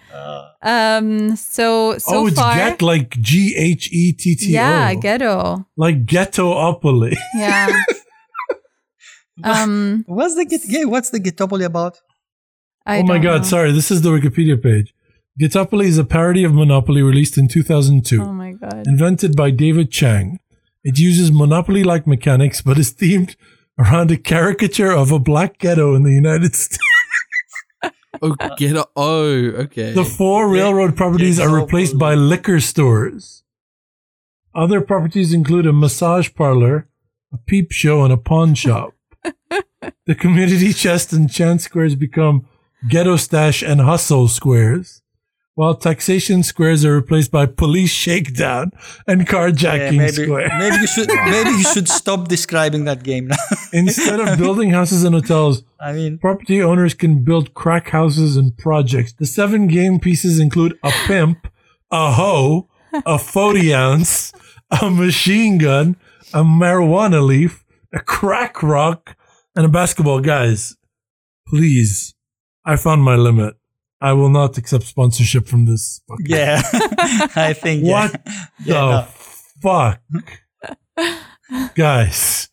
Um. 0.62 1.36
So 1.36 1.98
so 1.98 2.20
oh, 2.20 2.26
it's 2.26 2.38
far, 2.38 2.54
get 2.54 2.80
like 2.80 3.10
G 3.20 3.54
H 3.54 3.90
E 3.92 4.14
T 4.14 4.34
T 4.34 4.46
O. 4.46 4.60
yeah, 4.62 4.94
ghetto. 4.94 5.66
like 5.76 6.06
ghettopoly. 6.06 7.16
Yeah. 7.34 7.82
um. 9.44 10.04
What's 10.06 10.36
the 10.36 10.46
get? 10.46 10.62
Yeah, 10.66 10.84
what's 10.84 11.10
the 11.10 11.20
Ghettopoly 11.20 11.66
about? 11.66 12.00
I 12.86 13.00
oh 13.00 13.02
my 13.02 13.18
god, 13.18 13.42
know. 13.42 13.48
sorry. 13.48 13.72
This 13.72 13.90
is 13.90 14.00
the 14.00 14.08
Wikipedia 14.08 14.56
page. 14.62 14.94
Ghettopoly 15.40 15.86
is 15.86 15.98
a 15.98 16.04
parody 16.04 16.44
of 16.44 16.54
Monopoly 16.54 17.02
released 17.02 17.36
in 17.36 17.48
2002, 17.48 18.22
Oh 18.22 18.32
my 18.32 18.52
god. 18.52 18.86
invented 18.86 19.34
by 19.36 19.50
David 19.50 19.90
Chang. 19.90 20.38
It 20.84 20.98
uses 20.98 21.32
Monopoly-like 21.32 22.06
mechanics, 22.06 22.62
but 22.62 22.78
is 22.78 22.92
themed 22.94 23.34
around 23.78 24.10
a 24.12 24.16
caricature 24.16 24.92
of 24.92 25.10
a 25.10 25.18
black 25.18 25.58
ghetto 25.58 25.94
in 25.94 26.04
the 26.04 26.12
United 26.12 26.54
States. 26.56 26.78
Oh, 28.22 28.36
get 28.56 28.76
a, 28.76 28.86
oh, 28.94 29.24
okay. 29.64 29.92
The 29.92 30.04
four 30.04 30.48
railroad 30.48 30.96
properties 30.96 31.40
are 31.40 31.52
replaced 31.52 31.98
by 31.98 32.14
liquor 32.14 32.60
stores. 32.60 33.42
Other 34.54 34.80
properties 34.80 35.32
include 35.32 35.66
a 35.66 35.72
massage 35.72 36.32
parlor, 36.32 36.86
a 37.32 37.38
peep 37.38 37.72
show, 37.72 38.04
and 38.04 38.12
a 38.12 38.16
pawn 38.16 38.54
shop. 38.54 38.94
the 40.06 40.14
community 40.14 40.72
chest 40.72 41.12
and 41.12 41.28
chance 41.30 41.64
squares 41.64 41.96
become 41.96 42.46
ghetto 42.88 43.16
stash 43.16 43.62
and 43.62 43.80
hustle 43.80 44.28
squares, 44.28 45.02
while 45.56 45.74
taxation 45.74 46.42
squares 46.42 46.84
are 46.84 46.94
replaced 46.94 47.30
by 47.30 47.46
police 47.46 47.90
shakedown 47.90 48.72
and 49.06 49.20
Yeah, 49.20 49.26
carjacking 49.26 49.96
maybe, 49.98 50.24
square. 50.24 50.50
maybe 50.58 50.76
you 50.76 50.86
should 50.86 51.08
maybe 51.26 51.50
you 51.50 51.62
should 51.62 51.88
stop 51.88 52.28
describing 52.28 52.84
that 52.84 53.02
game 53.02 53.28
now. 53.28 53.36
Instead 53.72 54.20
of 54.20 54.38
building 54.38 54.70
houses 54.70 55.04
and 55.04 55.14
hotels, 55.14 55.62
I 55.80 55.92
mean, 55.92 56.18
Property 56.18 56.62
owners 56.62 56.94
can 56.94 57.22
build 57.24 57.54
crack 57.54 57.90
houses 57.90 58.36
and 58.36 58.56
projects. 58.56 59.12
The 59.12 59.26
seven 59.26 59.66
game 59.68 60.00
pieces 60.00 60.40
include 60.40 60.78
a 60.82 60.90
pimp, 61.06 61.46
a 61.90 62.12
hoe, 62.12 62.68
a 63.06 63.18
40 63.18 63.74
ounce, 63.74 64.32
a 64.80 64.90
machine 64.90 65.58
gun, 65.58 65.96
a 66.32 66.42
marijuana 66.42 67.24
leaf, 67.24 67.64
a 67.92 68.00
crack 68.00 68.62
rock, 68.62 69.16
and 69.54 69.64
a 69.66 69.68
basketball. 69.68 70.20
Guys, 70.20 70.76
please, 71.46 72.14
I 72.64 72.76
found 72.76 73.02
my 73.04 73.14
limit. 73.16 73.54
I 74.04 74.12
will 74.12 74.28
not 74.28 74.58
accept 74.58 74.84
sponsorship 74.84 75.46
from 75.48 75.64
this. 75.64 76.02
fucking- 76.06 76.26
yeah, 76.26 76.60
I 77.34 77.54
think. 77.54 77.84
yeah. 77.84 77.90
What 77.90 78.20
Yeah, 78.64 79.06
the 79.06 79.08
fuck? 79.62 80.02
Guys, 81.74 82.50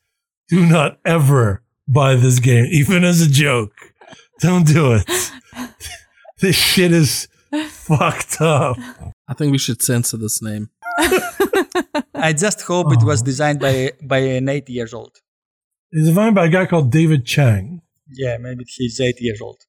do 0.47 0.65
not 0.65 0.99
ever 1.03 1.61
buy 1.89 2.15
this 2.15 2.39
game, 2.39 2.67
even 2.71 3.03
as 3.03 3.19
a 3.19 3.29
joke. 3.29 3.73
Don't 4.39 4.65
do 4.65 4.93
it. 4.93 5.31
this 6.39 6.55
shit 6.55 6.93
is 6.93 7.27
fucked 7.67 8.39
up. 8.39 8.77
I 9.27 9.33
think 9.33 9.51
we 9.51 9.57
should 9.57 9.81
censor 9.81 10.15
this 10.15 10.41
name. 10.41 10.69
I 12.15 12.31
just 12.31 12.61
hope 12.61 12.93
it 12.93 13.03
was 13.03 13.21
oh. 13.21 13.25
designed 13.25 13.59
by 13.59 13.91
by 14.01 14.19
an 14.39 14.47
eight 14.47 14.69
years 14.69 14.93
old. 14.93 15.17
It's 15.91 16.07
designed 16.07 16.35
by 16.35 16.45
a 16.45 16.49
guy 16.49 16.65
called 16.65 16.91
David 16.91 17.25
Chang. 17.25 17.81
Yeah, 18.09 18.37
maybe 18.37 18.63
he's 18.67 19.01
eight 19.01 19.19
years 19.19 19.41
old. 19.41 19.59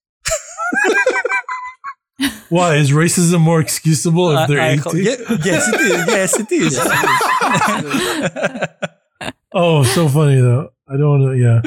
Why 2.49 2.77
is 2.77 2.91
racism 2.91 3.41
more 3.41 3.61
excusable 3.61 4.31
if 4.33 4.39
uh, 4.39 4.47
they're 4.47 4.61
I- 4.61 4.69
I 4.69 4.73
18? 4.73 4.83
ho- 4.83 4.93
yeah, 4.95 5.17
yes, 5.45 5.69
it 5.69 5.81
is. 5.81 6.07
Yes, 6.07 6.41
it 6.41 6.53
is. 6.53 6.79
Oh, 9.55 9.83
so 9.83 10.09
funny 10.09 10.41
though. 10.41 10.71
I 10.89 10.97
don't 10.97 11.21
want 11.21 11.37
to. 11.37 11.39
Yeah, 11.39 11.61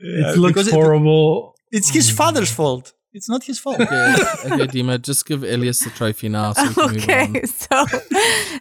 Yeah, 0.00 0.32
it 0.32 0.38
looks 0.38 0.54
because 0.54 0.68
it- 0.68 0.74
horrible. 0.74 1.54
it's 1.70 1.88
his 1.90 2.10
mm. 2.10 2.16
father's 2.16 2.50
fault. 2.50 2.92
It's 3.12 3.28
not 3.28 3.42
his 3.44 3.58
fault. 3.58 3.80
Okay, 3.80 4.14
okay, 4.46 4.66
Deema, 4.68 5.00
just 5.02 5.26
give 5.26 5.42
Elias 5.42 5.80
the 5.80 5.90
trophy 5.90 6.28
now 6.28 6.52
so 6.52 6.62
we 6.68 6.74
can 6.74 6.92
move 6.92 7.02
Okay, 7.02 7.44
so 7.46 7.86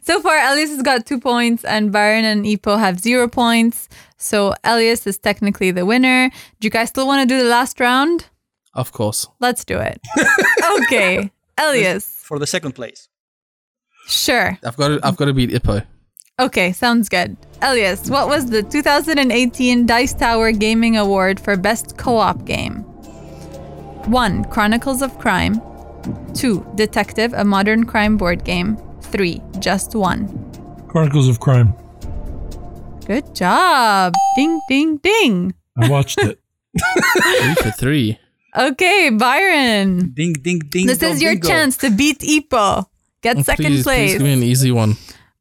so 0.01 0.21
far 0.21 0.37
Elias 0.39 0.69
has 0.71 0.81
got 0.81 1.05
two 1.05 1.19
points 1.19 1.63
and 1.63 1.91
Byron 1.91 2.25
and 2.25 2.45
Ippo 2.45 2.79
have 2.79 2.99
zero 2.99 3.27
points. 3.27 3.89
So 4.17 4.53
Elias 4.63 5.05
is 5.07 5.17
technically 5.19 5.71
the 5.71 5.85
winner. 5.85 6.29
Do 6.59 6.65
you 6.65 6.71
guys 6.71 6.89
still 6.89 7.05
want 7.07 7.27
to 7.27 7.31
do 7.35 7.41
the 7.41 7.49
last 7.49 7.79
round? 7.79 8.25
Of 8.73 8.91
course. 8.91 9.27
Let's 9.39 9.65
do 9.65 9.77
it. 9.79 9.99
okay, 10.83 11.31
Elias. 11.57 12.05
For 12.23 12.39
the 12.39 12.47
second 12.47 12.73
place. 12.73 13.07
Sure. 14.07 14.57
I've 14.65 14.77
got 14.77 14.87
to, 14.89 14.99
I've 15.03 15.17
got 15.17 15.25
to 15.25 15.33
beat 15.33 15.49
Ippo. 15.51 15.85
Okay, 16.39 16.71
sounds 16.71 17.09
good. 17.09 17.35
Elias, 17.61 18.09
what 18.09 18.27
was 18.29 18.49
the 18.49 18.63
2018 18.63 19.85
Dice 19.85 20.13
Tower 20.13 20.51
Gaming 20.51 20.95
Award 20.97 21.39
for 21.39 21.57
Best 21.57 21.97
Co-op 21.97 22.45
Game? 22.45 22.83
1. 24.05 24.45
Chronicles 24.45 25.01
of 25.01 25.17
Crime. 25.19 25.61
2. 26.33 26.65
Detective, 26.75 27.33
a 27.33 27.43
modern 27.43 27.85
crime 27.85 28.15
board 28.17 28.45
game. 28.45 28.77
3. 29.01 29.41
Just 29.59 29.95
One. 29.95 30.27
Chronicles 30.87 31.27
of 31.27 31.39
Crime. 31.39 31.73
Good 33.05 33.35
job. 33.35 34.13
Ding, 34.35 34.59
ding, 34.69 34.97
ding. 34.97 35.53
I 35.77 35.89
watched 35.89 36.19
it. 36.21 36.39
Three 37.23 37.55
for 37.55 37.71
three. 37.71 38.19
Okay, 38.59 39.09
Byron. 39.09 40.11
Ding, 40.13 40.33
ding, 40.33 40.59
ding. 40.59 40.85
This 40.87 41.01
is 41.01 41.21
your 41.21 41.37
chance 41.39 41.77
to 41.77 41.89
beat 41.89 42.19
Ippo. 42.19 42.85
Get 43.21 43.43
second 43.45 43.65
please, 43.65 43.83
place. 43.83 44.11
please 44.11 44.13
give 44.17 44.21
me 44.23 44.33
an 44.33 44.43
easy 44.43 44.71
one. 44.71 44.95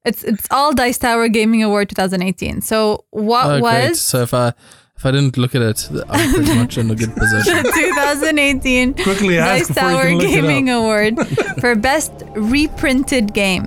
It's 0.04 0.22
it's 0.24 0.46
all 0.50 0.72
Dice 0.72 0.98
Tower 0.98 1.28
Gaming 1.28 1.62
Award 1.62 1.88
2018. 1.90 2.60
So 2.62 3.04
what 3.10 3.46
Oh, 3.46 3.48
great. 3.60 3.62
was 3.90 4.00
So 4.00 4.22
if 4.22 4.32
I 4.32 4.52
if 4.96 5.04
I 5.06 5.10
didn't 5.10 5.36
look 5.36 5.54
at 5.54 5.62
it, 5.62 5.88
I'm 6.08 6.32
pretty 6.34 6.54
much 6.62 6.78
in 6.78 6.90
a 6.90 6.94
good 6.94 7.14
position. 7.14 7.62
the 7.62 7.72
2018 7.72 8.94
Quickly 8.94 9.36
Dice 9.36 9.68
Tower 9.74 10.02
can 10.06 10.18
look 10.18 10.24
it 10.26 10.42
Gaming. 10.42 10.70
Award 10.70 11.18
for 11.60 11.74
Best 11.74 12.12
Reprinted 12.36 13.34
Game? 13.34 13.64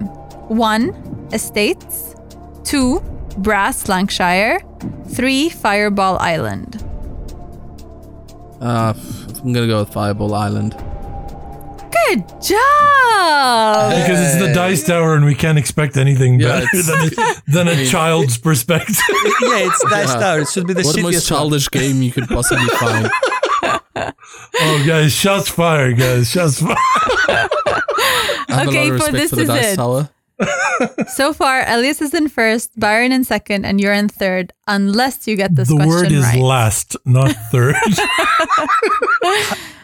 One, 0.47 0.91
Estates. 1.33 2.15
Two, 2.63 3.01
Brass 3.37 3.87
Lancashire. 3.87 4.59
Three, 5.09 5.49
Fireball 5.49 6.17
Island. 6.19 6.83
Uh, 8.59 8.93
I'm 9.43 9.53
gonna 9.53 9.67
go 9.67 9.79
with 9.79 9.91
Fireball 9.93 10.33
Island. 10.35 10.73
Good 12.07 12.19
job. 12.41 13.91
Because 13.91 14.19
it's 14.19 14.39
the 14.39 14.51
dice 14.53 14.83
tower 14.85 15.15
and 15.15 15.25
we 15.25 15.35
can't 15.35 15.57
expect 15.57 15.97
anything 15.97 16.39
Yeah, 16.39 16.59
better 16.61 16.67
it's- 16.73 16.87
than 16.87 17.25
a, 17.25 17.41
than 17.73 17.79
a 17.79 17.85
child's 17.85 18.37
perspective. 18.37 18.95
yeah, 19.41 19.67
it's 19.67 19.83
Dice 19.89 20.07
Yeah. 20.13 20.19
Tower. 20.19 20.39
It 20.41 20.47
should 20.49 20.67
be 20.67 20.73
the 20.73 20.83
What 20.83 20.95
the 20.95 21.01
most 21.03 21.15
shittiest 21.15 21.31
one. 21.31 21.39
childish 21.39 21.69
game 21.71 22.01
you 22.01 22.11
could 22.11 22.27
possibly 22.27 22.67
find? 22.79 23.09
oh, 23.95 24.83
guys, 24.85 25.11
shots 25.13 25.49
fired, 25.49 25.97
guys. 25.97 26.29
Shots 26.29 26.61
fired. 26.61 26.77
I 27.27 27.43
have 28.49 28.67
Okay, 28.67 28.89
a 28.89 28.91
lot 28.91 28.93
of 28.93 28.99
but 28.99 29.11
respect 29.13 29.13
this 29.13 29.29
for 29.31 29.35
the 29.37 29.41
is 29.43 29.47
Dice 29.47 29.73
it. 29.73 29.75
Tower. 29.77 30.09
So 31.07 31.33
far, 31.33 31.63
Elias 31.67 32.01
is 32.01 32.13
in 32.13 32.29
first, 32.29 32.71
Byron 32.79 33.11
in 33.11 33.23
second, 33.23 33.65
and 33.65 33.79
you're 33.79 33.93
in 33.93 34.07
third, 34.09 34.53
unless 34.67 35.27
you 35.27 35.35
get 35.35 35.55
this 35.55 35.69
question. 35.69 35.89
The 35.89 35.93
question 35.93 36.13
word 36.13 36.19
is 36.19 36.25
right. 36.25 36.41
last, 36.41 36.97
not 37.05 37.31
third. 37.51 37.75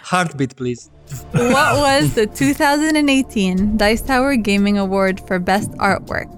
Heartbeat, 0.04 0.56
please. 0.56 0.90
what 1.32 1.78
was 1.78 2.16
the 2.16 2.28
2018 2.28 3.78
Dice 3.78 4.02
Tower 4.02 4.36
Gaming 4.36 4.78
Award 4.78 5.20
for 5.28 5.38
Best 5.38 5.72
Artwork? 5.74 6.32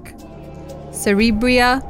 Cerebria, 0.92 1.82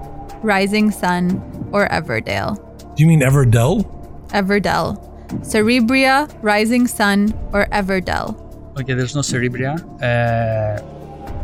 Rising 0.44 0.92
Sun, 0.92 1.42
or 1.72 1.88
Everdale? 1.88 2.56
Do 2.96 3.04
you 3.04 3.08
mean 3.08 3.22
Everdell? 3.22 3.88
Everdell. 4.30 5.00
Cerebria, 5.42 6.30
Rising 6.42 6.86
Sun, 6.88 7.34
or 7.54 7.66
Everdell? 7.68 8.36
Okay, 8.80 8.94
there's 8.94 9.16
no 9.16 9.22
Cerebria. 9.22 9.80
Uh, 10.02 10.84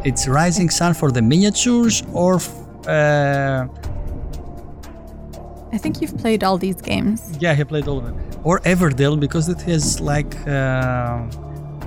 it's 0.06 0.28
Rising 0.28 0.70
Sun 0.70 0.94
for 0.94 1.12
the 1.12 1.22
miniatures 1.22 2.04
or. 2.14 2.40
Uh, 2.88 3.68
I 5.74 5.78
think 5.78 6.02
you've 6.02 6.18
played 6.18 6.44
all 6.44 6.58
these 6.58 6.80
games. 6.82 7.20
yeah, 7.40 7.54
he 7.54 7.64
played 7.66 7.88
all 7.88 7.98
of 7.98 8.06
them. 8.06 8.16
Or 8.44 8.60
Everdell 8.62 9.20
because 9.20 9.50
it 9.50 9.60
has 9.64 10.00
like 10.00 10.34
uh, 10.48 11.24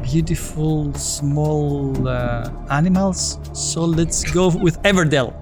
beautiful 0.02 0.92
small 0.94 2.06
uh, 2.06 2.50
animals. 2.70 3.38
So 3.54 3.84
let's 3.84 4.30
go 4.30 4.48
with 4.48 4.82
Everdell. 4.82 5.32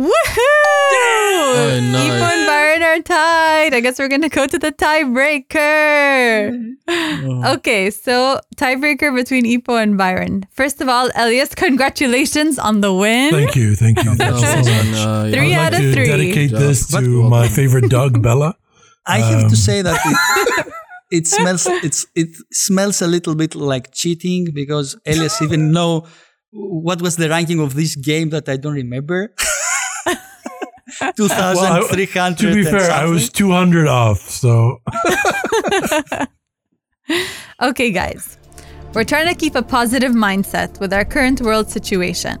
Woohoo! 0.00 1.92
no. 1.92 1.98
Ippo 1.98 2.26
and 2.32 2.46
Byron 2.46 2.82
are 2.82 3.00
tied. 3.02 3.74
I 3.74 3.80
guess 3.80 3.98
we're 3.98 4.08
gonna 4.08 4.28
go 4.30 4.46
to 4.46 4.58
the 4.58 4.72
tiebreaker. 4.72 6.66
Okay, 7.56 7.90
so 7.90 8.40
tiebreaker 8.56 9.14
between 9.14 9.44
Ippo 9.44 9.80
and 9.80 9.96
Byron. 9.96 10.44
First 10.50 10.80
of 10.80 10.88
all, 10.88 11.08
Elias, 11.14 11.54
congratulations 11.54 12.58
on 12.58 12.80
the 12.80 12.92
win. 12.92 13.30
Thank 13.30 13.54
you, 13.56 13.76
thank 13.76 14.02
you. 14.04 14.14
Thank 14.20 14.34
Oh, 14.34 14.40
you 14.40 14.46
so 14.46 14.56
much. 14.56 14.64
no, 14.92 15.24
yeah. 15.24 15.30
Three 15.32 15.54
out 15.54 15.72
like 15.72 15.74
of 15.74 15.78
to 15.80 15.92
three. 15.92 16.06
dedicate 16.06 16.50
Good 16.50 16.60
this 16.60 16.86
to 16.88 17.22
But- 17.22 17.28
my 17.28 17.48
favorite 17.48 17.88
dog, 17.90 18.20
Bella. 18.26 18.56
I 19.06 19.18
have 19.18 19.44
Um, 19.44 19.50
to 19.50 19.56
say 19.56 19.82
that 19.82 19.98
it, 20.04 20.66
it 21.18 21.26
smells 21.26 21.66
it's 21.86 22.06
it 22.14 22.28
smells 22.52 23.00
a 23.02 23.06
little 23.06 23.34
bit 23.34 23.54
like 23.54 23.92
cheating 23.92 24.48
because 24.52 24.96
Elias 25.06 25.40
even 25.42 25.70
know 25.72 26.06
what 26.52 27.00
was 27.00 27.14
the 27.16 27.28
ranking 27.28 27.60
of 27.60 27.74
this 27.74 27.94
game 27.96 28.30
that 28.30 28.48
I 28.48 28.56
don't 28.56 28.74
remember. 28.74 29.32
Two 31.16 31.28
thousand 31.28 31.62
Well, 31.64 31.84
I- 31.84 32.34
to 32.34 32.54
be 32.54 32.64
fair, 32.64 32.90
I 32.90 33.06
was 33.06 33.28
200 33.30 33.86
off. 33.88 34.20
So 34.28 34.80
Okay, 37.62 37.90
guys. 37.90 38.38
We're 38.94 39.04
trying 39.04 39.28
to 39.28 39.34
keep 39.34 39.54
a 39.54 39.62
positive 39.62 40.12
mindset 40.12 40.80
with 40.80 40.92
our 40.92 41.04
current 41.04 41.40
world 41.40 41.70
situation. 41.70 42.38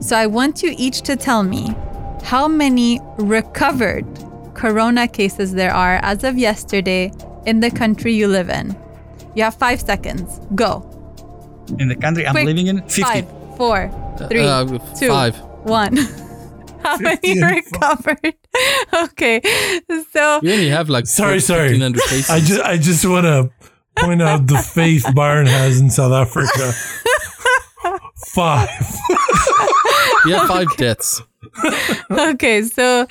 So 0.00 0.16
I 0.16 0.26
want 0.26 0.62
you 0.62 0.74
each 0.78 1.02
to 1.02 1.16
tell 1.16 1.42
me 1.42 1.74
how 2.22 2.46
many 2.48 3.00
recovered 3.18 4.06
corona 4.54 5.08
cases 5.08 5.52
there 5.52 5.72
are 5.74 5.96
as 6.02 6.24
of 6.24 6.38
yesterday 6.38 7.12
in 7.46 7.60
the 7.60 7.70
country 7.70 8.12
you 8.14 8.28
live 8.28 8.48
in. 8.48 8.76
You 9.34 9.42
have 9.44 9.54
five 9.56 9.80
seconds. 9.80 10.40
Go. 10.54 10.82
in 11.80 11.88
the 11.88 11.96
country 11.96 12.24
I'm 12.26 12.32
Quick. 12.32 12.46
living 12.46 12.68
in. 12.68 12.80
Fifty. 12.82 13.02
Five, 13.02 13.26
four, 13.56 13.90
three, 14.28 14.46
Uh, 14.46 14.78
two, 14.98 15.08
five. 15.08 15.36
one. 15.64 15.98
How 16.82 16.96
many 17.00 17.40
and 17.40 17.42
recovered? 17.42 18.34
okay, 18.94 19.40
so 20.12 20.40
We 20.42 20.52
only 20.52 20.68
have 20.68 20.88
like 20.88 21.06
sorry, 21.06 21.40
sorry. 21.40 21.78
cases. 21.78 22.30
I 22.30 22.40
just 22.40 22.60
I 22.62 22.76
just 22.76 23.04
want 23.04 23.24
to 23.26 23.50
point 23.96 24.22
out 24.22 24.46
the 24.46 24.58
faith 24.58 25.04
Byron 25.14 25.46
has 25.46 25.80
in 25.80 25.90
South 25.90 26.12
Africa. 26.12 26.72
Five. 28.34 28.68
we 30.24 30.32
have 30.32 30.48
five 30.48 30.66
deaths. 30.76 31.22
okay, 32.10 32.62
so 32.62 33.06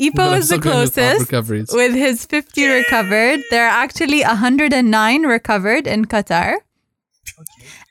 Ippo 0.00 0.14
But 0.14 0.32
I'm 0.32 0.38
is 0.38 0.48
the 0.48 0.56
still 0.56 0.58
going 0.60 0.80
with 0.80 0.94
closest 0.94 1.72
with 1.72 1.94
his 1.94 2.26
50 2.26 2.66
recovered. 2.66 3.40
There 3.50 3.64
are 3.66 3.82
actually 3.82 4.22
109 4.22 5.22
recovered 5.22 5.86
in 5.86 6.04
Qatar. 6.04 6.54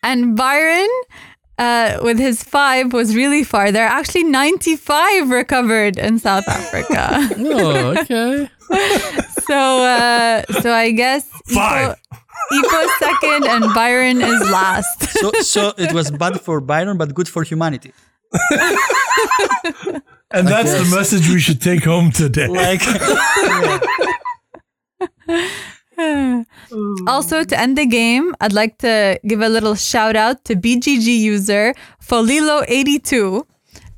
And 0.03 0.37
Byron, 0.37 0.87
uh, 1.57 1.97
with 2.01 2.19
his 2.19 2.43
five, 2.43 2.93
was 2.93 3.15
really 3.15 3.43
far. 3.43 3.71
There 3.71 3.85
are 3.85 3.99
actually 3.99 4.23
95 4.25 5.29
recovered 5.29 5.97
in 5.97 6.19
South 6.19 6.47
Africa. 6.47 7.29
Oh, 7.39 7.95
okay. 7.97 8.49
so, 9.47 9.83
uh, 9.83 10.43
so 10.61 10.73
I 10.73 10.91
guess 10.91 11.29
Five. 11.53 11.95
Ippo, 11.95 12.63
Ippo's 12.63 12.91
second 12.99 13.45
and 13.47 13.73
Byron 13.73 14.21
is 14.21 14.41
last. 14.51 15.03
So 15.19 15.31
so 15.41 15.73
it 15.77 15.93
was 15.93 16.11
bad 16.11 16.39
for 16.41 16.59
Byron, 16.61 16.97
but 16.97 17.13
good 17.13 17.27
for 17.29 17.43
humanity. 17.43 17.93
And 20.29 20.45
that's 20.47 20.73
the 20.73 20.93
message 20.95 21.29
we 21.29 21.39
should 21.39 21.61
take 21.61 21.83
home 21.85 22.11
today. 22.11 22.47
Like 22.47 22.81
Also, 27.07 27.43
to 27.43 27.59
end 27.59 27.77
the 27.77 27.85
game, 27.85 28.35
I'd 28.39 28.53
like 28.53 28.77
to 28.79 29.19
give 29.25 29.41
a 29.41 29.49
little 29.49 29.75
shout 29.75 30.15
out 30.15 30.45
to 30.45 30.55
BGG 30.55 31.05
user 31.05 31.73
Folilo82. 32.03 33.45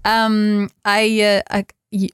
Um, 0.05 0.69
I, 0.85 1.21
uh, 1.21 1.41
I, 1.51 1.65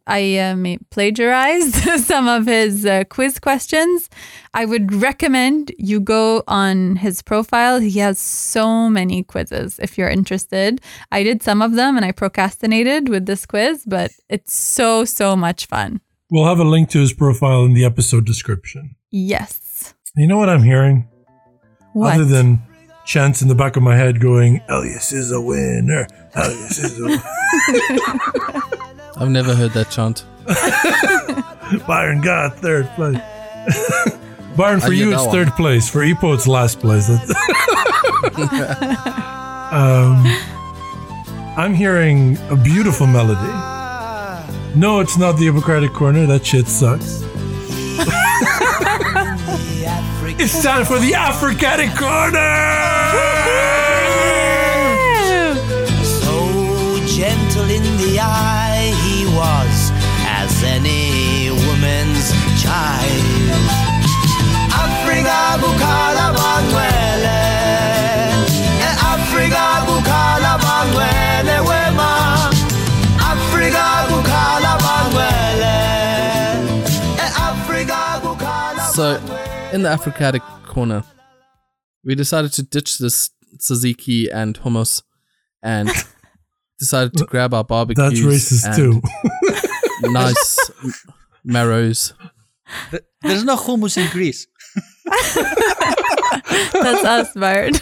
I 0.07 0.37
um, 0.39 0.77
plagiarized 0.89 1.75
some 2.05 2.27
of 2.27 2.47
his 2.47 2.85
uh, 2.85 3.03
quiz 3.09 3.39
questions. 3.39 4.09
I 4.53 4.65
would 4.65 4.93
recommend 4.93 5.71
you 5.77 5.99
go 5.99 6.43
on 6.47 6.95
his 6.95 7.21
profile. 7.21 7.79
He 7.79 7.99
has 7.99 8.17
so 8.17 8.89
many 8.89 9.23
quizzes 9.23 9.77
if 9.79 9.97
you're 9.97 10.09
interested. 10.09 10.81
I 11.11 11.23
did 11.23 11.43
some 11.43 11.61
of 11.61 11.73
them 11.73 11.95
and 11.95 12.05
I 12.05 12.11
procrastinated 12.11 13.09
with 13.09 13.25
this 13.25 13.45
quiz, 13.45 13.83
but 13.85 14.11
it's 14.29 14.53
so, 14.53 15.05
so 15.05 15.35
much 15.35 15.67
fun. 15.67 16.01
We'll 16.31 16.45
have 16.45 16.59
a 16.59 16.63
link 16.63 16.89
to 16.89 16.99
his 16.99 17.13
profile 17.13 17.65
in 17.65 17.73
the 17.73 17.85
episode 17.85 18.25
description. 18.25 18.95
Yes. 19.11 19.64
You 20.17 20.27
know 20.27 20.37
what 20.37 20.49
I'm 20.49 20.63
hearing? 20.63 21.07
What? 21.93 22.15
Other 22.15 22.25
than 22.25 22.61
chants 23.05 23.41
in 23.41 23.47
the 23.47 23.55
back 23.55 23.75
of 23.75 23.83
my 23.83 23.95
head 23.95 24.19
going, 24.19 24.61
Elias 24.69 25.11
is 25.11 25.31
a 25.31 25.41
winner. 25.41 26.07
Elias 26.35 26.79
is 26.79 26.99
a 26.99 27.03
winner. 27.03 27.21
I've 29.17 29.29
never 29.29 29.53
heard 29.55 29.71
that 29.71 29.89
chant. 29.89 30.25
Byron 31.87 32.21
got 32.21 32.57
third 32.59 32.87
place. 32.95 33.17
Byron, 34.57 34.79
for 34.79 34.87
I 34.87 34.91
you, 34.91 35.09
get 35.09 35.13
it's 35.15 35.25
that 35.25 35.31
third 35.31 35.51
place. 35.53 35.89
For 35.89 35.99
Ippo, 35.99 36.33
it's 36.33 36.47
last 36.47 36.79
place. 36.79 37.07
That's- 37.07 37.29
um, 39.71 40.25
I'm 41.57 41.73
hearing 41.73 42.37
a 42.49 42.55
beautiful 42.55 43.07
melody. 43.07 43.51
No, 44.79 44.99
it's 45.01 45.17
not 45.17 45.33
the 45.33 45.45
Hippocratic 45.45 45.91
Corner. 45.93 46.25
That 46.25 46.45
shit 46.45 46.67
sucks. 46.67 47.23
It's 50.37 50.63
time 50.63 50.85
for 50.85 50.99
the 50.99 51.13
Africatic 51.13 51.89
Corner! 51.95 52.39
So 56.03 56.99
gentle 57.07 57.69
in 57.69 57.83
the 57.97 58.19
eye 58.19 58.93
he 59.05 59.25
was 59.35 59.91
as 60.27 60.63
any 60.63 61.49
woman's 61.67 62.31
child. 62.61 63.25
Africa 64.83 65.57
bukala 65.61 66.27
banwele, 66.37 67.04
in 79.75 79.81
the 79.83 79.89
Africatic 79.89 80.41
corner, 80.65 81.03
we 82.05 82.15
decided 82.15 82.53
to 82.53 82.63
ditch 82.63 82.97
this 82.97 83.29
tzatziki 83.57 84.27
and 84.33 84.57
hummus 84.61 85.03
and 85.61 85.89
decided 86.79 87.13
to 87.17 87.25
grab 87.25 87.53
our 87.53 87.65
barbecues. 87.65 88.09
That's 88.09 88.21
racist 88.21 88.65
and 88.67 88.75
too. 88.75 89.01
nice 90.13 90.71
m- 90.81 90.93
marrows. 91.43 92.13
there's 93.21 93.43
no 93.43 93.57
hummus 93.57 93.97
in 93.97 94.09
Greece. 94.11 94.47
That's 96.73 97.03
us, 97.03 97.33
Byron. 97.33 97.73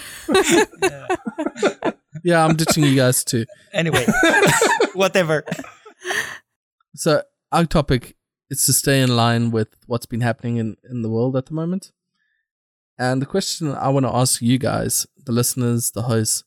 Yeah, 2.23 2.43
I'm 2.43 2.55
ditching 2.55 2.85
you 2.85 2.95
guys 2.95 3.23
too. 3.23 3.45
Anyway, 3.71 4.05
whatever. 4.93 5.43
So, 6.95 7.21
our 7.51 7.65
topic 7.65 8.15
is 8.49 8.65
to 8.65 8.73
stay 8.73 9.01
in 9.01 9.15
line 9.15 9.51
with 9.51 9.69
what's 9.87 10.05
been 10.05 10.21
happening 10.21 10.57
in, 10.57 10.77
in 10.89 11.01
the 11.01 11.09
world 11.09 11.35
at 11.35 11.47
the 11.47 11.53
moment. 11.53 11.91
And 12.97 13.21
the 13.21 13.25
question 13.25 13.73
I 13.73 13.89
want 13.89 14.05
to 14.05 14.15
ask 14.15 14.41
you 14.41 14.57
guys, 14.57 15.07
the 15.25 15.31
listeners, 15.31 15.91
the 15.91 16.03
hosts, 16.03 16.43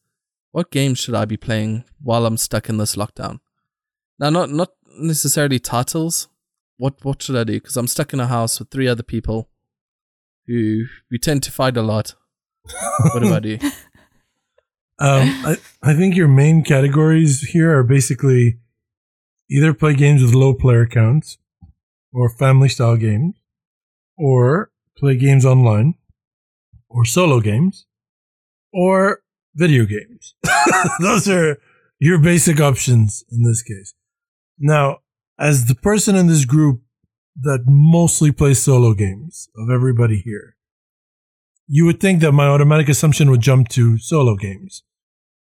what 0.52 0.70
games 0.70 0.98
should 0.98 1.14
I 1.14 1.24
be 1.24 1.36
playing 1.36 1.84
while 2.00 2.24
I'm 2.24 2.36
stuck 2.36 2.68
in 2.68 2.78
this 2.78 2.96
lockdown? 2.96 3.40
Now, 4.18 4.30
not 4.30 4.50
not 4.50 4.70
necessarily 4.98 5.58
titles. 5.58 6.28
What 6.78 7.04
what 7.04 7.22
should 7.22 7.36
I 7.36 7.44
do? 7.44 7.54
Because 7.54 7.76
I'm 7.76 7.88
stuck 7.88 8.12
in 8.12 8.20
a 8.20 8.26
house 8.26 8.58
with 8.58 8.70
three 8.70 8.88
other 8.88 9.02
people 9.02 9.48
who 10.46 10.84
we 11.10 11.18
tend 11.18 11.42
to 11.42 11.52
fight 11.52 11.76
a 11.76 11.82
lot. 11.82 12.14
What 13.12 13.22
do 13.22 13.34
I 13.34 13.40
do? 13.40 13.58
Um, 14.98 15.28
I, 15.44 15.56
I 15.82 15.94
think 15.94 16.16
your 16.16 16.26
main 16.26 16.64
categories 16.64 17.42
here 17.42 17.76
are 17.76 17.82
basically 17.82 18.58
either 19.50 19.74
play 19.74 19.94
games 19.94 20.22
with 20.22 20.32
low 20.32 20.54
player 20.54 20.86
counts 20.86 21.36
or 22.16 22.30
family 22.30 22.68
style 22.68 22.96
games, 22.96 23.34
or 24.16 24.70
play 24.96 25.16
games 25.16 25.44
online, 25.44 25.94
or 26.88 27.04
solo 27.04 27.40
games, 27.40 27.84
or 28.72 29.20
video 29.54 29.84
games. 29.84 30.34
Those 31.00 31.28
are 31.28 31.58
your 32.00 32.18
basic 32.18 32.58
options 32.58 33.22
in 33.30 33.42
this 33.42 33.62
case. 33.62 33.92
Now, 34.58 35.00
as 35.38 35.66
the 35.66 35.74
person 35.74 36.16
in 36.16 36.26
this 36.26 36.46
group 36.46 36.80
that 37.38 37.64
mostly 37.66 38.32
plays 38.32 38.62
solo 38.62 38.94
games 38.94 39.50
of 39.54 39.68
everybody 39.68 40.16
here, 40.16 40.56
you 41.68 41.84
would 41.84 42.00
think 42.00 42.22
that 42.22 42.32
my 42.32 42.46
automatic 42.46 42.88
assumption 42.88 43.30
would 43.30 43.42
jump 43.42 43.68
to 43.68 43.98
solo 43.98 44.36
games. 44.36 44.82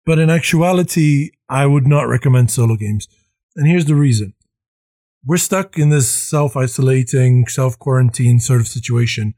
But 0.06 0.20
in 0.20 0.30
actuality, 0.30 1.32
I 1.50 1.66
would 1.66 1.88
not 1.88 2.04
recommend 2.04 2.52
solo 2.52 2.76
games. 2.76 3.08
And 3.56 3.68
here's 3.68 3.86
the 3.86 3.96
reason. 3.96 4.36
We're 5.24 5.38
stuck 5.38 5.78
in 5.78 5.90
this 5.90 6.10
self 6.10 6.58
isolating, 6.58 7.48
self 7.48 7.78
quarantine 7.78 8.40
sort 8.40 8.62
of 8.62 8.68
situation. 8.68 9.36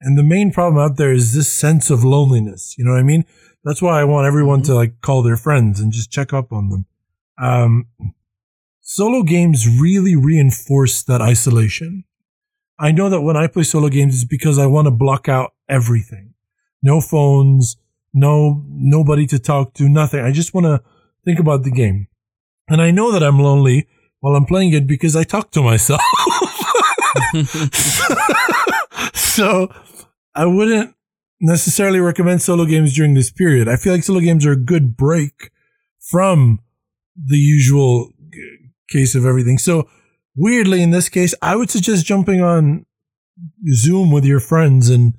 And 0.00 0.18
the 0.18 0.22
main 0.22 0.50
problem 0.50 0.82
out 0.82 0.96
there 0.96 1.12
is 1.12 1.34
this 1.34 1.52
sense 1.52 1.90
of 1.90 2.02
loneliness. 2.02 2.74
You 2.78 2.84
know 2.84 2.92
what 2.92 3.00
I 3.00 3.04
mean? 3.04 3.24
That's 3.64 3.82
why 3.82 4.00
I 4.00 4.04
want 4.04 4.26
everyone 4.26 4.62
to 4.62 4.74
like 4.74 5.00
call 5.02 5.22
their 5.22 5.36
friends 5.36 5.78
and 5.78 5.92
just 5.92 6.10
check 6.10 6.32
up 6.32 6.52
on 6.52 6.70
them. 6.70 6.86
Um, 7.38 7.86
solo 8.80 9.22
games 9.22 9.68
really 9.80 10.16
reinforce 10.16 11.02
that 11.04 11.20
isolation. 11.20 12.04
I 12.78 12.92
know 12.92 13.10
that 13.10 13.20
when 13.20 13.36
I 13.36 13.46
play 13.46 13.62
solo 13.62 13.88
games, 13.88 14.14
it's 14.14 14.24
because 14.24 14.58
I 14.58 14.66
want 14.66 14.86
to 14.86 14.90
block 14.90 15.28
out 15.28 15.52
everything. 15.68 16.34
No 16.82 17.02
phones, 17.02 17.76
no 18.14 18.64
nobody 18.66 19.26
to 19.26 19.38
talk 19.38 19.74
to, 19.74 19.88
nothing. 19.88 20.20
I 20.20 20.32
just 20.32 20.54
want 20.54 20.64
to 20.64 20.82
think 21.24 21.38
about 21.38 21.62
the 21.62 21.70
game. 21.70 22.08
And 22.68 22.80
I 22.80 22.90
know 22.90 23.12
that 23.12 23.22
I'm 23.22 23.38
lonely 23.38 23.86
while 24.20 24.36
I'm 24.36 24.44
playing 24.44 24.72
it 24.72 24.86
because 24.86 25.16
I 25.16 25.24
talk 25.24 25.50
to 25.52 25.62
myself. 25.62 26.00
so 29.14 29.72
I 30.34 30.46
wouldn't 30.46 30.94
necessarily 31.40 32.00
recommend 32.00 32.42
solo 32.42 32.64
games 32.66 32.94
during 32.94 33.14
this 33.14 33.30
period. 33.30 33.68
I 33.68 33.76
feel 33.76 33.92
like 33.94 34.04
solo 34.04 34.20
games 34.20 34.44
are 34.46 34.52
a 34.52 34.56
good 34.56 34.96
break 34.96 35.50
from 35.98 36.60
the 37.16 37.38
usual 37.38 38.12
case 38.88 39.14
of 39.14 39.24
everything. 39.24 39.58
So 39.58 39.88
weirdly, 40.36 40.82
in 40.82 40.90
this 40.90 41.08
case, 41.08 41.34
I 41.42 41.56
would 41.56 41.70
suggest 41.70 42.06
jumping 42.06 42.42
on 42.42 42.86
Zoom 43.72 44.10
with 44.10 44.24
your 44.24 44.40
friends 44.40 44.90
and 44.90 45.14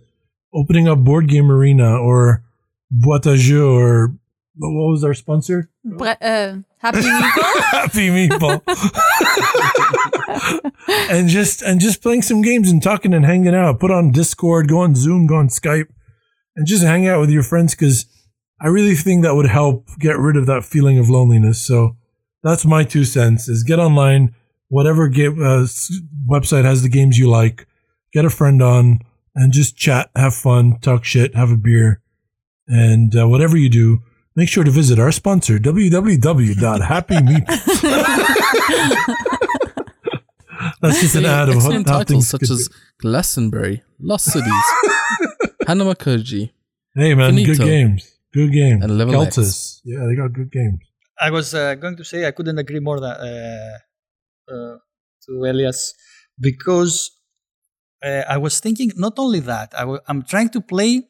opening 0.53 0.87
up 0.87 0.99
Board 0.99 1.27
Game 1.27 1.51
Arena 1.51 1.97
or 1.97 2.43
Boîte 2.91 3.25
à 3.25 3.37
Jeux 3.37 3.67
or 3.67 4.15
what 4.55 4.91
was 4.91 5.03
our 5.03 5.13
sponsor? 5.13 5.69
Bre- 5.83 6.21
uh, 6.21 6.57
happy 6.81 6.99
Meeple? 6.99 7.61
Happy 7.71 8.09
Meatball. 8.09 8.61
and 11.09 11.29
just 11.29 11.61
and 11.61 11.79
just 11.79 12.01
playing 12.01 12.23
some 12.23 12.41
games 12.41 12.71
and 12.71 12.81
talking 12.81 13.13
and 13.13 13.25
hanging 13.25 13.55
out. 13.55 13.79
Put 13.79 13.91
on 13.91 14.11
Discord, 14.11 14.67
go 14.67 14.79
on 14.79 14.95
Zoom, 14.95 15.27
go 15.27 15.35
on 15.35 15.47
Skype, 15.47 15.89
and 16.55 16.65
just 16.65 16.83
hang 16.83 17.07
out 17.07 17.19
with 17.19 17.29
your 17.29 17.43
friends 17.43 17.75
because 17.75 18.05
I 18.59 18.67
really 18.67 18.95
think 18.95 19.23
that 19.23 19.35
would 19.35 19.49
help 19.49 19.87
get 19.99 20.17
rid 20.17 20.35
of 20.37 20.45
that 20.47 20.65
feeling 20.65 20.97
of 20.97 21.09
loneliness. 21.09 21.61
So 21.61 21.97
that's 22.43 22.65
my 22.65 22.83
two 22.83 23.05
cents: 23.05 23.47
is 23.47 23.63
get 23.63 23.79
online, 23.79 24.35
whatever 24.69 25.07
game 25.07 25.41
uh, 25.41 25.67
website 26.27 26.65
has 26.65 26.81
the 26.81 26.89
games 26.89 27.17
you 27.17 27.29
like, 27.29 27.67
get 28.13 28.25
a 28.25 28.29
friend 28.29 28.61
on, 28.61 28.99
and 29.35 29.53
just 29.53 29.77
chat, 29.77 30.09
have 30.15 30.33
fun, 30.33 30.79
talk 30.79 31.03
shit, 31.05 31.35
have 31.35 31.51
a 31.51 31.57
beer, 31.57 32.01
and 32.67 33.15
uh, 33.15 33.27
whatever 33.27 33.57
you 33.57 33.69
do. 33.69 33.99
Make 34.35 34.47
sure 34.47 34.63
to 34.63 34.71
visit 34.71 34.97
our 34.97 35.11
sponsor, 35.11 35.59
www.happymeat. 35.59 37.45
That's 40.81 41.01
just 41.01 41.15
an 41.15 41.25
ad 41.25 41.49
of 41.49 41.55
how, 41.55 41.59
Excellent 41.59 41.87
how 41.89 41.97
titles 41.99 42.07
things 42.07 42.27
such 42.29 42.41
could 42.41 42.51
as 42.51 42.69
Glastonbury, 42.99 43.83
Lost 43.99 44.25
Cities, 44.25 44.63
Hanamikoji, 45.67 46.31
be. 46.31 46.53
Hey 46.95 47.13
man, 47.13 47.31
Finito. 47.31 47.55
good 47.55 47.65
games. 47.65 48.11
Good 48.33 48.51
games. 48.53 48.83
And 48.83 48.97
Level 48.97 49.21
X. 49.21 49.81
Yeah, 49.83 50.05
they 50.07 50.15
got 50.15 50.33
good 50.33 50.51
games. 50.51 50.79
I 51.19 51.29
was 51.29 51.53
uh, 51.53 51.75
going 51.75 51.97
to 51.97 52.05
say 52.05 52.25
I 52.25 52.31
couldn't 52.31 52.57
agree 52.57 52.79
more 52.79 52.99
than 52.99 53.11
uh, 53.11 53.77
uh, 54.51 54.77
to 55.25 55.31
Elias 55.45 55.93
because 56.39 57.11
uh, 58.03 58.23
I 58.27 58.37
was 58.37 58.59
thinking 58.59 58.91
not 58.95 59.19
only 59.19 59.41
that 59.41 59.73
I 59.75 59.81
w- 59.81 59.99
I'm 60.07 60.23
trying 60.23 60.49
to 60.49 60.61
play 60.61 61.03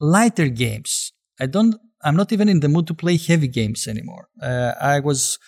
lighter 0.00 0.48
games. 0.48 1.12
I 1.40 1.46
don't. 1.46 1.76
I'm 2.04 2.16
not 2.16 2.32
even 2.32 2.48
in 2.48 2.60
the 2.60 2.68
mood 2.68 2.86
to 2.88 2.94
play 2.94 3.16
heavy 3.16 3.48
games 3.48 3.86
anymore. 3.86 4.28
Uh, 4.40 4.72
I 4.80 5.00
was 5.00 5.38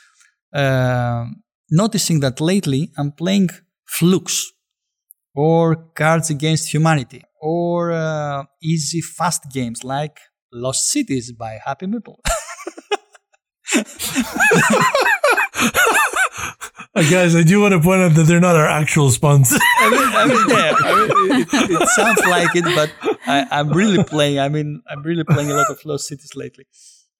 uh, 0.52 1.26
noticing 1.70 2.20
that 2.20 2.40
lately 2.40 2.90
I'm 2.96 3.12
playing 3.12 3.50
Fluxx 3.98 4.44
or 5.34 5.76
Cards 5.94 6.30
Against 6.30 6.72
Humanity 6.72 7.22
or 7.40 7.92
uh, 7.92 8.44
easy 8.62 9.00
fast 9.00 9.50
games 9.52 9.82
like 9.84 10.18
Lost 10.52 10.90
Cities 10.90 11.32
by 11.32 11.59
Happy 11.64 11.86
Meeple. 11.86 12.16
Uh, 16.96 17.02
guys, 17.11 17.34
I 17.34 17.42
do 17.42 17.61
want 17.61 17.72
to 17.72 17.80
point 17.80 18.02
out 18.02 18.14
that 18.14 18.22
they're 18.22 18.38
not 18.38 18.55
our 18.55 18.68
actual 18.68 19.11
sponsor. 19.11 19.57
I 19.80 19.90
mean, 19.90 20.00
I 20.14 20.26
mean, 20.26 20.48
yeah, 20.48 20.74
I 20.78 20.94
mean, 20.94 21.40
it, 21.40 21.80
it 21.82 21.88
sounds 21.88 22.20
like 22.20 22.55
it, 22.55 22.64
but 22.76 23.13
I, 23.27 23.47
I'm 23.51 23.70
really 23.70 24.03
playing. 24.05 24.39
I 24.39 24.49
mean, 24.49 24.83
I'm 24.89 25.03
really 25.03 25.25
playing 25.25 25.51
a 25.51 25.55
lot 25.55 25.70
of 25.70 25.85
Lost 25.85 26.07
Cities 26.07 26.35
lately. 26.35 26.66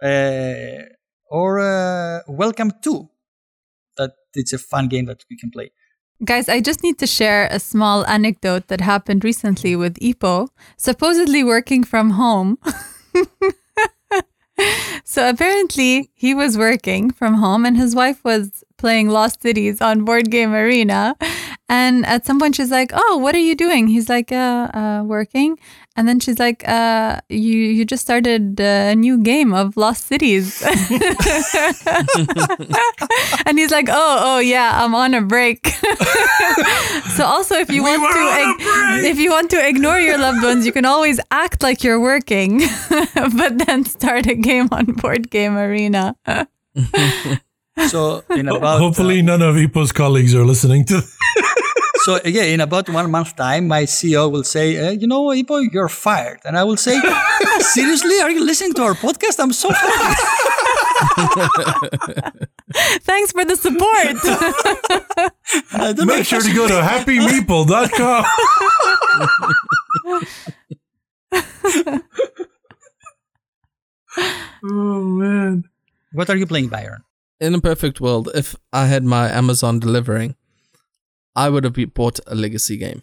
Uh, 0.03 0.85
or 1.31 1.61
uh, 1.61 2.21
Welcome 2.29 2.73
to 2.83 3.09
that. 3.97 4.13
It's 4.35 4.53
a 4.53 4.59
fun 4.59 4.89
game 4.89 5.07
that 5.07 5.25
we 5.31 5.37
can 5.37 5.51
play. 5.51 5.71
Guys, 6.25 6.49
I 6.49 6.61
just 6.61 6.83
need 6.83 6.99
to 6.99 7.07
share 7.07 7.49
a 7.51 7.59
small 7.59 8.07
anecdote 8.07 8.69
that 8.69 8.81
happened 8.81 9.25
recently 9.25 9.77
with 9.77 9.99
Ippo, 10.01 10.49
supposedly 10.77 11.43
working 11.43 11.85
from 11.85 12.11
home. 12.11 12.59
so 15.05 15.29
apparently, 15.29 16.11
he 16.15 16.35
was 16.35 16.57
working 16.57 17.11
from 17.11 17.35
home 17.35 17.67
and 17.67 17.77
his 17.77 17.95
wife 17.95 18.23
was 18.25 18.63
playing 18.77 19.09
Lost 19.09 19.43
Cities 19.43 19.81
on 19.81 20.05
Board 20.05 20.31
Game 20.31 20.53
Arena. 20.53 21.17
And 21.69 22.07
at 22.07 22.27
some 22.27 22.39
point, 22.39 22.57
she's 22.57 22.71
like, 22.71 22.91
"Oh, 22.93 23.17
what 23.19 23.35
are 23.35 23.47
you 23.51 23.57
doing?" 23.57 23.89
He's 23.89 24.09
like, 24.09 24.31
"Uh, 24.31 24.69
uh 24.75 25.03
working." 25.05 25.59
And 25.97 26.09
then 26.09 26.19
she's 26.19 26.41
like, 26.41 26.67
"Uh, 26.67 27.21
you 27.29 27.57
you 27.57 27.85
just 27.85 28.03
started 28.03 28.59
a 28.59 28.97
new 28.97 29.23
game 29.23 29.55
of 29.55 29.77
Lost 29.77 30.07
Cities." 30.07 30.61
and 33.47 33.59
he's 33.59 33.71
like, 33.71 33.87
"Oh, 33.89 34.19
oh 34.25 34.39
yeah, 34.41 34.83
I'm 34.83 34.95
on 34.95 35.15
a 35.15 35.21
break." 35.21 35.69
so 37.15 37.25
also, 37.25 37.55
if 37.55 37.71
you 37.71 37.85
want 37.85 38.03
to 38.03 38.19
on 38.19 38.57
if 39.05 39.19
you 39.19 39.31
want 39.31 39.51
to 39.51 39.69
ignore 39.69 40.01
your 40.01 40.19
loved 40.19 40.43
ones, 40.43 40.67
you 40.67 40.73
can 40.73 40.85
always 40.85 41.21
act 41.31 41.63
like 41.63 41.85
you're 41.85 42.01
working, 42.01 42.59
but 43.15 43.59
then 43.65 43.85
start 43.85 44.27
a 44.27 44.35
game 44.35 44.69
on 44.73 44.87
Board 44.87 45.31
Game 45.31 45.57
Arena. 45.57 46.17
So 47.89 48.25
in 48.31 48.49
about 48.49 48.81
Hopefully, 48.81 49.23
none 49.23 49.43
of 49.43 49.55
Ippo's 49.57 49.93
colleagues 49.93 50.35
are 50.35 50.45
listening 50.45 50.85
to. 50.87 51.03
So 52.05 52.21
yeah, 52.25 52.45
in 52.45 52.61
about 52.61 52.89
one 52.91 53.11
month 53.11 53.35
time, 53.35 53.67
my 53.67 53.85
CEO 53.85 54.31
will 54.31 54.45
say, 54.45 54.77
uh, 54.77 54.91
"You 54.91 55.07
know, 55.07 55.25
Ippo, 55.33 55.73
you're 55.73 55.89
fired," 55.89 56.41
and 56.45 56.59
I 56.59 56.65
will 56.65 56.77
say, 56.77 57.01
"Seriously, 57.61 58.21
are 58.21 58.31
you 58.31 58.45
listening 58.45 58.75
to 58.75 58.83
our 58.83 58.93
podcast? 58.95 59.41
I'm 59.41 59.55
so 59.55 59.71
fired." 59.73 60.17
Thanks 63.09 63.33
for 63.33 63.45
the 63.45 63.57
support. 63.57 64.21
I 65.73 65.93
don't 65.93 66.07
know 66.07 66.17
Make 66.17 66.27
sure 66.27 66.43
to 66.43 66.53
go 66.53 66.69
to 66.69 66.75
happymeeple.com. 66.75 68.25
oh 74.65 75.03
man. 75.03 75.65
What 76.13 76.29
are 76.29 76.37
you 76.37 76.47
playing, 76.47 76.69
Byron? 76.69 77.03
in 77.41 77.55
a 77.55 77.61
perfect 77.61 78.01
world, 78.01 78.31
if 78.35 78.57
I 78.73 78.87
had 78.87 79.05
my 79.05 79.29
Amazon 79.29 79.81
delivering, 79.81 80.37
I 81.35 81.49
would 81.49 81.65
have 81.65 81.95
bought 81.95 82.21
a 82.27 82.35
legacy 82.35 82.77
game. 82.77 83.03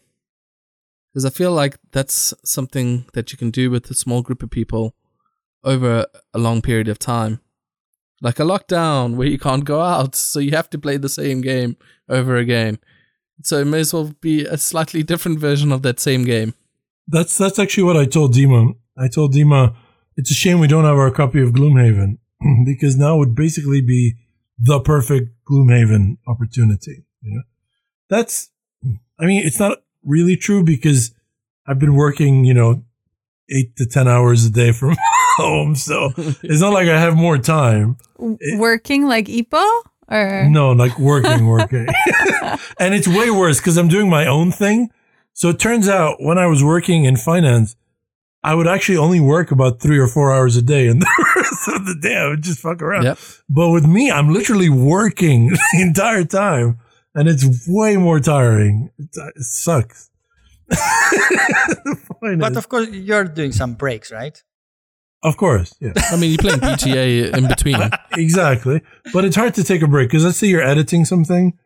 Because 1.11 1.25
I 1.25 1.29
feel 1.29 1.51
like 1.51 1.77
that's 1.91 2.33
something 2.45 3.05
that 3.13 3.31
you 3.31 3.37
can 3.37 3.51
do 3.51 3.69
with 3.69 3.89
a 3.91 3.93
small 3.93 4.21
group 4.21 4.41
of 4.41 4.49
people 4.49 4.95
over 5.63 6.05
a 6.33 6.39
long 6.39 6.61
period 6.61 6.87
of 6.87 6.99
time. 6.99 7.41
Like 8.21 8.39
a 8.39 8.43
lockdown 8.43 9.15
where 9.15 9.27
you 9.27 9.39
can't 9.39 9.65
go 9.65 9.81
out, 9.81 10.15
so 10.15 10.39
you 10.39 10.51
have 10.51 10.69
to 10.69 10.77
play 10.79 10.97
the 10.97 11.09
same 11.09 11.41
game 11.41 11.75
over 12.07 12.37
again. 12.37 12.79
So 13.43 13.57
it 13.57 13.65
may 13.65 13.79
as 13.79 13.93
well 13.93 14.13
be 14.21 14.45
a 14.45 14.57
slightly 14.57 15.03
different 15.03 15.39
version 15.39 15.71
of 15.71 15.81
that 15.81 15.99
same 15.99 16.23
game. 16.23 16.53
That's 17.07 17.37
that's 17.37 17.59
actually 17.59 17.83
what 17.83 17.97
I 17.97 18.05
told 18.05 18.33
Deema. 18.33 18.75
I 18.97 19.07
told 19.07 19.33
Deema 19.33 19.75
it's 20.15 20.31
a 20.31 20.35
shame 20.35 20.59
we 20.59 20.67
don't 20.67 20.85
have 20.85 20.97
our 20.97 21.11
copy 21.11 21.41
of 21.41 21.49
Gloomhaven 21.49 22.19
because 22.65 22.95
now 22.95 23.17
would 23.17 23.35
basically 23.35 23.81
be 23.81 24.13
the 24.59 24.79
perfect 24.79 25.29
Gloomhaven 25.49 26.17
opportunity. 26.27 27.05
You 27.21 27.35
know, 27.35 27.41
that's. 28.11 28.51
I 29.19 29.25
mean, 29.25 29.45
it's 29.45 29.59
not 29.59 29.79
really 30.03 30.35
true 30.35 30.63
because 30.63 31.11
I've 31.65 31.79
been 31.79 31.95
working, 31.95 32.45
you 32.45 32.53
know, 32.53 32.83
eight 33.49 33.75
to 33.77 33.87
ten 33.87 34.07
hours 34.07 34.45
a 34.45 34.51
day 34.51 34.71
from 34.71 34.95
home, 35.37 35.75
so 35.75 36.11
it's 36.17 36.61
not 36.61 36.73
like 36.73 36.87
I 36.87 36.99
have 36.99 37.15
more 37.15 37.39
time. 37.39 37.97
Working 38.19 39.07
like 39.07 39.25
Ippo? 39.25 39.65
Or 40.09 40.47
No, 40.49 40.73
like 40.73 40.99
working, 40.99 41.47
working. 41.47 41.87
and 42.79 42.93
it's 42.93 43.07
way 43.07 43.31
worse 43.31 43.59
because 43.59 43.77
I'm 43.77 43.87
doing 43.87 44.09
my 44.09 44.27
own 44.27 44.51
thing. 44.51 44.89
So 45.33 45.49
it 45.49 45.59
turns 45.59 45.87
out 45.87 46.21
when 46.21 46.37
I 46.37 46.47
was 46.47 46.63
working 46.63 47.05
in 47.05 47.15
finance, 47.15 47.75
I 48.43 48.55
would 48.55 48.67
actually 48.67 48.97
only 48.97 49.19
work 49.19 49.51
about 49.51 49.79
three 49.79 49.99
or 49.99 50.07
four 50.07 50.33
hours 50.33 50.57
a 50.57 50.61
day, 50.61 50.87
and 50.87 51.01
the 51.01 51.25
rest 51.35 51.69
of 51.69 51.85
the 51.85 51.95
day 51.95 52.17
I 52.17 52.27
would 52.27 52.41
just 52.41 52.59
fuck 52.59 52.81
around. 52.81 53.03
Yep. 53.03 53.19
But 53.49 53.69
with 53.69 53.85
me, 53.87 54.11
I'm 54.11 54.33
literally 54.33 54.69
working 54.69 55.49
the 55.49 55.81
entire 55.81 56.25
time, 56.25 56.79
and 57.15 57.27
it's 57.27 57.67
way 57.67 57.97
more 57.97 58.19
tiring. 58.19 58.91
It, 58.97 59.09
it 59.35 59.43
sucks. 59.43 60.09
But 62.21 62.51
is- 62.51 62.57
of 62.57 62.69
course, 62.69 62.89
you're 62.89 63.25
doing 63.25 63.51
some 63.51 63.73
breaks, 63.73 64.11
right? 64.11 64.41
of 65.23 65.37
course, 65.37 65.75
yeah. 65.79 65.93
I 66.11 66.17
mean, 66.17 66.31
you're 66.31 66.39
playing 66.39 66.59
PTA 66.59 67.37
in 67.37 67.47
between. 67.47 67.77
exactly. 68.17 68.81
But 69.13 69.23
it's 69.23 69.35
hard 69.35 69.53
to 69.55 69.63
take 69.63 69.83
a 69.83 69.87
break 69.87 70.09
because 70.09 70.25
let's 70.25 70.37
say 70.37 70.47
you're 70.47 70.63
editing 70.63 71.05
something. 71.05 71.57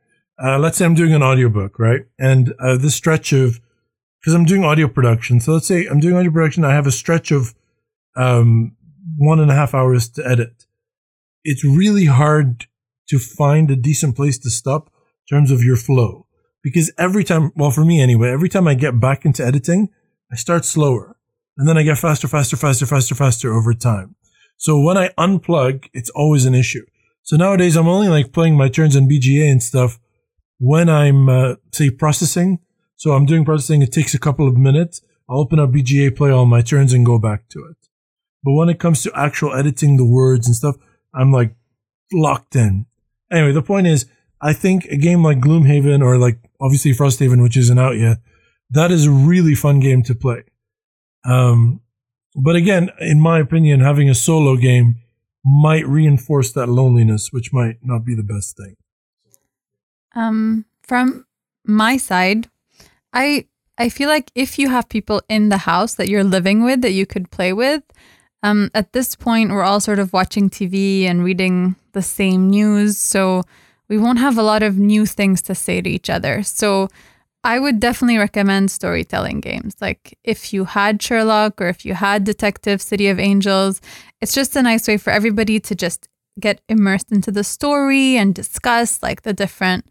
Uh, 0.43 0.60
let's 0.60 0.78
say 0.78 0.84
I'm 0.84 0.93
doing 0.93 1.14
an 1.14 1.24
audiobook, 1.24 1.80
right? 1.80 2.02
And 2.20 2.54
uh, 2.60 2.78
this 2.78 2.96
stretch 2.96 3.32
of, 3.32 3.62
because 4.20 4.34
I'm 4.34 4.43
doing 4.43 4.66
audio 4.66 4.89
production. 4.89 5.39
So 5.39 5.54
let's 5.54 5.68
say 5.68 5.86
I'm 5.86 6.02
doing 6.02 6.18
audio 6.18 6.32
production. 6.32 6.66
I 6.66 6.74
have 6.74 6.88
a 6.88 6.91
stretch 6.91 7.32
of 7.32 7.54
um, 8.18 8.76
one 9.18 9.39
and 9.39 9.50
a 9.50 9.56
half 9.56 9.74
hours 9.74 10.10
to 10.10 10.28
edit. 10.28 10.66
It's 11.46 11.64
really 11.64 12.06
hard 12.06 12.66
to 13.08 13.20
find 13.20 13.72
a 13.72 13.76
decent 13.78 14.18
place 14.18 14.38
to 14.39 14.50
stop 14.50 14.89
in 15.30 15.38
terms 15.38 15.51
of 15.51 15.63
your 15.63 15.76
flow. 15.76 16.28
Because 16.63 16.91
every 16.97 17.23
time, 17.23 17.51
well, 17.55 17.71
for 17.71 17.86
me 17.86 18.01
anyway, 18.01 18.32
every 18.32 18.49
time 18.49 18.67
I 18.67 18.73
get 18.73 18.99
back 18.99 19.26
into 19.26 19.45
editing, 19.45 19.89
I 20.32 20.36
start 20.36 20.65
slower. 20.65 21.17
And 21.57 21.67
then 21.67 21.78
I 21.78 21.84
get 21.84 21.97
faster, 21.97 22.28
faster, 22.28 22.57
faster, 22.57 22.86
faster, 22.86 23.15
faster 23.15 23.53
over 23.53 23.73
time. 23.73 24.15
So 24.57 24.80
when 24.80 24.97
I 24.97 25.09
unplug, 25.17 25.89
it's 25.93 26.09
always 26.09 26.45
an 26.45 26.55
issue. 26.55 26.86
So 27.23 27.38
nowadays 27.38 27.76
I'm 27.76 27.88
only 27.88 28.09
like 28.09 28.34
playing 28.34 28.57
my 28.57 28.67
turns 28.67 28.95
in 28.95 29.07
BGA 29.07 29.51
and 29.51 29.61
stuff 29.61 29.99
when 30.57 30.89
I'm, 30.89 31.30
uh, 31.30 31.55
say, 31.71 31.89
processing. 31.89 32.59
So 32.95 33.11
I'm 33.11 33.26
doing 33.26 33.45
processing. 33.45 33.82
It 33.82 33.91
takes 33.91 34.13
a 34.13 34.19
couple 34.19 34.47
of 34.47 34.57
minutes. 34.57 35.01
I'll 35.30 35.39
open 35.39 35.59
up 35.59 35.71
BGA, 35.71 36.15
play 36.15 36.32
all 36.32 36.45
my 36.45 36.61
turns, 36.61 36.93
and 36.93 37.05
go 37.05 37.19
back 37.19 37.47
to 37.49 37.59
it. 37.65 37.78
But 38.43 38.53
when 38.53 38.69
it 38.69 38.80
comes 38.80 39.01
to 39.03 39.11
actual 39.15 39.53
editing 39.53 39.97
the 39.97 40.05
words 40.05 40.47
and 40.47 40.55
stuff, 40.55 40.76
I'm 41.13 41.32
like 41.32 41.55
locked 42.13 42.55
in. 42.55 42.86
Anyway, 43.32 43.51
the 43.51 43.61
point 43.61 43.88
is, 43.88 44.05
I 44.46 44.54
think 44.54 44.86
a 44.86 44.96
game 44.96 45.24
like 45.24 45.39
Gloomhaven 45.39 46.04
or 46.04 46.20
like 46.20 46.38
obviously 46.62 46.91
Frosthaven, 46.91 47.41
which 47.41 47.58
isn't 47.58 47.80
out 47.80 47.98
yet, 47.98 48.18
that 48.70 48.91
is 48.91 49.08
a 49.08 49.12
really 49.12 49.56
fun 49.56 49.80
game 49.80 50.04
to 50.04 50.14
play. 50.14 50.43
Um, 51.26 51.82
but 52.36 52.56
again, 52.56 52.91
in 53.00 53.20
my 53.20 53.39
opinion, 53.39 53.80
having 53.80 54.08
a 54.08 54.14
solo 54.14 54.56
game 54.56 54.98
might 55.43 55.88
reinforce 55.88 56.52
that 56.52 56.70
loneliness, 56.70 57.30
which 57.32 57.52
might 57.52 57.78
not 57.82 58.06
be 58.06 58.14
the 58.14 58.22
best 58.22 58.56
thing. 58.56 58.76
Um, 60.14 60.66
from 60.84 61.26
my 61.64 61.98
side, 61.98 62.48
I 63.14 63.48
I 63.80 63.89
feel 63.89 64.10
like 64.10 64.30
if 64.36 64.60
you 64.60 64.70
have 64.70 64.89
people 64.89 65.24
in 65.28 65.50
the 65.50 65.58
house 65.58 65.96
that 65.96 66.08
you're 66.08 66.24
living 66.24 66.64
with 66.64 66.82
that 66.84 66.91
you 66.91 67.08
could 67.08 67.32
play 67.32 67.52
with, 67.52 67.82
um, 68.43 68.70
at 68.76 68.93
this 68.93 69.16
point 69.16 69.50
we're 69.50 69.64
all 69.64 69.80
sort 69.80 69.98
of 69.98 70.14
watching 70.14 70.52
TV 70.52 71.06
and 71.06 71.24
reading 71.24 71.76
the 71.93 72.04
same 72.04 72.52
news, 72.52 73.00
so 73.00 73.43
we 73.88 73.98
won't 73.98 74.20
have 74.20 74.38
a 74.38 74.44
lot 74.44 74.64
of 74.64 74.78
new 74.78 75.06
things 75.06 75.42
to 75.44 75.56
say 75.56 75.82
to 75.82 75.90
each 75.90 76.10
other. 76.10 76.44
So 76.44 76.90
I 77.44 77.60
would 77.60 77.80
definitely 77.80 78.18
recommend 78.18 78.72
storytelling 78.72 79.40
games. 79.40 79.76
Like 79.80 80.18
if 80.24 80.52
you 80.52 80.66
had 80.66 81.02
Sherlock 81.02 81.62
or 81.62 81.68
if 81.68 81.86
you 81.86 81.94
had 81.94 82.24
Detective 82.24 82.82
City 82.82 83.08
of 83.08 83.20
Angels, 83.20 83.82
it's 84.20 84.34
just 84.34 84.56
a 84.56 84.64
nice 84.64 84.88
way 84.88 84.98
for 84.98 85.12
everybody 85.12 85.60
to 85.60 85.76
just 85.76 86.08
get 86.40 86.62
immersed 86.68 87.12
into 87.12 87.32
the 87.32 87.44
story 87.44 88.18
and 88.18 88.34
discuss 88.34 89.02
like 89.04 89.22
the 89.22 89.34
different 89.34 89.86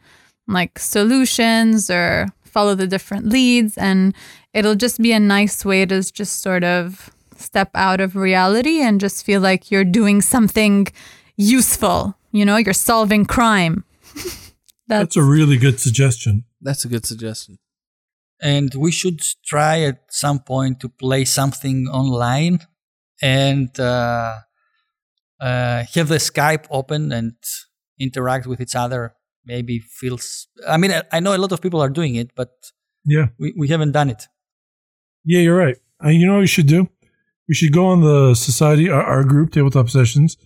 like 0.48 0.78
solutions 0.78 1.88
or 1.88 2.26
follow 2.42 2.74
the 2.74 2.86
different 2.86 3.26
leads 3.26 3.78
and 3.78 4.14
it'll 4.52 4.74
just 4.74 5.00
be 5.00 5.12
a 5.12 5.20
nice 5.20 5.64
way 5.64 5.86
to 5.86 6.02
just 6.12 6.42
sort 6.42 6.62
of 6.62 7.10
step 7.36 7.70
out 7.74 8.00
of 8.00 8.14
reality 8.14 8.80
and 8.80 9.00
just 9.00 9.24
feel 9.24 9.40
like 9.40 9.70
you're 9.70 9.84
doing 9.84 10.20
something 10.20 10.86
useful 11.36 12.16
you 12.38 12.44
know 12.44 12.56
you're 12.64 12.74
solving 12.90 13.24
crime 13.36 13.84
That's 14.86 15.16
a 15.16 15.22
really 15.36 15.56
good 15.56 15.78
suggestion. 15.80 16.44
That's 16.66 16.84
a 16.84 16.88
good 16.88 17.06
suggestion. 17.12 17.54
and 18.54 18.70
we 18.84 18.90
should 18.92 19.20
try 19.52 19.76
at 19.90 19.98
some 20.10 20.38
point 20.52 20.74
to 20.80 20.88
play 21.04 21.24
something 21.24 21.78
online 22.00 22.56
and 23.22 23.70
uh, 23.80 24.34
uh, 25.40 25.84
have 25.94 26.08
the 26.14 26.20
Skype 26.30 26.64
open 26.70 27.12
and 27.12 27.32
interact 27.98 28.46
with 28.46 28.60
each 28.60 28.76
other. 28.84 29.14
Maybe 29.46 29.78
feels. 30.00 30.48
I 30.68 30.76
mean, 30.76 30.92
I, 30.92 31.02
I 31.16 31.20
know 31.20 31.34
a 31.34 31.40
lot 31.44 31.52
of 31.52 31.60
people 31.60 31.80
are 31.80 31.90
doing 32.00 32.14
it, 32.22 32.30
but 32.40 32.50
Yeah. 33.14 33.26
we, 33.38 33.48
we 33.56 33.68
haven't 33.68 33.92
done 33.92 34.10
it. 34.10 34.22
Yeah, 35.24 35.40
you're 35.44 35.56
right. 35.66 35.76
Uh, 36.04 36.08
you 36.10 36.26
know 36.26 36.34
what 36.34 36.40
we 36.40 36.46
should 36.56 36.66
do? 36.76 36.88
We 37.48 37.54
should 37.54 37.72
go 37.72 37.86
on 37.86 38.00
the 38.02 38.34
society, 38.34 38.88
our, 38.90 39.02
our 39.02 39.24
group, 39.24 39.52
Tabletop 39.52 39.88
Sessions, 39.90 40.36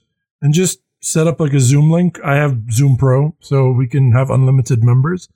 and 0.42 0.52
just 0.54 0.78
set 1.00 1.26
up 1.26 1.40
like 1.40 1.52
a 1.52 1.60
Zoom 1.60 1.90
link. 1.90 2.18
I 2.24 2.36
have 2.36 2.70
Zoom 2.72 2.96
Pro, 2.96 3.34
so 3.40 3.70
we 3.70 3.86
can 3.86 4.12
have 4.12 4.30
unlimited 4.30 4.82
members, 4.84 5.28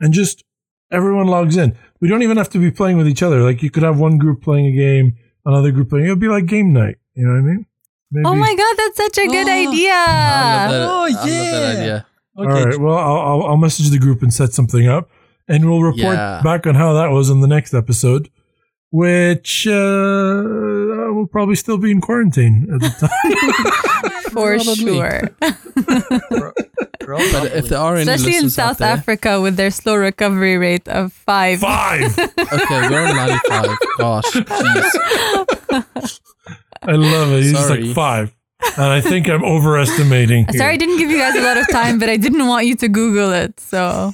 and 0.00 0.12
just 0.12 0.44
everyone 0.90 1.26
logs 1.26 1.56
in. 1.56 1.76
We 2.00 2.08
don't 2.08 2.22
even 2.22 2.36
have 2.36 2.50
to 2.50 2.58
be 2.58 2.70
playing 2.70 2.96
with 2.96 3.08
each 3.08 3.22
other. 3.22 3.40
Like 3.42 3.62
you 3.62 3.70
could 3.70 3.82
have 3.82 3.98
one 3.98 4.18
group 4.18 4.42
playing 4.42 4.66
a 4.66 4.72
game, 4.76 5.16
another 5.44 5.70
group 5.72 5.90
playing. 5.90 6.06
It 6.06 6.10
would 6.10 6.20
be 6.20 6.28
like 6.28 6.46
game 6.46 6.72
night. 6.72 6.96
You 7.14 7.26
know 7.26 7.32
what 7.32 7.38
I 7.38 7.42
mean? 7.42 7.66
Maybe. 8.10 8.24
oh 8.26 8.34
my 8.34 8.54
god 8.54 8.74
that's 8.78 8.96
such 8.96 9.18
a 9.18 9.26
good 9.26 9.46
Oh. 9.48 9.68
idea 9.70 9.92
I 9.92 10.66
love 10.70 10.70
that, 10.70 10.88
Oh, 10.88 11.04
I 11.04 11.08
love 11.10 11.26
that 11.26 11.74
yeah. 11.74 11.80
idea. 11.82 12.06
All 12.38 12.46
right. 12.46 12.78
Well, 12.80 12.96
I'll, 12.96 13.18
I'll, 13.18 13.42
I'll 13.48 13.56
message 13.58 13.90
the 13.90 13.98
group 13.98 14.22
and 14.22 14.32
set 14.32 14.54
something 14.54 14.88
up, 14.88 15.10
and 15.46 15.68
we'll 15.68 15.82
report 15.82 16.14
Yeah. 16.14 16.40
back 16.42 16.66
on 16.66 16.74
how 16.74 16.94
that 16.94 17.08
was 17.10 17.28
in 17.28 17.40
the 17.40 17.46
next 17.48 17.74
episode, 17.74 18.30
which 18.90 19.66
uh, 19.66 19.72
will 21.14 21.26
probably 21.26 21.54
still 21.56 21.78
be 21.78 21.90
in 21.90 22.00
quarantine 22.00 22.68
at 22.72 22.80
the 22.80 22.90
time. 22.90 24.10
for 24.30 24.56
Probably. 24.56 24.74
sure 24.74 25.30
But 27.00 27.52
if 27.56 27.68
there 27.70 27.78
are 27.78 27.94
any 27.96 28.02
especially 28.02 28.36
in 28.36 28.50
south 28.50 28.78
there, 28.78 28.88
africa 28.92 29.40
with 29.40 29.56
their 29.56 29.70
slow 29.70 29.96
recovery 29.96 30.58
rate 30.58 30.86
of 30.88 31.12
five 31.12 31.60
Five. 31.60 32.18
okay, 32.18 32.88
we're 32.90 33.06
on 33.06 33.16
95. 33.16 33.78
Gosh, 33.98 34.24
jeez. 34.34 36.20
I 36.82 36.92
love 36.92 37.32
it. 37.32 37.42
He's 37.44 37.58
Sorry. 37.58 37.82
like 37.84 37.94
five, 37.94 38.34
and 38.76 38.84
I 38.92 39.00
think 39.00 39.28
I'm 39.28 39.42
overestimating. 39.42 40.44
here. 40.50 40.58
sorry 40.58 40.74
i 40.74 40.76
didn't 40.76 40.98
give 40.98 41.08
you 41.10 41.16
guys 41.18 41.34
a 41.34 41.40
lot 41.42 41.56
of 41.56 41.66
time 41.70 41.98
but 41.98 42.08
i 42.10 42.16
didn't 42.18 42.46
want 42.46 42.66
you 42.66 42.76
to 42.76 42.88
google 42.88 43.32
it 43.32 43.58
so 43.58 44.12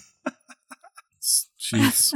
Jeez. 1.59 2.13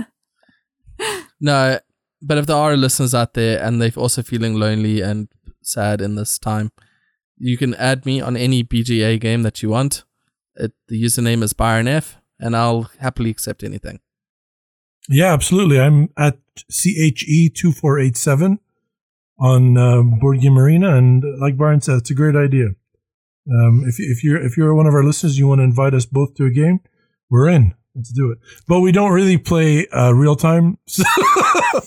No, 1.40 1.78
but 2.20 2.38
if 2.38 2.46
there 2.46 2.56
are 2.56 2.76
listeners 2.76 3.14
out 3.14 3.34
there 3.34 3.62
and 3.62 3.80
they're 3.80 3.92
also 3.96 4.22
feeling 4.22 4.54
lonely 4.54 5.00
and 5.00 5.28
sad 5.62 6.00
in 6.00 6.14
this 6.14 6.38
time, 6.38 6.72
you 7.36 7.56
can 7.56 7.74
add 7.74 8.04
me 8.04 8.20
on 8.20 8.36
any 8.36 8.64
BGA 8.64 9.20
game 9.20 9.42
that 9.42 9.62
you 9.62 9.68
want. 9.68 10.04
It, 10.56 10.72
the 10.88 11.02
username 11.02 11.42
is 11.42 11.52
Byron 11.52 11.86
F, 11.86 12.18
and 12.40 12.56
I'll 12.56 12.90
happily 12.98 13.30
accept 13.30 13.62
anything. 13.62 14.00
Yeah, 15.08 15.32
absolutely. 15.32 15.80
I'm 15.80 16.08
at 16.16 16.38
che 16.70 17.50
two 17.54 17.72
four 17.72 17.98
eight 17.98 18.16
seven 18.16 18.58
on 19.38 19.78
uh, 19.78 20.02
Board 20.02 20.40
Game 20.40 20.58
Arena, 20.58 20.96
and 20.96 21.22
like 21.40 21.56
Byron 21.56 21.80
said, 21.80 21.98
it's 21.98 22.10
a 22.10 22.14
great 22.14 22.36
idea. 22.36 22.70
Um, 23.50 23.84
if 23.86 23.96
if 23.98 24.24
you're 24.24 24.44
if 24.44 24.56
you're 24.56 24.74
one 24.74 24.86
of 24.86 24.94
our 24.94 25.04
listeners, 25.04 25.38
you 25.38 25.46
want 25.46 25.60
to 25.60 25.64
invite 25.64 25.94
us 25.94 26.04
both 26.04 26.34
to 26.34 26.44
a 26.44 26.50
game, 26.50 26.80
we're 27.30 27.48
in. 27.48 27.74
Let's 27.98 28.12
do 28.12 28.30
it. 28.30 28.38
But 28.68 28.80
we 28.80 28.92
don't 28.92 29.10
really 29.10 29.38
play 29.38 29.88
uh, 29.88 30.12
real 30.12 30.36
time. 30.36 30.78
So 30.88 31.02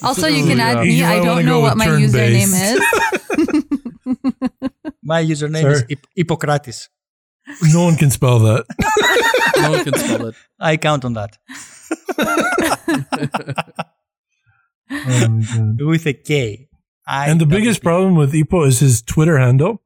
also 0.02 0.26
you 0.26 0.44
can 0.46 0.60
add 0.60 0.80
me 0.84 1.02
i 1.02 1.20
don't 1.20 1.44
know 1.44 1.60
what 1.60 1.76
my 1.76 1.86
username 1.86 2.54
is 2.54 2.80
My 5.02 5.22
username 5.22 5.70
is 5.72 5.78
Sorry. 5.80 5.86
Hip- 5.88 6.06
Hippocrates. 6.16 6.88
no 7.72 7.84
one 7.84 7.96
can 7.96 8.10
spell 8.10 8.38
that. 8.40 8.64
No 9.62 9.70
one 9.72 9.84
can 9.84 9.94
spell 9.98 10.26
it. 10.26 10.34
I 10.60 10.76
count 10.76 11.04
on 11.04 11.14
that 11.14 11.36
Oh 14.90 15.28
my 15.28 15.84
with 15.84 16.06
a 16.06 16.12
K. 16.14 16.68
I 17.06 17.28
and 17.28 17.40
the 17.40 17.46
biggest 17.46 17.82
problem 17.82 18.14
with 18.14 18.32
Ippo 18.32 18.66
is 18.66 18.80
his 18.80 19.02
Twitter 19.02 19.38
handle. 19.38 19.82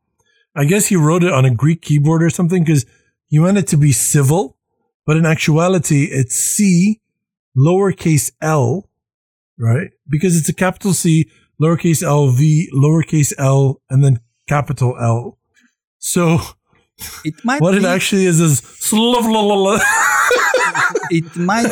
I 0.54 0.64
guess 0.64 0.86
he 0.86 0.96
wrote 0.96 1.24
it 1.24 1.32
on 1.32 1.44
a 1.44 1.54
Greek 1.54 1.82
keyboard 1.82 2.22
or 2.22 2.30
something 2.30 2.64
because 2.64 2.86
he 3.28 3.38
wanted 3.38 3.64
it 3.64 3.68
to 3.68 3.76
be 3.76 3.92
civil, 3.92 4.55
but 5.06 5.16
in 5.16 5.24
actuality, 5.24 6.04
it's 6.10 6.34
C, 6.34 7.00
lowercase 7.56 8.32
l, 8.42 8.90
right? 9.58 9.90
Because 10.08 10.36
it's 10.36 10.48
a 10.48 10.54
capital 10.54 10.92
C, 10.92 11.30
lowercase 11.62 12.02
l, 12.02 12.28
V, 12.30 12.68
lowercase 12.74 13.32
l, 13.38 13.80
and 13.88 14.04
then 14.04 14.20
capital 14.46 14.96
L. 15.00 15.38
So 15.98 16.38
it 17.24 17.34
might 17.44 17.60
what 17.60 17.74
it 17.74 17.84
actually 17.84 18.26
is 18.26 18.40
is 18.40 18.60
it 21.10 21.36
might 21.36 21.70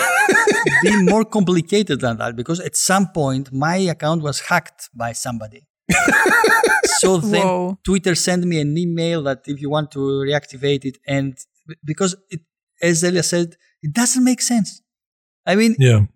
be 0.82 1.03
more 1.03 1.24
complicated 1.24 2.01
than 2.01 2.18
that 2.18 2.37
because 2.37 2.61
at 2.61 2.76
some 2.76 3.09
point 3.09 3.53
my 3.53 3.76
account 3.76 4.22
was 4.22 4.41
hacked 4.41 4.91
by 4.95 5.12
somebody. 5.12 5.66
so 6.99 7.18
then 7.18 7.43
Whoa. 7.43 7.78
Twitter 7.85 8.14
sent 8.14 8.45
me 8.45 8.61
an 8.61 8.76
email 8.76 9.22
that 9.22 9.43
if 9.47 9.61
you 9.61 9.70
want 9.70 9.91
to 9.93 9.99
reactivate 9.99 10.85
it, 10.85 10.99
and 11.07 11.37
because 11.85 12.16
it, 12.30 12.41
as 12.82 13.02
Elia 13.02 13.22
said, 13.22 13.56
it 13.82 13.92
doesn't 13.92 14.24
make 14.24 14.42
sense. 14.42 14.82
I 15.46 15.56
mean, 15.56 15.76
yeah. 15.78 16.06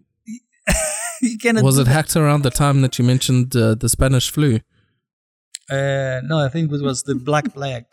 you 1.23 1.39
cannot. 1.39 1.65
Was 1.65 1.77
do 1.77 1.83
it 1.83 1.89
hacked 1.89 2.17
around 2.17 2.43
the 2.43 2.51
time 2.51 2.81
that 2.83 2.99
you 2.99 3.05
mentioned 3.05 3.55
uh, 3.55 3.75
the 3.75 3.89
Spanish 3.89 4.31
flu? 4.31 4.61
Uh, 5.71 6.21
no, 6.25 6.39
I 6.39 6.49
think 6.49 6.73
it 6.73 6.83
was 6.83 7.03
the 7.03 7.15
Black 7.15 7.53
Plague. 7.55 7.85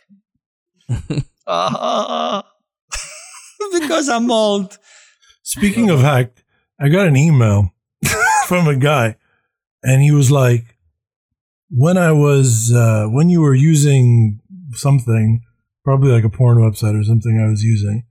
Ah, 1.47 2.43
because 3.71 4.09
I'm 4.09 4.31
old. 4.31 4.79
Speaking 5.43 5.91
of 5.91 5.99
hacked, 5.99 6.43
I 6.79 6.89
got 6.89 7.05
an 7.05 7.15
email 7.15 7.71
from 8.47 8.67
a 8.67 8.75
guy, 8.75 9.15
and 9.83 10.01
he 10.01 10.09
was 10.09 10.31
like, 10.31 10.75
"When 11.69 11.97
I 11.99 12.11
was 12.13 12.73
uh, 12.73 13.05
when 13.11 13.29
you 13.29 13.41
were 13.41 13.53
using 13.53 14.39
something, 14.71 15.41
probably 15.83 16.11
like 16.11 16.23
a 16.23 16.29
porn 16.29 16.57
website 16.57 16.99
or 16.99 17.03
something, 17.03 17.39
I 17.39 17.47
was 17.47 17.63
using, 17.63 18.05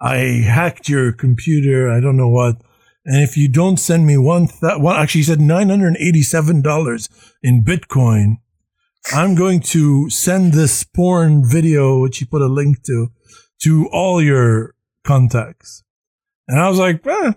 I 0.00 0.16
hacked 0.44 0.88
your 0.88 1.12
computer. 1.12 1.90
I 1.90 2.00
don't 2.00 2.16
know 2.16 2.28
what." 2.28 2.62
And 3.04 3.22
if 3.22 3.36
you 3.36 3.48
don't 3.48 3.78
send 3.78 4.06
me 4.06 4.18
one, 4.18 4.46
th- 4.46 4.78
one 4.78 4.96
actually 4.96 5.20
he 5.20 5.24
said 5.24 5.40
nine 5.40 5.70
hundred 5.70 5.96
eighty-seven 5.98 6.62
dollars 6.62 7.08
in 7.42 7.64
Bitcoin, 7.64 8.36
I'm 9.12 9.34
going 9.34 9.60
to 9.60 10.10
send 10.10 10.52
this 10.52 10.84
porn 10.84 11.42
video, 11.48 12.02
which 12.02 12.18
he 12.18 12.26
put 12.26 12.42
a 12.42 12.46
link 12.46 12.82
to, 12.84 13.08
to 13.62 13.88
all 13.90 14.22
your 14.22 14.74
contacts. 15.04 15.82
And 16.46 16.60
I 16.60 16.68
was 16.68 16.78
like, 16.78 17.06
eh. 17.06 17.32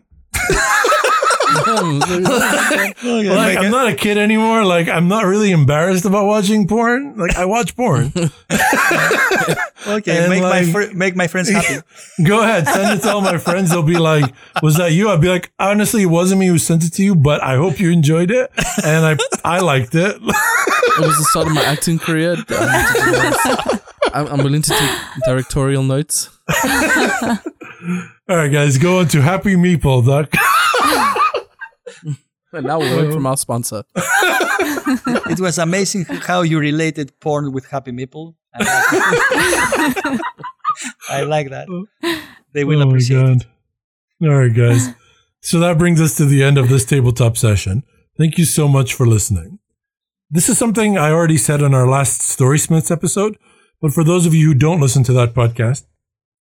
Like 3.03 3.57
I'm 3.57 3.71
not 3.71 3.87
a 3.87 3.95
kid 3.95 4.17
anymore. 4.17 4.65
Like 4.65 4.87
I'm 4.87 5.07
not 5.07 5.25
really 5.25 5.51
embarrassed 5.51 6.05
about 6.05 6.25
watching 6.25 6.67
porn. 6.67 7.15
Like 7.17 7.35
I 7.35 7.45
watch 7.45 7.75
porn. 7.75 8.11
okay, 9.87 10.17
And 10.17 10.29
make 10.29 10.41
my 10.41 10.63
fr- 10.63 10.93
make 10.93 11.15
my 11.15 11.27
friends 11.27 11.49
happy. 11.49 11.81
Go 12.25 12.41
ahead, 12.41 12.67
send 12.67 12.97
it 12.99 13.03
to 13.03 13.11
all 13.11 13.21
my 13.21 13.37
friends. 13.37 13.69
They'll 13.71 13.83
be 13.83 13.97
like, 13.97 14.33
"Was 14.61 14.77
that 14.77 14.91
you?" 14.93 15.09
I'd 15.09 15.21
be 15.21 15.29
like, 15.29 15.51
"Honestly, 15.59 16.03
it 16.03 16.07
wasn't 16.07 16.39
me 16.39 16.47
who 16.47 16.57
sent 16.57 16.83
it 16.83 16.93
to 16.93 17.03
you, 17.03 17.15
but 17.15 17.41
I 17.43 17.55
hope 17.55 17.79
you 17.79 17.91
enjoyed 17.91 18.31
it, 18.31 18.51
and 18.83 19.05
I 19.05 19.17
I 19.43 19.59
liked 19.59 19.95
it." 19.95 20.15
It 20.15 20.99
was 20.99 21.17
the 21.17 21.25
start 21.29 21.47
of 21.47 21.53
my 21.53 21.63
acting 21.63 21.97
career. 21.99 22.33
I 22.33 22.35
need 22.35 22.45
to 22.45 23.01
do 23.05 23.11
this. 23.11 23.79
I'm, 24.13 24.27
I'm 24.27 24.43
willing 24.43 24.61
to 24.61 24.69
take 24.69 24.91
directorial 25.25 25.81
notes. 25.81 26.29
all 26.63 27.37
right, 28.29 28.51
guys, 28.51 28.77
go 28.77 28.99
on 28.99 29.07
to 29.09 29.21
Happy 29.21 29.55
Meeple. 29.55 30.05
Doc. 30.05 30.31
And 32.53 32.67
now 32.67 32.77
we'll 32.77 33.03
wait 33.03 33.11
from 33.11 33.25
our 33.25 33.35
sponsor. 33.35 33.83
it 33.95 35.39
was 35.39 35.57
amazing 35.57 36.05
how 36.05 36.43
you 36.43 36.59
related 36.59 37.19
porn 37.19 37.51
with 37.51 37.65
Happy 37.65 37.91
Meeple. 37.91 38.35
I 38.53 38.59
like. 40.03 40.21
I 41.09 41.21
like 41.23 41.49
that. 41.49 41.67
They 42.53 42.63
will 42.63 42.83
Oh 42.83 42.87
appreciate 42.89 43.27
it. 43.27 43.45
All 44.21 44.35
right, 44.35 44.53
guys. 44.53 44.89
So 45.41 45.59
that 45.59 45.79
brings 45.79 45.99
us 45.99 46.15
to 46.17 46.25
the 46.25 46.43
end 46.43 46.59
of 46.59 46.69
this 46.69 46.85
tabletop 46.85 47.37
session. 47.37 47.83
Thank 48.19 48.37
you 48.37 48.45
so 48.45 48.67
much 48.67 48.93
for 48.93 49.07
listening. 49.07 49.57
This 50.29 50.47
is 50.47 50.57
something 50.57 50.97
I 50.97 51.11
already 51.11 51.37
said 51.37 51.63
on 51.63 51.73
our 51.73 51.87
last 51.87 52.21
Storysmiths 52.21 52.91
episode, 52.91 53.37
but 53.81 53.93
for 53.93 54.03
those 54.03 54.25
of 54.27 54.33
you 54.33 54.47
who 54.47 54.53
don't 54.53 54.79
listen 54.79 55.03
to 55.05 55.13
that 55.13 55.33
podcast, 55.33 55.85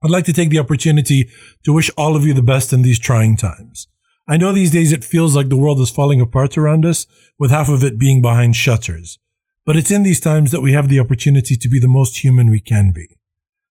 I'd 0.04 0.10
like 0.10 0.26
to 0.26 0.34
take 0.34 0.50
the 0.50 0.60
opportunity 0.60 1.30
to 1.64 1.74
wish 1.74 1.92
all 1.96 2.16
of 2.16 2.26
you 2.26 2.34
the 2.34 2.42
best 2.42 2.74
in 2.74 2.82
these 2.82 2.98
trying 3.00 3.38
times. 3.38 3.88
I 4.28 4.38
know 4.38 4.52
these 4.52 4.72
days 4.72 4.92
it 4.92 5.04
feels 5.04 5.36
like 5.36 5.50
the 5.50 5.58
world 5.58 5.80
is 5.80 5.90
falling 5.90 6.22
apart 6.22 6.58
around 6.58 6.86
us, 6.86 7.08
with 7.40 7.52
half 7.52 7.70
of 7.70 7.84
it 7.84 8.00
being 8.00 8.22
behind 8.22 8.56
shutters. 8.56 9.20
But 9.66 9.76
it's 9.76 9.92
in 9.92 10.04
these 10.04 10.20
times 10.20 10.52
that 10.52 10.62
we 10.62 10.74
have 10.74 10.90
the 10.90 11.00
opportunity 11.00 11.56
to 11.56 11.70
be 11.70 11.80
the 11.80 11.88
most 11.88 12.24
human 12.24 12.50
we 12.50 12.60
can 12.60 12.92
be. 12.92 13.18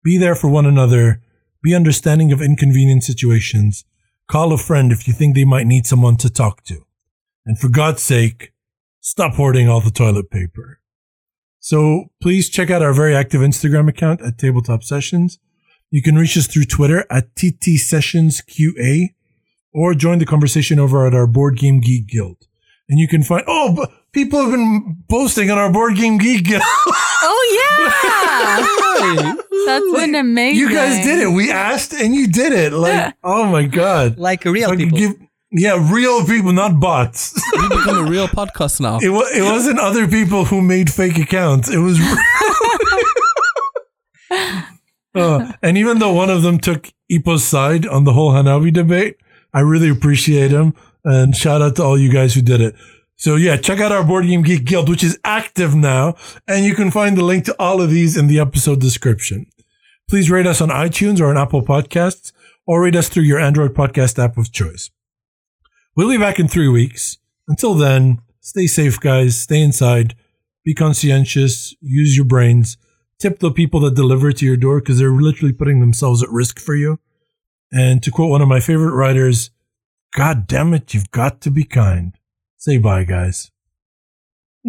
Be 0.04 0.18
there 0.18 0.34
for 0.34 0.48
one 0.48 0.66
another, 0.66 1.22
be 1.62 1.74
understanding 1.74 2.32
of 2.32 2.42
inconvenient 2.42 3.04
situations, 3.04 3.84
call 4.28 4.52
a 4.52 4.58
friend 4.58 4.90
if 4.92 5.06
you 5.06 5.14
think 5.14 5.34
they 5.34 5.44
might 5.44 5.66
need 5.66 5.86
someone 5.86 6.16
to 6.16 6.30
talk 6.30 6.64
to. 6.64 6.86
And 7.46 7.58
for 7.58 7.68
God's 7.68 8.02
sake, 8.02 8.52
stop 9.00 9.34
hoarding 9.34 9.68
all 9.68 9.80
the 9.80 9.90
toilet 9.90 10.30
paper. 10.30 10.80
So 11.60 12.06
please 12.20 12.48
check 12.48 12.70
out 12.70 12.82
our 12.82 12.92
very 12.92 13.14
active 13.14 13.40
Instagram 13.40 13.88
account 13.88 14.20
at 14.22 14.38
Tabletop 14.38 14.82
Sessions. 14.82 15.38
You 15.90 16.02
can 16.02 16.16
reach 16.16 16.36
us 16.36 16.46
through 16.48 16.64
Twitter 16.64 17.06
at 17.10 17.36
TT 17.36 17.78
Sessions 17.78 18.42
QA 18.42 19.14
or 19.72 19.94
join 19.94 20.18
the 20.18 20.26
conversation 20.26 20.78
over 20.78 21.06
at 21.06 21.14
our 21.14 21.26
Board 21.26 21.56
Game 21.58 21.80
Geek 21.80 22.06
Guild. 22.08 22.36
And 22.88 22.98
you 22.98 23.08
can 23.08 23.22
find, 23.22 23.44
oh, 23.46 23.72
but 23.74 23.90
people 24.12 24.40
have 24.40 24.50
been 24.50 24.98
posting 25.08 25.50
on 25.50 25.58
our 25.58 25.72
Board 25.72 25.96
Game 25.96 26.18
Geek 26.18 26.44
Guild. 26.44 26.62
Oh 27.24 27.44
yeah, 29.14 29.34
that's 29.66 29.92
been 30.00 30.14
amazing. 30.16 30.58
you 30.58 30.72
guys 30.74 31.04
did 31.04 31.20
it. 31.20 31.28
We 31.28 31.52
asked 31.52 31.92
and 31.94 32.12
you 32.14 32.26
did 32.26 32.52
it. 32.52 32.72
Like, 32.72 33.14
oh 33.22 33.46
my 33.46 33.62
God. 33.64 34.18
Like 34.18 34.44
real 34.44 34.68
Fucking 34.70 34.90
people. 34.90 34.98
give- 34.98 35.28
yeah, 35.52 35.78
real 35.92 36.24
people, 36.26 36.52
not 36.52 36.80
bots. 36.80 37.32
We 37.56 37.68
become 37.68 38.06
a 38.06 38.10
real 38.10 38.26
podcast 38.26 38.80
now. 38.80 38.98
It, 39.00 39.10
wa- 39.10 39.28
it 39.32 39.42
wasn't 39.42 39.78
other 39.78 40.08
people 40.08 40.44
who 40.46 40.60
made 40.62 40.90
fake 40.92 41.16
accounts. 41.18 41.68
It 41.70 41.78
was. 41.78 41.98
Uh, 45.14 45.52
and 45.62 45.78
even 45.78 45.98
though 45.98 46.12
one 46.12 46.30
of 46.30 46.42
them 46.42 46.58
took 46.58 46.90
Ippo's 47.10 47.44
side 47.44 47.86
on 47.86 48.04
the 48.04 48.12
whole 48.14 48.32
Hanabi 48.32 48.72
debate, 48.72 49.16
I 49.52 49.60
really 49.60 49.88
appreciate 49.88 50.50
him. 50.50 50.74
And 51.04 51.34
shout 51.34 51.62
out 51.62 51.76
to 51.76 51.82
all 51.82 51.98
you 51.98 52.12
guys 52.12 52.34
who 52.34 52.42
did 52.42 52.60
it. 52.60 52.74
So 53.16 53.36
yeah, 53.36 53.56
check 53.56 53.80
out 53.80 53.92
our 53.92 54.04
Board 54.04 54.26
Game 54.26 54.42
Geek 54.42 54.64
Guild, 54.64 54.88
which 54.88 55.04
is 55.04 55.18
active 55.24 55.74
now. 55.74 56.16
And 56.48 56.64
you 56.64 56.74
can 56.74 56.90
find 56.90 57.16
the 57.16 57.24
link 57.24 57.44
to 57.44 57.56
all 57.58 57.80
of 57.80 57.90
these 57.90 58.16
in 58.16 58.26
the 58.26 58.40
episode 58.40 58.80
description. 58.80 59.46
Please 60.08 60.30
rate 60.30 60.46
us 60.46 60.60
on 60.60 60.68
iTunes 60.68 61.20
or 61.20 61.26
on 61.26 61.38
Apple 61.38 61.62
Podcasts, 61.62 62.32
or 62.66 62.82
rate 62.82 62.96
us 62.96 63.08
through 63.08 63.22
your 63.22 63.40
Android 63.40 63.74
podcast 63.74 64.22
app 64.22 64.36
of 64.36 64.52
choice. 64.52 64.90
We'll 65.96 66.10
be 66.10 66.18
back 66.18 66.38
in 66.38 66.48
three 66.48 66.68
weeks. 66.68 67.18
Until 67.48 67.74
then, 67.74 68.20
stay 68.40 68.66
safe, 68.66 68.98
guys. 69.00 69.40
Stay 69.40 69.60
inside. 69.60 70.14
Be 70.64 70.74
conscientious. 70.74 71.74
Use 71.80 72.16
your 72.16 72.24
brains. 72.24 72.76
Tip 73.18 73.38
the 73.38 73.50
people 73.50 73.80
that 73.80 73.94
deliver 73.94 74.32
to 74.32 74.44
your 74.44 74.56
door 74.56 74.80
because 74.80 74.98
they're 74.98 75.12
literally 75.12 75.52
putting 75.52 75.80
themselves 75.80 76.22
at 76.22 76.28
risk 76.30 76.58
for 76.58 76.74
you. 76.74 76.98
And 77.72 78.02
to 78.02 78.10
quote 78.10 78.30
one 78.30 78.42
of 78.42 78.48
my 78.48 78.60
favorite 78.60 78.94
writers, 78.94 79.50
God 80.14 80.46
damn 80.46 80.74
it, 80.74 80.92
you've 80.92 81.10
got 81.10 81.40
to 81.42 81.50
be 81.50 81.64
kind. 81.64 82.12
Say 82.58 82.76
bye, 82.76 83.04
guys. 83.04 83.50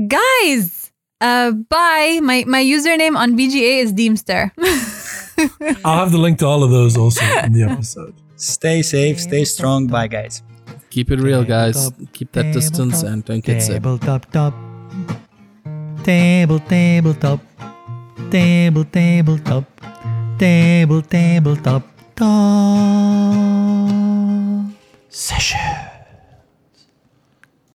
guys. 0.08 0.92
Uh, 1.20 1.52
bye. 1.52 2.20
My 2.24 2.44
my 2.48 2.64
username 2.64 3.16
on 3.18 3.38
BGA 3.38 3.84
is 3.84 3.94
Deemster. 3.94 4.52
I'll 5.86 6.00
have 6.00 6.12
the 6.12 6.18
link 6.18 6.40
to 6.40 6.46
all 6.46 6.64
of 6.64 6.72
those 6.72 6.98
also 6.98 7.24
in 7.44 7.54
the 7.54 7.64
episode. 7.70 8.16
Stay 8.36 8.82
safe, 8.82 9.20
stay 9.20 9.44
strong. 9.46 9.88
Bye, 9.88 10.08
guys. 10.08 10.42
Keep 10.90 11.12
it 11.12 11.20
real, 11.20 11.44
guys. 11.44 11.92
Keep 12.14 12.32
that 12.34 12.54
distance 12.54 13.04
and 13.04 13.24
don't 13.26 13.44
get 13.44 13.62
sick. 13.62 13.84
Tabletop 13.84 14.32
top. 14.32 14.54
Top. 14.54 16.04
Table 16.04 16.60
tabletop. 16.60 17.40
Table 18.30 18.86
tabletop. 18.86 19.66
Table 20.38 21.02
tabletop 21.02 21.93
top. 22.16 22.34
Session. 25.10 25.93